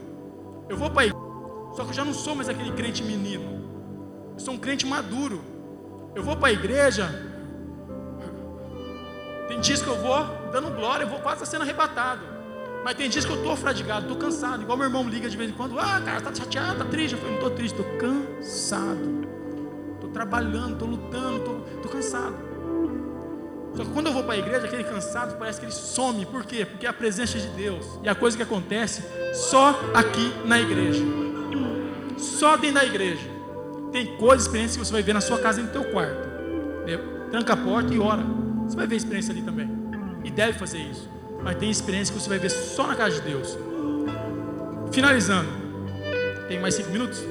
Eu 0.68 0.76
vou 0.76 0.90
para 0.90 1.02
a 1.02 1.06
igreja, 1.06 1.74
só 1.74 1.84
que 1.84 1.90
eu 1.90 1.94
já 1.94 2.04
não 2.04 2.14
sou 2.14 2.34
mais 2.34 2.48
aquele 2.48 2.72
crente 2.72 3.02
menino, 3.02 3.62
eu 4.34 4.40
sou 4.40 4.54
um 4.54 4.58
crente 4.58 4.86
maduro. 4.86 5.42
Eu 6.14 6.22
vou 6.22 6.36
para 6.36 6.48
a 6.48 6.52
igreja, 6.52 7.08
tem 9.48 9.60
dias 9.60 9.80
que 9.80 9.88
eu 9.88 9.96
vou 9.96 10.24
dando 10.52 10.70
glória, 10.70 11.04
eu 11.04 11.08
vou 11.08 11.20
quase 11.20 11.44
sendo 11.46 11.62
arrebatado. 11.62 12.32
Mas 12.84 12.94
tem 12.94 13.08
dias 13.08 13.24
que 13.24 13.30
eu 13.30 13.36
estou 13.36 13.56
fradigado, 13.56 14.02
estou 14.02 14.16
cansado. 14.16 14.62
Igual 14.62 14.76
meu 14.76 14.86
irmão 14.88 15.08
liga 15.08 15.28
de 15.28 15.36
vez 15.36 15.50
em 15.50 15.52
quando. 15.54 15.78
Ah, 15.78 16.00
cara, 16.04 16.18
está 16.18 16.34
chateado, 16.34 16.72
está 16.72 16.84
triste. 16.86 17.12
Eu 17.12 17.18
falei, 17.18 17.34
não 17.34 17.42
estou 17.42 17.56
triste, 17.56 17.78
estou 17.78 17.96
cansado. 17.96 19.28
Estou 19.94 20.10
trabalhando, 20.10 20.72
estou 20.72 20.88
lutando, 20.88 21.64
estou 21.76 21.90
cansado. 21.92 22.51
Só 23.74 23.84
que 23.84 23.90
quando 23.90 24.06
eu 24.08 24.12
vou 24.12 24.22
para 24.22 24.34
a 24.34 24.38
igreja, 24.38 24.66
aquele 24.66 24.84
cansado 24.84 25.36
parece 25.38 25.60
que 25.60 25.66
ele 25.66 25.72
some. 25.72 26.26
Por 26.26 26.44
quê? 26.44 26.64
Porque 26.64 26.86
é 26.86 26.88
a 26.88 26.92
presença 26.92 27.38
de 27.38 27.48
Deus. 27.48 27.86
E 28.02 28.08
a 28.08 28.14
coisa 28.14 28.36
que 28.36 28.42
acontece 28.42 29.02
só 29.32 29.80
aqui 29.94 30.32
na 30.44 30.60
igreja. 30.60 31.02
Só 32.18 32.56
dentro 32.56 32.80
da 32.80 32.84
igreja. 32.84 33.30
Tem 33.90 34.16
coisas, 34.16 34.46
experiências 34.46 34.76
que 34.76 34.86
você 34.86 34.92
vai 34.92 35.02
ver 35.02 35.12
na 35.12 35.20
sua 35.20 35.38
casa 35.38 35.62
no 35.62 35.68
teu 35.68 35.84
quarto. 35.84 36.30
Tranca 37.30 37.54
a 37.54 37.56
porta 37.56 37.94
e 37.94 37.98
ora. 37.98 38.22
Você 38.66 38.76
vai 38.76 38.86
ver 38.86 38.96
experiência 38.96 39.32
ali 39.32 39.42
também. 39.42 39.70
E 40.22 40.30
deve 40.30 40.58
fazer 40.58 40.78
isso 40.78 41.12
mas 41.42 41.56
tem 41.56 41.70
experiência 41.70 42.14
que 42.14 42.20
você 42.20 42.28
vai 42.28 42.38
ver 42.38 42.50
só 42.50 42.86
na 42.86 42.94
casa 42.94 43.20
de 43.20 43.22
Deus. 43.22 43.58
Finalizando, 44.92 45.48
tem 46.48 46.60
mais 46.60 46.74
cinco 46.74 46.90
minutos? 46.90 47.22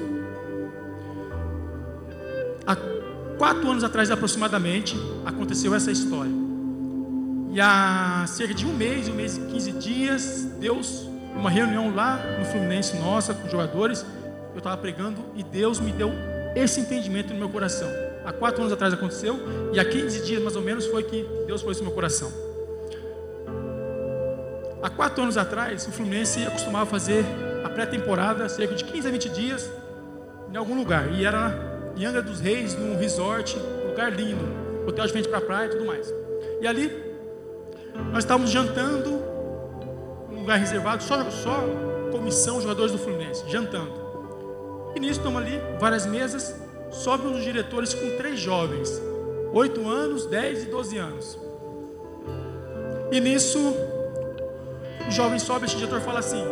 Quatro 3.42 3.68
anos 3.68 3.82
atrás, 3.82 4.08
aproximadamente, 4.08 4.96
aconteceu 5.26 5.74
essa 5.74 5.90
história. 5.90 6.30
E 7.50 7.60
há 7.60 8.24
cerca 8.28 8.54
de 8.54 8.64
um 8.64 8.72
mês, 8.72 9.08
um 9.08 9.14
mês 9.14 9.36
e 9.36 9.40
quinze 9.40 9.72
dias, 9.72 10.44
Deus, 10.60 11.08
uma 11.34 11.50
reunião 11.50 11.92
lá 11.92 12.20
no 12.38 12.44
Fluminense, 12.44 12.96
nossa, 12.98 13.34
com 13.34 13.48
jogadores, 13.48 14.06
eu 14.52 14.58
estava 14.58 14.76
pregando 14.76 15.18
e 15.34 15.42
Deus 15.42 15.80
me 15.80 15.90
deu 15.90 16.12
esse 16.54 16.78
entendimento 16.78 17.32
no 17.32 17.40
meu 17.40 17.48
coração. 17.48 17.88
Há 18.24 18.32
quatro 18.32 18.60
anos 18.60 18.72
atrás 18.72 18.94
aconteceu, 18.94 19.36
e 19.72 19.80
há 19.80 19.84
15 19.84 20.24
dias 20.24 20.40
mais 20.40 20.54
ou 20.54 20.62
menos 20.62 20.86
foi 20.86 21.02
que 21.02 21.26
Deus 21.44 21.64
pôs 21.64 21.78
isso 21.78 21.82
no 21.82 21.90
meu 21.90 21.96
coração. 21.96 22.32
Há 24.80 24.88
quatro 24.88 25.20
anos 25.20 25.36
atrás, 25.36 25.84
o 25.88 25.90
Fluminense 25.90 26.46
acostumava 26.46 26.86
fazer 26.86 27.24
a 27.64 27.68
pré-temporada, 27.68 28.48
cerca 28.48 28.76
de 28.76 28.84
15 28.84 29.08
a 29.08 29.10
20 29.10 29.28
dias, 29.30 29.68
em 30.48 30.56
algum 30.56 30.76
lugar. 30.76 31.12
E 31.12 31.24
era 31.26 31.71
em 31.96 32.04
Angra 32.04 32.22
dos 32.22 32.40
Reis, 32.40 32.74
num 32.74 32.96
resort, 32.96 33.58
lugar 33.88 34.12
lindo, 34.12 34.44
hotel 34.86 35.06
de 35.06 35.12
frente 35.12 35.28
para 35.28 35.38
a 35.38 35.42
praia 35.42 35.66
e 35.66 35.70
tudo 35.70 35.84
mais. 35.84 36.12
E 36.60 36.66
ali, 36.66 36.90
nós 38.12 38.24
estávamos 38.24 38.50
jantando, 38.50 39.10
um 40.30 40.40
lugar 40.40 40.58
reservado, 40.58 41.02
só, 41.02 41.28
só 41.30 41.64
comissão, 42.10 42.60
jogadores 42.60 42.92
do 42.92 42.98
Fluminense, 42.98 43.44
jantando. 43.48 43.92
E 44.94 45.00
nisso, 45.00 45.20
estamos 45.20 45.40
ali, 45.40 45.60
várias 45.78 46.06
mesas, 46.06 46.54
sobe 46.90 47.26
um 47.26 47.32
dos 47.32 47.44
diretores 47.44 47.94
com 47.94 48.16
três 48.16 48.38
jovens, 48.38 49.00
8 49.52 49.88
anos, 49.88 50.26
10 50.26 50.64
e 50.64 50.66
12 50.66 50.98
anos. 50.98 51.38
E 53.10 53.20
nisso, 53.20 53.58
o 55.06 55.10
jovem 55.10 55.38
sobe, 55.38 55.66
esse 55.66 55.76
diretor 55.76 56.00
fala 56.00 56.20
assim: 56.20 56.42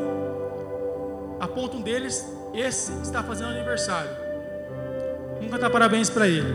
aponta 1.39 1.77
um 1.77 1.83
deles, 1.83 2.27
esse 2.55 2.93
está 3.01 3.23
fazendo 3.23 3.51
aniversário. 3.51 4.30
Vamos 5.41 5.51
cantar 5.51 5.71
parabéns 5.71 6.09
para 6.09 6.29
ele. 6.29 6.47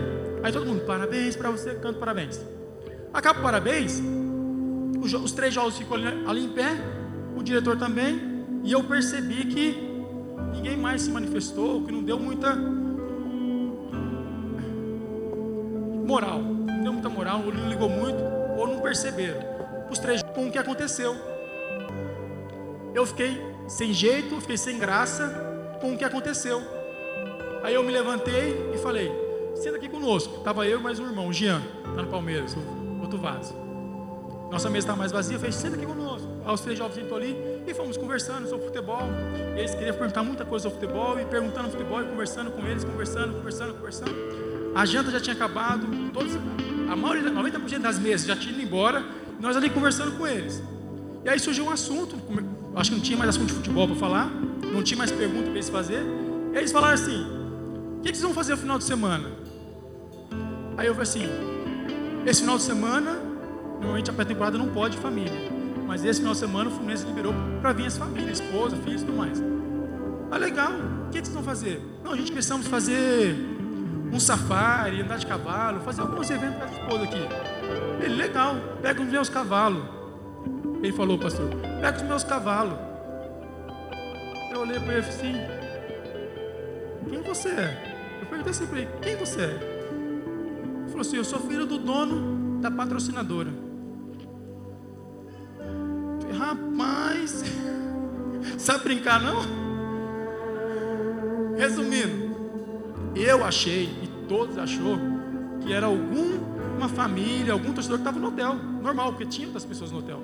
Aí 0.42 0.50
todo 0.50 0.64
mundo, 0.64 0.86
parabéns 0.86 1.36
para 1.36 1.50
você, 1.50 1.74
canta 1.74 1.98
parabéns. 1.98 2.40
Acaba 3.12 3.40
o 3.40 3.42
parabéns, 3.42 4.00
os, 5.00 5.12
os 5.12 5.32
três 5.32 5.52
jovens 5.52 5.76
ficam 5.76 5.96
ali, 5.96 6.24
ali 6.26 6.44
em 6.44 6.48
pé, 6.50 6.70
o 7.36 7.42
diretor 7.42 7.76
também, 7.76 8.44
e 8.62 8.72
eu 8.72 8.84
percebi 8.84 9.44
que 9.46 9.76
ninguém 10.54 10.76
mais 10.76 11.02
se 11.02 11.10
manifestou, 11.10 11.82
que 11.84 11.92
não 11.92 12.02
deu 12.02 12.18
muita 12.18 12.54
moral, 16.06 16.40
não 16.40 16.82
deu 16.82 16.92
muita 16.92 17.08
moral, 17.08 17.42
ou 17.44 17.52
não 17.52 17.68
ligou 17.68 17.88
muito, 17.88 18.22
ou 18.56 18.66
não 18.66 18.80
perceberam. 18.80 19.40
Os 19.90 19.98
três 19.98 20.22
com 20.22 20.46
o 20.46 20.50
que 20.50 20.58
aconteceu 20.58 21.16
eu 22.96 23.04
fiquei 23.04 23.38
sem 23.68 23.92
jeito, 23.92 24.40
fiquei 24.40 24.56
sem 24.56 24.78
graça 24.78 25.28
com 25.82 25.92
o 25.92 25.98
que 25.98 26.04
aconteceu. 26.04 26.75
Aí 27.62 27.74
eu 27.74 27.82
me 27.82 27.92
levantei 27.92 28.72
e 28.74 28.78
falei: 28.78 29.12
senta 29.54 29.76
aqui 29.76 29.88
conosco. 29.88 30.38
Estava 30.38 30.66
eu 30.66 30.78
e 30.78 30.82
mais 30.82 30.98
um 30.98 31.06
irmão, 31.06 31.28
o 31.28 31.32
Jean, 31.32 31.62
está 31.78 32.02
no 32.02 32.08
Palmeiras, 32.08 32.56
outro 33.00 33.18
vaso. 33.18 33.54
Nossa 34.50 34.70
mesa 34.70 34.84
estava 34.84 34.98
mais 34.98 35.12
vazia, 35.12 35.36
eu 35.36 35.40
falei: 35.40 35.52
senta 35.52 35.76
aqui 35.76 35.86
conosco. 35.86 36.28
Aí 36.44 36.54
os 36.54 36.60
três 36.60 36.78
jovens 36.78 36.98
entrou 36.98 37.18
ali 37.18 37.36
e 37.66 37.74
fomos 37.74 37.96
conversando 37.96 38.48
sobre 38.48 38.66
futebol. 38.66 39.02
Eles 39.56 39.74
queriam 39.74 39.96
perguntar 39.96 40.22
muita 40.22 40.44
coisa 40.44 40.68
sobre 40.68 40.80
futebol, 40.80 41.18
e 41.18 41.24
perguntando 41.24 41.70
futebol, 41.70 42.00
e 42.00 42.04
conversando 42.04 42.50
com 42.52 42.64
eles, 42.66 42.84
conversando, 42.84 43.34
conversando, 43.34 43.74
conversando. 43.74 44.14
A 44.74 44.84
janta 44.84 45.10
já 45.10 45.20
tinha 45.20 45.34
acabado, 45.34 45.86
todos, 46.12 46.32
a 46.88 46.94
maioria, 46.94 47.30
90% 47.30 47.78
das 47.78 47.98
mesas 47.98 48.26
já 48.26 48.36
tinham 48.36 48.52
ido 48.52 48.62
embora, 48.62 49.04
nós 49.40 49.56
ali 49.56 49.70
conversando 49.70 50.16
com 50.16 50.26
eles. 50.26 50.62
E 51.24 51.28
aí 51.28 51.40
surgiu 51.40 51.64
um 51.64 51.70
assunto, 51.70 52.14
acho 52.76 52.90
que 52.90 52.96
não 52.96 53.02
tinha 53.02 53.18
mais 53.18 53.30
assunto 53.30 53.48
de 53.48 53.54
futebol 53.54 53.88
para 53.88 53.96
falar, 53.96 54.30
não 54.72 54.82
tinha 54.82 54.98
mais 54.98 55.10
pergunta 55.10 55.44
para 55.44 55.52
eles 55.52 55.68
fazer. 55.68 56.02
E 56.52 56.56
eles 56.56 56.70
falaram 56.70 56.94
assim: 56.94 57.26
que, 58.12 58.18
vocês 58.18 58.22
vão 58.22 58.34
fazer 58.34 58.52
no 58.52 58.58
final 58.58 58.78
de 58.78 58.84
semana? 58.84 59.30
Aí 60.76 60.86
eu 60.86 60.94
falei 60.94 61.08
assim: 61.08 61.28
esse 62.26 62.40
final 62.40 62.56
de 62.56 62.62
semana, 62.62 63.18
normalmente 63.74 64.10
a 64.10 64.12
pré-temporada 64.12 64.56
não 64.58 64.68
pode 64.68 64.96
família, 64.96 65.32
mas 65.86 66.04
esse 66.04 66.20
final 66.20 66.34
de 66.34 66.38
semana 66.38 66.70
o 66.70 66.72
Fluminense 66.72 67.06
liberou 67.06 67.34
para 67.60 67.72
vir 67.72 67.86
as 67.86 67.96
famílias, 67.96 68.40
esposa, 68.40 68.76
filhos 68.76 69.02
e 69.02 69.04
tudo 69.04 69.16
mais. 69.16 69.42
Ah, 70.30 70.38
legal, 70.38 70.72
o 71.06 71.10
que, 71.10 71.18
vocês 71.18 71.34
vão 71.34 71.42
fazer? 71.42 71.80
Não, 72.04 72.12
a 72.12 72.16
gente 72.16 72.32
precisamos 72.32 72.66
fazer 72.66 73.36
um 74.12 74.20
safari, 74.20 75.00
andar 75.00 75.18
de 75.18 75.26
cavalo, 75.26 75.80
fazer 75.80 76.02
alguns 76.02 76.30
eventos 76.30 76.56
para 76.56 76.66
a 76.66 76.70
esposa 76.70 77.04
aqui. 77.04 78.04
Ele, 78.04 78.14
legal, 78.14 78.56
pega 78.82 79.02
os 79.02 79.08
meus 79.08 79.28
cavalos. 79.28 79.82
Ele 80.82 80.92
falou, 80.92 81.18
pastor, 81.18 81.48
pega 81.80 81.96
os 81.96 82.02
meus 82.02 82.24
cavalos. 82.24 82.78
Eu 84.52 84.60
olhei 84.60 84.78
para 84.80 84.94
ele 84.94 85.06
assim, 85.06 85.34
quem 87.08 87.22
você 87.22 87.48
é? 87.48 87.95
Eu 88.20 88.26
perguntei 88.26 88.50
assim 88.50 88.66
para 88.66 88.78
ele: 88.78 88.90
quem 89.00 89.16
você 89.16 89.40
é? 89.40 89.44
Ele 89.44 90.88
falou 90.88 91.00
assim: 91.00 91.16
eu 91.16 91.24
sou 91.24 91.40
filho 91.40 91.66
do 91.66 91.78
dono 91.78 92.60
da 92.60 92.70
patrocinadora. 92.70 93.50
Rapaz, 96.36 97.44
sabe 98.58 98.84
brincar 98.84 99.20
não? 99.20 99.66
Resumindo, 101.56 102.36
eu 103.14 103.42
achei, 103.42 103.84
e 104.02 104.08
todos 104.28 104.58
achou, 104.58 104.98
que 105.62 105.72
era 105.72 105.86
alguma 105.86 106.88
família, 106.94 107.54
algum 107.54 107.72
torcedor 107.72 107.98
que 107.98 108.02
estava 108.02 108.20
no 108.20 108.28
hotel. 108.28 108.54
Normal, 108.54 109.12
porque 109.12 109.24
tinha 109.24 109.46
muitas 109.46 109.64
pessoas 109.64 109.90
no 109.90 109.98
hotel. 109.98 110.20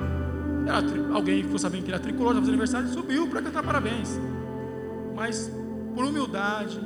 Era, 0.66 1.14
alguém 1.14 1.43
ficou 1.43 1.59
sabendo 1.59 1.84
que 1.84 1.90
era 1.90 1.99
tricolor, 1.99 2.32
estava 2.32 2.40
fazendo 2.47 2.61
aniversário, 2.61 2.88
subiu 2.88 3.26
para 3.28 3.40
cantar 3.43 3.62
parabéns. 3.62 4.20
Mas 5.14 5.51
por 5.95 6.05
humildade, 6.05 6.78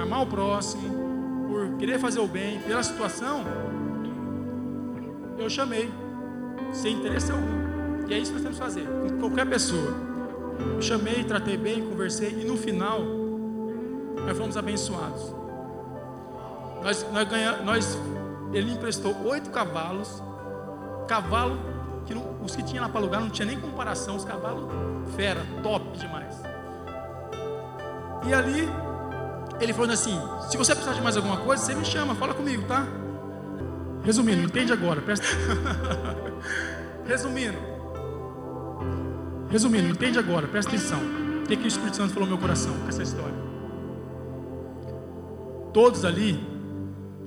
amar 0.00 0.22
o 0.22 0.26
próximo, 0.26 1.46
por 1.48 1.76
querer 1.78 1.98
fazer 1.98 2.20
o 2.20 2.26
bem, 2.26 2.60
pela 2.60 2.82
situação, 2.82 3.44
eu 5.38 5.48
chamei, 5.48 5.90
sem 6.72 6.94
interesse 6.94 7.30
algum. 7.30 8.06
E 8.08 8.14
é 8.14 8.18
isso 8.18 8.32
que 8.32 8.40
nós 8.40 8.42
temos 8.42 8.58
que 8.58 8.64
fazer, 8.64 8.86
com 8.86 9.18
qualquer 9.18 9.48
pessoa. 9.48 9.94
Eu 10.74 10.82
chamei, 10.82 11.24
tratei 11.24 11.56
bem, 11.56 11.86
conversei, 11.88 12.30
e 12.30 12.44
no 12.44 12.56
final, 12.56 13.00
nós 14.24 14.36
fomos 14.36 14.56
abençoados. 14.56 15.34
Nós, 16.82 17.06
nós 17.12 17.28
ganhamos, 17.28 17.64
nós, 17.64 17.98
ele 18.52 18.72
emprestou 18.72 19.14
oito 19.26 19.50
cavalos, 19.50 20.22
cavalo 21.06 21.58
que 22.06 22.14
não, 22.14 22.42
os 22.42 22.56
que 22.56 22.62
tinha 22.62 22.80
lá 22.80 22.88
para 22.88 23.00
alugar 23.00 23.20
não 23.20 23.28
tinha 23.28 23.46
nem 23.46 23.60
comparação, 23.60 24.16
os 24.16 24.24
cavalos 24.24 24.64
fera, 25.14 25.40
top 25.62 25.96
demais. 25.98 26.40
E 28.26 28.32
ali 28.32 28.66
ele 29.60 29.72
falou 29.72 29.90
assim: 29.90 30.18
se 30.50 30.56
você 30.56 30.74
precisar 30.74 30.94
de 30.94 31.02
mais 31.02 31.16
alguma 31.16 31.38
coisa, 31.38 31.64
você 31.64 31.74
me 31.74 31.84
chama, 31.84 32.14
fala 32.14 32.34
comigo, 32.34 32.64
tá? 32.66 32.86
Resumindo, 34.02 34.42
entende 34.42 34.72
agora, 34.72 35.00
presta. 35.00 35.26
Resumindo, 37.06 37.56
resumindo, 39.50 39.88
entende 39.88 40.18
agora, 40.18 40.46
presta 40.46 40.70
atenção. 40.70 41.00
O 41.42 41.46
que, 41.46 41.56
que 41.56 41.64
o 41.64 41.66
Espírito 41.66 41.96
Santo 41.96 42.12
falou 42.12 42.28
no 42.28 42.34
meu 42.34 42.40
coração 42.40 42.72
com 42.80 42.88
essa 42.88 43.02
história? 43.02 43.34
Todos 45.72 46.04
ali, 46.04 46.38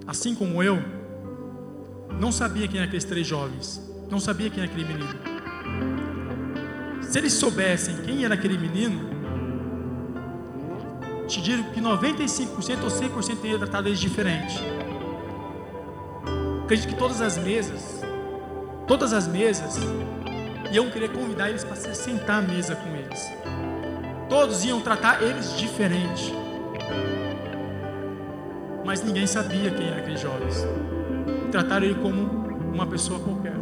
assim 0.05 0.35
como 0.35 0.61
eu, 0.61 0.79
não 2.19 2.31
sabia 2.31 2.67
quem 2.67 2.77
eram 2.77 2.87
aqueles 2.87 3.05
três 3.05 3.25
jovens, 3.25 3.81
não 4.09 4.19
sabia 4.19 4.51
quem 4.51 4.61
era 4.61 4.71
aquele 4.71 4.87
menino. 4.87 5.15
Se 7.01 7.17
eles 7.17 7.33
soubessem 7.33 7.97
quem 8.03 8.23
era 8.23 8.35
aquele 8.35 8.57
menino, 8.57 9.20
te 11.31 11.41
digo 11.41 11.71
que 11.71 11.79
95% 11.79 12.83
ou 12.83 12.89
100% 12.89 13.37
teria 13.37 13.57
tratado 13.57 13.87
eles 13.87 13.99
diferente. 13.99 14.61
Acredito 16.63 16.89
que 16.89 16.95
todas 16.95 17.21
as 17.21 17.37
mesas, 17.37 18.01
todas 18.85 19.13
as 19.13 19.27
mesas, 19.27 19.77
iam 20.73 20.89
querer 20.89 21.09
convidar 21.09 21.49
eles 21.49 21.63
para 21.63 21.75
se 21.77 21.95
sentar 21.95 22.39
à 22.39 22.41
mesa 22.41 22.75
com 22.75 22.89
eles. 22.95 23.31
Todos 24.27 24.65
iam 24.65 24.81
tratar 24.81 25.23
eles 25.23 25.57
diferente. 25.57 26.33
Mas 28.85 29.01
ninguém 29.01 29.25
sabia 29.25 29.71
quem 29.71 29.87
eram 29.87 29.99
aqueles 29.99 30.19
jovens. 30.19 30.65
Trataram 31.49 31.85
ele 31.85 31.95
como 31.95 32.23
uma 32.73 32.85
pessoa 32.85 33.19
qualquer. 33.19 33.55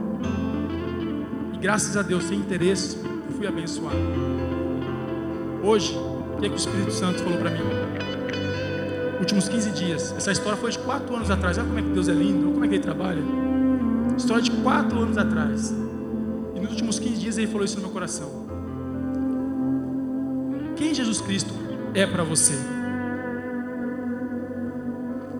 E 1.53 1.57
graças 1.57 1.95
a 1.95 2.01
Deus, 2.01 2.23
sem 2.23 2.39
interesse, 2.39 2.97
fui 3.37 3.45
abençoado. 3.45 3.97
Hoje, 5.63 6.08
o 6.39 6.41
que, 6.41 6.45
é 6.45 6.49
que 6.49 6.55
o 6.55 6.57
Espírito 6.57 6.91
Santo 6.93 7.21
falou 7.21 7.37
para 7.37 7.49
mim? 7.49 7.59
Últimos 9.19 9.49
15 9.49 9.71
dias. 9.71 10.13
Essa 10.15 10.31
história 10.31 10.57
foi 10.57 10.71
de 10.71 10.79
4 10.79 11.13
anos 11.13 11.29
atrás. 11.29 11.57
Olha 11.57 11.67
como 11.67 11.79
é 11.79 11.81
que 11.81 11.89
Deus 11.89 12.07
é 12.07 12.13
lindo, 12.13 12.45
olha 12.45 12.53
como 12.53 12.63
é 12.63 12.67
que 12.69 12.75
Ele 12.75 12.83
trabalha. 12.83 13.21
História 14.17 14.41
de 14.41 14.51
4 14.51 14.99
anos 14.99 15.17
atrás. 15.17 15.75
E 16.55 16.59
nos 16.61 16.69
últimos 16.71 16.97
15 16.97 17.19
dias 17.19 17.37
Ele 17.37 17.47
falou 17.47 17.65
isso 17.65 17.75
no 17.75 17.81
meu 17.81 17.91
coração. 17.91 18.47
Quem 20.77 20.93
Jesus 20.93 21.19
Cristo 21.19 21.53
é 21.93 22.07
para 22.07 22.23
você? 22.23 22.53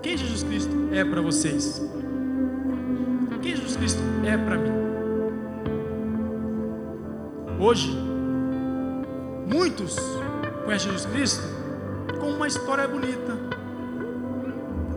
Quem 0.01 0.17
Jesus 0.17 0.43
Cristo 0.43 0.89
é 0.91 1.05
para 1.05 1.21
vocês? 1.21 1.81
Quem 3.41 3.55
Jesus 3.55 3.77
Cristo 3.77 4.01
é 4.25 4.37
para 4.37 4.57
mim? 4.57 4.71
Hoje, 7.57 7.89
muitos 9.47 9.97
conhecem 10.65 10.91
Jesus 10.91 11.11
Cristo 11.11 11.43
como 12.19 12.35
uma 12.35 12.47
história 12.47 12.87
bonita. 12.87 13.37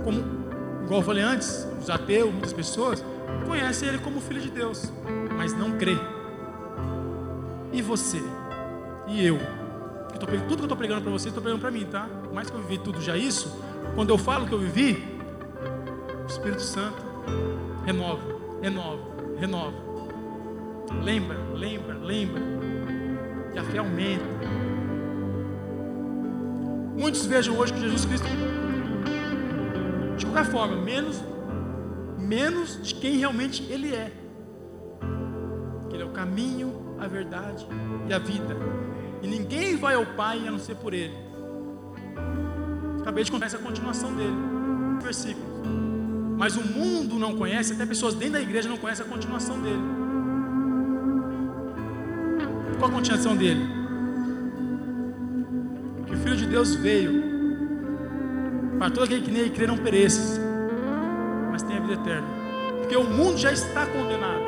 Como, 0.04 0.18
igual 0.84 1.00
eu 1.00 1.02
falei 1.02 1.22
antes, 1.22 1.66
os 1.80 1.88
ateus, 1.88 2.30
muitas 2.30 2.52
pessoas, 2.52 3.04
conhecem 3.46 3.88
Ele 3.88 3.98
como 3.98 4.20
Filho 4.20 4.40
de 4.40 4.50
Deus, 4.50 4.92
mas 5.36 5.52
não 5.52 5.72
crê. 5.72 5.96
E 7.72 7.80
você? 7.80 8.22
E 9.08 9.26
eu? 9.26 9.38
tô, 10.18 10.26
tudo 10.26 10.46
que 10.46 10.52
eu 10.52 10.64
estou 10.64 10.76
pregando 10.76 11.02
para 11.02 11.10
você, 11.10 11.28
estou 11.28 11.42
pregando 11.42 11.60
para 11.60 11.70
mim, 11.70 11.84
tá? 11.84 12.08
Mais 12.32 12.48
que 12.48 12.56
eu 12.56 12.62
vivi 12.62 12.78
tudo 12.78 13.00
já 13.00 13.16
isso, 13.16 13.60
quando 13.94 14.10
eu 14.10 14.18
falo 14.18 14.46
que 14.46 14.52
eu 14.52 14.58
vivi, 14.58 15.18
o 16.22 16.26
Espírito 16.26 16.62
Santo 16.62 17.02
renova, 17.84 18.22
renova, 18.62 19.02
renova. 19.38 19.92
Lembra, 21.02 21.38
lembra, 21.54 21.94
lembra. 21.96 22.42
E 23.54 23.58
a 23.58 23.64
fé 23.64 23.78
aumenta. 23.78 24.71
Muitos 26.96 27.24
vejam 27.26 27.56
hoje 27.58 27.72
que 27.72 27.80
Jesus 27.80 28.04
Cristo, 28.04 28.26
de 30.16 30.26
qualquer 30.26 30.44
forma, 30.50 30.76
menos, 30.76 31.22
menos 32.18 32.80
de 32.82 32.94
quem 32.94 33.16
realmente 33.16 33.62
Ele 33.70 33.94
é. 33.94 34.12
Que 35.88 35.96
Ele 35.96 36.02
é 36.02 36.06
o 36.06 36.10
caminho, 36.10 36.96
a 36.98 37.06
verdade 37.06 37.66
e 38.08 38.12
a 38.12 38.18
vida. 38.18 38.56
E 39.22 39.26
ninguém 39.26 39.76
vai 39.76 39.94
ao 39.94 40.04
Pai 40.04 40.46
a 40.46 40.50
não 40.50 40.58
ser 40.58 40.76
por 40.76 40.92
Ele. 40.92 41.16
Acabei 43.00 43.24
de 43.24 43.32
contar 43.32 43.46
essa 43.46 43.58
continuação 43.58 44.14
dele, 44.14 44.36
versículo. 45.02 45.46
Mas 46.36 46.56
o 46.56 46.62
mundo 46.62 47.18
não 47.18 47.36
conhece, 47.36 47.72
até 47.72 47.86
pessoas 47.86 48.14
dentro 48.14 48.34
da 48.34 48.40
igreja 48.40 48.68
não 48.68 48.76
conhecem 48.76 49.04
a 49.04 49.08
continuação 49.08 49.60
dele. 49.60 49.82
Qual 52.78 52.90
a 52.90 52.94
continuação 52.94 53.36
dele? 53.36 53.81
Deus 56.52 56.74
veio 56.74 57.24
para 58.78 58.90
todo 58.90 59.04
aquele 59.04 59.22
que 59.22 59.30
nele 59.30 59.48
crê 59.48 59.66
não 59.66 59.78
pereça, 59.78 60.38
mas 61.50 61.62
tenha 61.62 61.80
vida 61.80 61.94
eterna. 61.94 62.28
Porque 62.78 62.94
o 62.94 63.04
mundo 63.04 63.38
já 63.38 63.50
está 63.50 63.86
condenado. 63.86 64.42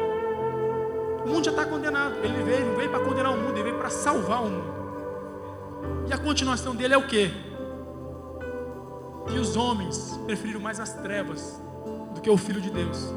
O 1.24 1.28
mundo 1.30 1.46
já 1.46 1.50
está 1.50 1.64
condenado. 1.64 2.16
Ele 2.22 2.42
veio, 2.42 2.76
veio 2.76 2.90
para 2.90 3.00
condenar 3.00 3.32
o 3.32 3.38
mundo, 3.38 3.54
ele 3.54 3.62
veio 3.62 3.78
para 3.78 3.88
salvar 3.88 4.42
o 4.42 4.50
mundo. 4.50 4.74
E 6.06 6.12
a 6.12 6.18
continuação 6.18 6.76
dele 6.76 6.92
é 6.92 6.98
o 6.98 7.06
que? 7.06 7.30
Que 9.26 9.38
os 9.38 9.56
homens 9.56 10.20
preferiram 10.26 10.60
mais 10.60 10.78
as 10.78 10.92
trevas 10.92 11.58
do 12.14 12.20
que 12.20 12.28
o 12.28 12.36
Filho 12.36 12.60
de 12.60 12.68
Deus. 12.68 13.14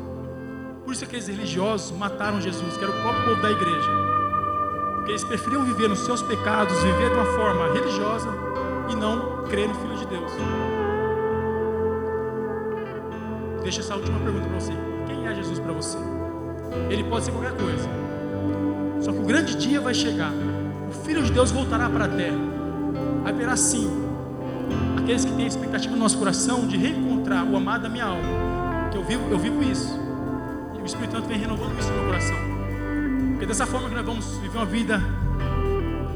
Por 0.85 0.93
isso 0.93 1.03
aqueles 1.03 1.27
religiosos 1.27 1.91
mataram 1.97 2.39
Jesus, 2.39 2.77
que 2.77 2.83
era 2.85 2.93
o 2.93 3.01
próprio 3.01 3.25
povo 3.25 3.41
da 3.41 3.51
igreja. 3.51 3.89
Porque 4.95 5.11
eles 5.11 5.25
preferiam 5.25 5.65
viver 5.65 5.89
nos 5.89 5.99
seus 5.99 6.21
pecados, 6.21 6.73
viver 6.81 7.09
de 7.09 7.15
uma 7.15 7.25
forma 7.35 7.73
religiosa 7.73 8.47
e 8.89 8.95
não 8.95 9.43
crer 9.49 9.67
no 9.67 9.75
Filho 9.75 9.97
de 9.97 10.05
Deus. 10.05 10.31
Deixa 13.63 13.81
essa 13.81 13.95
última 13.95 14.19
pergunta 14.19 14.47
para 14.47 14.59
você: 14.59 14.73
quem 15.05 15.27
é 15.27 15.35
Jesus 15.35 15.59
para 15.59 15.73
você? 15.73 15.97
Ele 16.89 17.03
pode 17.03 17.25
ser 17.25 17.31
qualquer 17.31 17.53
coisa. 17.53 17.89
Só 19.01 19.11
que 19.11 19.19
o 19.19 19.23
grande 19.23 19.55
dia 19.55 19.81
vai 19.81 19.93
chegar. 19.93 20.31
O 20.87 20.91
Filho 21.05 21.21
de 21.21 21.31
Deus 21.31 21.51
voltará 21.51 21.89
para 21.89 22.05
a 22.05 22.07
terra. 22.07 22.37
Haverá 23.25 23.55
sim 23.57 23.89
aqueles 24.97 25.23
que 25.23 25.31
têm 25.33 25.45
a 25.45 25.47
expectativa 25.47 25.93
no 25.93 25.99
nosso 25.99 26.17
coração 26.17 26.67
de 26.67 26.77
reencontrar 26.77 27.45
o 27.45 27.55
amado 27.55 27.83
da 27.83 27.89
minha 27.89 28.05
alma. 28.05 28.89
Que 28.91 28.97
eu 28.97 29.03
vivo, 29.03 29.29
eu 29.29 29.37
vivo 29.37 29.63
isso. 29.63 29.97
E 30.77 30.81
o 30.81 30.85
Espírito 30.85 31.13
Santo 31.13 31.27
vem 31.27 31.37
renovando 31.37 31.77
isso 31.79 31.89
no 31.89 31.95
meu 31.95 32.05
coração. 32.07 32.35
Porque 33.31 33.45
dessa 33.45 33.65
forma 33.65 33.89
que 33.89 33.95
nós 33.95 34.05
vamos 34.05 34.37
viver 34.37 34.57
uma 34.57 34.65
vida 34.65 35.01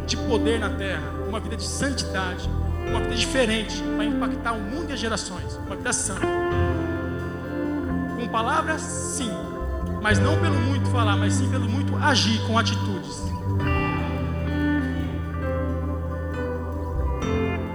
de 0.07 0.17
poder 0.17 0.59
na 0.59 0.69
terra, 0.69 1.20
uma 1.32 1.39
vida 1.39 1.55
de 1.55 1.63
santidade, 1.63 2.49
uma 2.89 2.99
vida 2.99 3.15
diferente, 3.15 3.82
para 3.95 4.03
impactar 4.03 4.51
o 4.51 4.59
mundo 4.59 4.89
e 4.89 4.93
as 4.93 4.99
gerações, 4.99 5.57
uma 5.65 5.77
vida 5.77 5.93
santa. 5.93 6.27
Com 8.19 8.27
palavras, 8.27 8.82
sim, 8.82 9.32
mas 10.01 10.19
não 10.19 10.38
pelo 10.41 10.59
muito 10.59 10.89
falar, 10.89 11.15
mas 11.15 11.36
sim 11.36 11.49
pelo 11.49 11.69
muito 11.69 11.95
agir 11.95 12.38
com 12.45 12.57
atitudes. 12.57 13.23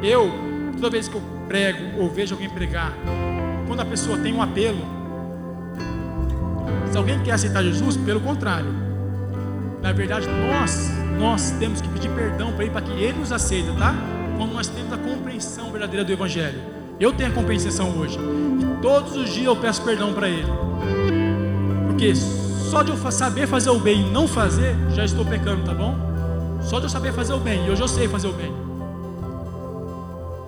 Eu, 0.03 0.31
toda 0.75 0.91
vez 0.91 1.09
que 1.09 1.15
eu 1.15 1.23
prego 1.49 2.03
ou 2.03 2.11
vejo 2.11 2.35
alguém 2.35 2.51
pregar, 2.51 2.93
quando 3.67 3.81
a 3.81 3.87
pessoa 3.87 4.19
tem 4.19 4.35
um 4.35 4.43
apelo, 4.43 4.85
se 6.93 6.99
alguém 6.99 7.23
quer 7.23 7.33
aceitar 7.33 7.63
Jesus, 7.63 7.97
pelo 7.97 8.21
contrário, 8.21 8.71
na 9.81 9.93
verdade 9.93 10.27
nós, 10.29 10.91
nós 11.19 11.51
temos 11.53 11.81
que 11.81 11.89
pedir 11.89 12.11
perdão 12.11 12.53
para 12.53 12.65
ele 12.65 12.73
para 12.73 12.83
que 12.83 12.93
ele 12.93 13.19
nos 13.19 13.33
aceita, 13.33 13.73
tá? 13.73 13.95
Quando 14.37 14.53
nós 14.53 14.69
temos 14.69 14.93
a 14.93 14.99
compreensão 14.99 15.71
verdadeira 15.71 16.05
do 16.05 16.13
Evangelho. 16.13 16.77
Eu 16.99 17.13
tenho 17.13 17.31
a 17.31 17.33
compensação 17.33 17.91
hoje. 17.99 18.19
E 18.19 18.81
todos 18.81 19.17
os 19.17 19.31
dias 19.31 19.47
eu 19.47 19.57
peço 19.57 19.83
perdão 19.83 20.15
para 20.15 20.29
Ele. 20.29 20.51
Porque 21.87 22.15
só 22.15 22.83
de 22.83 22.91
eu 22.91 23.11
saber 23.11 23.47
fazer 23.47 23.71
o 23.71 23.79
bem 23.79 24.07
e 24.07 24.11
não 24.11 24.27
fazer, 24.27 24.75
já 24.91 25.05
estou 25.05 25.25
pecando, 25.25 25.63
tá 25.63 25.75
bom? 25.75 25.95
Só 26.63 26.79
de 26.79 26.87
eu 26.87 26.89
saber 26.89 27.13
fazer 27.13 27.33
o 27.33 27.39
bem, 27.39 27.67
e 27.67 27.71
hoje 27.71 27.83
eu 27.83 27.89
sei 27.89 28.09
fazer 28.09 28.29
o 28.29 28.33
bem. 28.33 28.53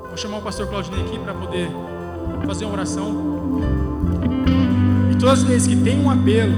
Vou 0.09 0.17
chamar 0.17 0.39
o 0.39 0.43
pastor 0.43 0.67
Claudinei 0.67 1.05
aqui 1.05 1.19
para 1.19 1.35
poder 1.35 1.71
fazer 2.47 2.65
uma 2.65 2.75
oração. 2.75 3.61
E 5.13 5.17
todas 5.17 5.41
as 5.41 5.45
vezes 5.45 5.69
que 5.69 5.77
tem 5.77 6.01
um 6.01 6.11
apelo, 6.11 6.55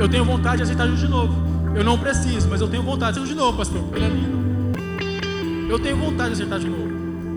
eu 0.00 0.08
tenho 0.08 0.24
vontade 0.24 0.56
de 0.56 0.62
aceitar 0.62 0.84
Jesus 0.84 1.00
de 1.00 1.08
novo. 1.08 1.34
Eu 1.76 1.84
não 1.84 1.98
preciso, 1.98 2.48
mas 2.48 2.62
eu 2.62 2.68
tenho 2.68 2.82
vontade 2.82 3.12
de 3.12 3.20
aceitar 3.20 3.34
de 3.34 3.38
novo, 3.38 3.58
pastor. 3.58 3.84
Ele 3.94 4.04
é 4.04 4.08
lindo. 4.08 5.70
Eu 5.70 5.78
tenho 5.78 5.96
vontade 5.98 6.28
de 6.28 6.34
aceitar 6.34 6.58
de 6.58 6.68
novo. 6.70 6.90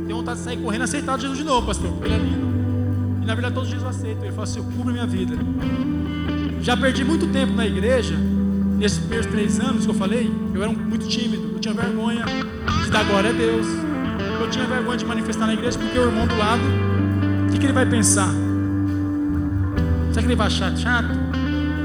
Tenho 0.07 0.17
vontade 0.17 0.39
de 0.39 0.45
sair 0.45 0.57
correndo 0.57 0.81
e 0.81 0.83
aceitar 0.85 1.19
Jesus 1.19 1.37
de 1.37 1.43
novo, 1.43 1.67
pastor. 1.67 1.91
Ele 2.03 2.13
é 2.13 2.17
lindo. 2.17 2.53
E 3.21 3.25
na 3.25 3.35
verdade 3.35 3.53
todos 3.53 3.67
os 3.67 3.75
dias 3.75 3.83
eu 3.83 3.89
aceito. 3.89 4.23
Ele 4.23 4.31
fala 4.31 4.43
assim: 4.43 4.59
eu 4.59 4.63
cubro 4.63 4.93
minha 4.93 5.05
vida. 5.05 5.35
Já 6.61 6.77
perdi 6.77 7.03
muito 7.03 7.27
tempo 7.27 7.51
na 7.53 7.67
igreja. 7.67 8.15
Nesses 8.77 8.97
primeiros 8.97 9.27
três 9.27 9.59
anos 9.59 9.85
que 9.85 9.91
eu 9.91 9.95
falei, 9.95 10.31
eu 10.53 10.63
era 10.63 10.71
muito 10.71 11.05
tímido. 11.05 11.51
Eu 11.53 11.59
tinha 11.59 11.73
vergonha 11.73 12.23
de 12.85 12.89
dar 12.89 13.03
glória 13.03 13.29
a 13.29 13.33
Deus. 13.33 13.67
Eu 14.39 14.49
tinha 14.49 14.65
vergonha 14.65 14.97
de 14.97 15.05
manifestar 15.05 15.47
na 15.47 15.53
igreja 15.53 15.77
porque 15.77 15.99
o 15.99 16.03
irmão 16.03 16.25
do 16.25 16.37
lado, 16.37 16.63
o 17.47 17.51
que, 17.51 17.59
que 17.59 17.65
ele 17.65 17.73
vai 17.73 17.85
pensar? 17.85 18.29
Será 20.11 20.21
que 20.21 20.27
ele 20.27 20.35
vai 20.35 20.47
achar 20.47 20.75
chato? 20.77 21.23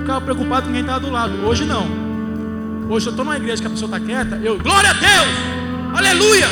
Ficava 0.08 0.24
preocupado 0.24 0.66
com 0.68 0.72
quem 0.72 0.80
estava 0.80 1.00
do 1.00 1.10
lado. 1.10 1.34
Hoje 1.46 1.66
não. 1.66 1.86
Hoje 2.88 3.08
eu 3.08 3.10
estou 3.10 3.26
numa 3.26 3.36
igreja 3.36 3.60
que 3.60 3.66
a 3.66 3.70
pessoa 3.70 3.94
está 3.94 4.00
quieta, 4.00 4.40
eu, 4.42 4.56
glória 4.58 4.88
a 4.88 4.94
Deus! 4.94 5.98
Aleluia! 5.98 6.48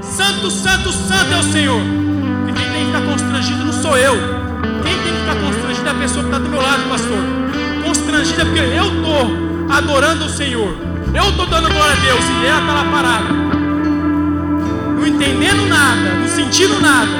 Santo, 0.00 0.48
santo, 0.52 0.92
santo 0.92 1.32
é 1.32 1.36
o 1.36 1.42
Senhor. 1.42 1.80
E 2.48 2.52
quem 2.52 2.70
tem 2.70 2.80
que 2.80 2.92
ficar 2.92 3.00
constrangido 3.10 3.64
não 3.64 3.72
sou 3.72 3.98
eu. 3.98 4.14
Quem 4.84 4.96
tem 4.98 5.12
que 5.12 5.18
ficar 5.18 5.34
constrangido 5.40 5.88
é 5.88 5.90
a 5.90 5.94
pessoa 5.94 6.22
que 6.22 6.30
está 6.30 6.38
do 6.38 6.48
meu 6.48 6.62
lado, 6.62 6.88
pastor. 6.88 7.18
Constrangida 7.84 8.42
é 8.42 8.44
porque 8.44 8.60
eu 8.60 8.84
estou 8.84 9.68
adorando 9.68 10.26
o 10.26 10.28
Senhor. 10.28 10.72
Eu 11.12 11.28
estou 11.28 11.46
dando 11.46 11.68
glória 11.74 11.96
a 11.96 12.04
Deus 12.04 12.24
e 12.24 12.46
ela 12.46 12.60
está 12.60 12.72
lá 12.72 12.84
parada 12.84 13.50
não 14.94 15.06
entendendo 15.06 15.66
nada, 15.66 16.14
não 16.20 16.28
sentindo 16.28 16.78
nada, 16.78 17.10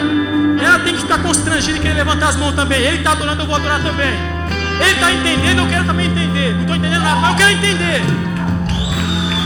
ela 0.63 0.79
tem 0.81 0.95
que 0.95 1.01
ficar 1.01 1.19
constrangida 1.23 1.79
e 1.79 1.81
querer 1.81 1.95
levantar 1.95 2.29
as 2.29 2.37
mãos 2.37 2.55
também. 2.55 2.79
Ele 2.79 2.99
está 2.99 3.13
adorando, 3.13 3.43
eu 3.43 3.47
vou 3.47 3.57
adorar 3.57 3.83
também. 3.83 4.40
Ele 4.81 4.91
está 4.93 5.13
entendendo, 5.13 5.59
eu 5.61 5.69
quero 5.69 5.85
também 5.85 6.07
entender. 6.07 6.55
Não 6.55 6.61
estou 6.61 6.77
entendendo 6.77 7.03
nada, 7.03 7.21
mas 7.21 7.31
eu 7.31 7.37
quero 7.37 7.51
entender. 7.53 8.03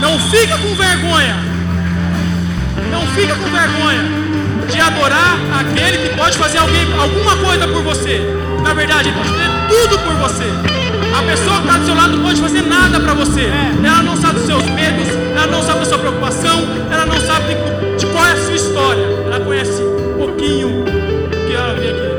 Não 0.01 0.19
fica 0.19 0.57
com 0.57 0.75
vergonha. 0.75 1.35
Não 2.91 3.01
fica 3.07 3.35
com 3.35 3.49
vergonha 3.49 4.25
de 4.71 4.79
adorar 4.79 5.37
aquele 5.59 5.97
que 5.97 6.15
pode 6.15 6.37
fazer 6.37 6.57
alguém, 6.57 6.81
alguma 6.99 7.35
coisa 7.37 7.67
por 7.67 7.83
você. 7.83 8.21
Na 8.63 8.73
verdade, 8.73 9.09
ele 9.09 9.17
pode 9.17 9.29
fazer 9.29 9.49
tudo 9.69 9.99
por 9.99 10.13
você. 10.15 10.45
A 11.17 11.21
pessoa 11.23 11.57
que 11.57 11.67
está 11.67 11.77
do 11.77 11.85
seu 11.85 11.95
lado 11.95 12.17
não 12.17 12.23
pode 12.23 12.41
fazer 12.41 12.61
nada 12.63 12.99
para 12.99 13.13
você. 13.13 13.49
Ela 13.83 14.03
não 14.03 14.17
sabe 14.17 14.39
dos 14.39 14.45
seus 14.45 14.63
medos, 14.65 15.07
ela 15.35 15.47
não 15.47 15.61
sabe 15.61 15.79
da 15.79 15.85
sua 15.85 15.99
preocupação, 15.99 16.63
ela 16.91 17.05
não 17.05 17.19
sabe 17.21 17.45
de, 17.47 17.97
de 17.97 18.05
qual 18.07 18.25
é 18.25 18.31
a 18.31 18.35
sua 18.35 18.55
história. 18.55 19.03
Ela 19.27 19.39
conhece 19.39 19.81
um 19.81 20.17
pouquinho 20.17 20.83
do 20.83 21.47
que 21.47 21.53
ela 21.53 21.73
vê 21.75 21.89
aqui. 21.89 22.15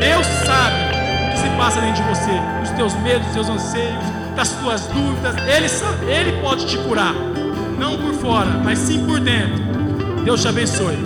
Deus 0.00 0.37
passa 1.68 1.82
dentro 1.82 2.02
de 2.02 2.08
você, 2.08 2.30
os 2.62 2.70
teus 2.70 2.94
medos, 3.02 3.26
os 3.26 3.34
teus 3.34 3.48
anseios, 3.50 4.02
das 4.34 4.52
tuas 4.52 4.86
dúvidas. 4.86 5.36
Ele 5.46 5.68
sabe, 5.68 6.06
Ele 6.06 6.40
pode 6.40 6.64
te 6.64 6.78
curar. 6.78 7.12
Não 7.78 7.98
por 7.98 8.14
fora, 8.14 8.52
mas 8.64 8.78
sim 8.78 9.04
por 9.04 9.20
dentro. 9.20 9.62
Deus 10.24 10.40
te 10.40 10.48
abençoe. 10.48 10.96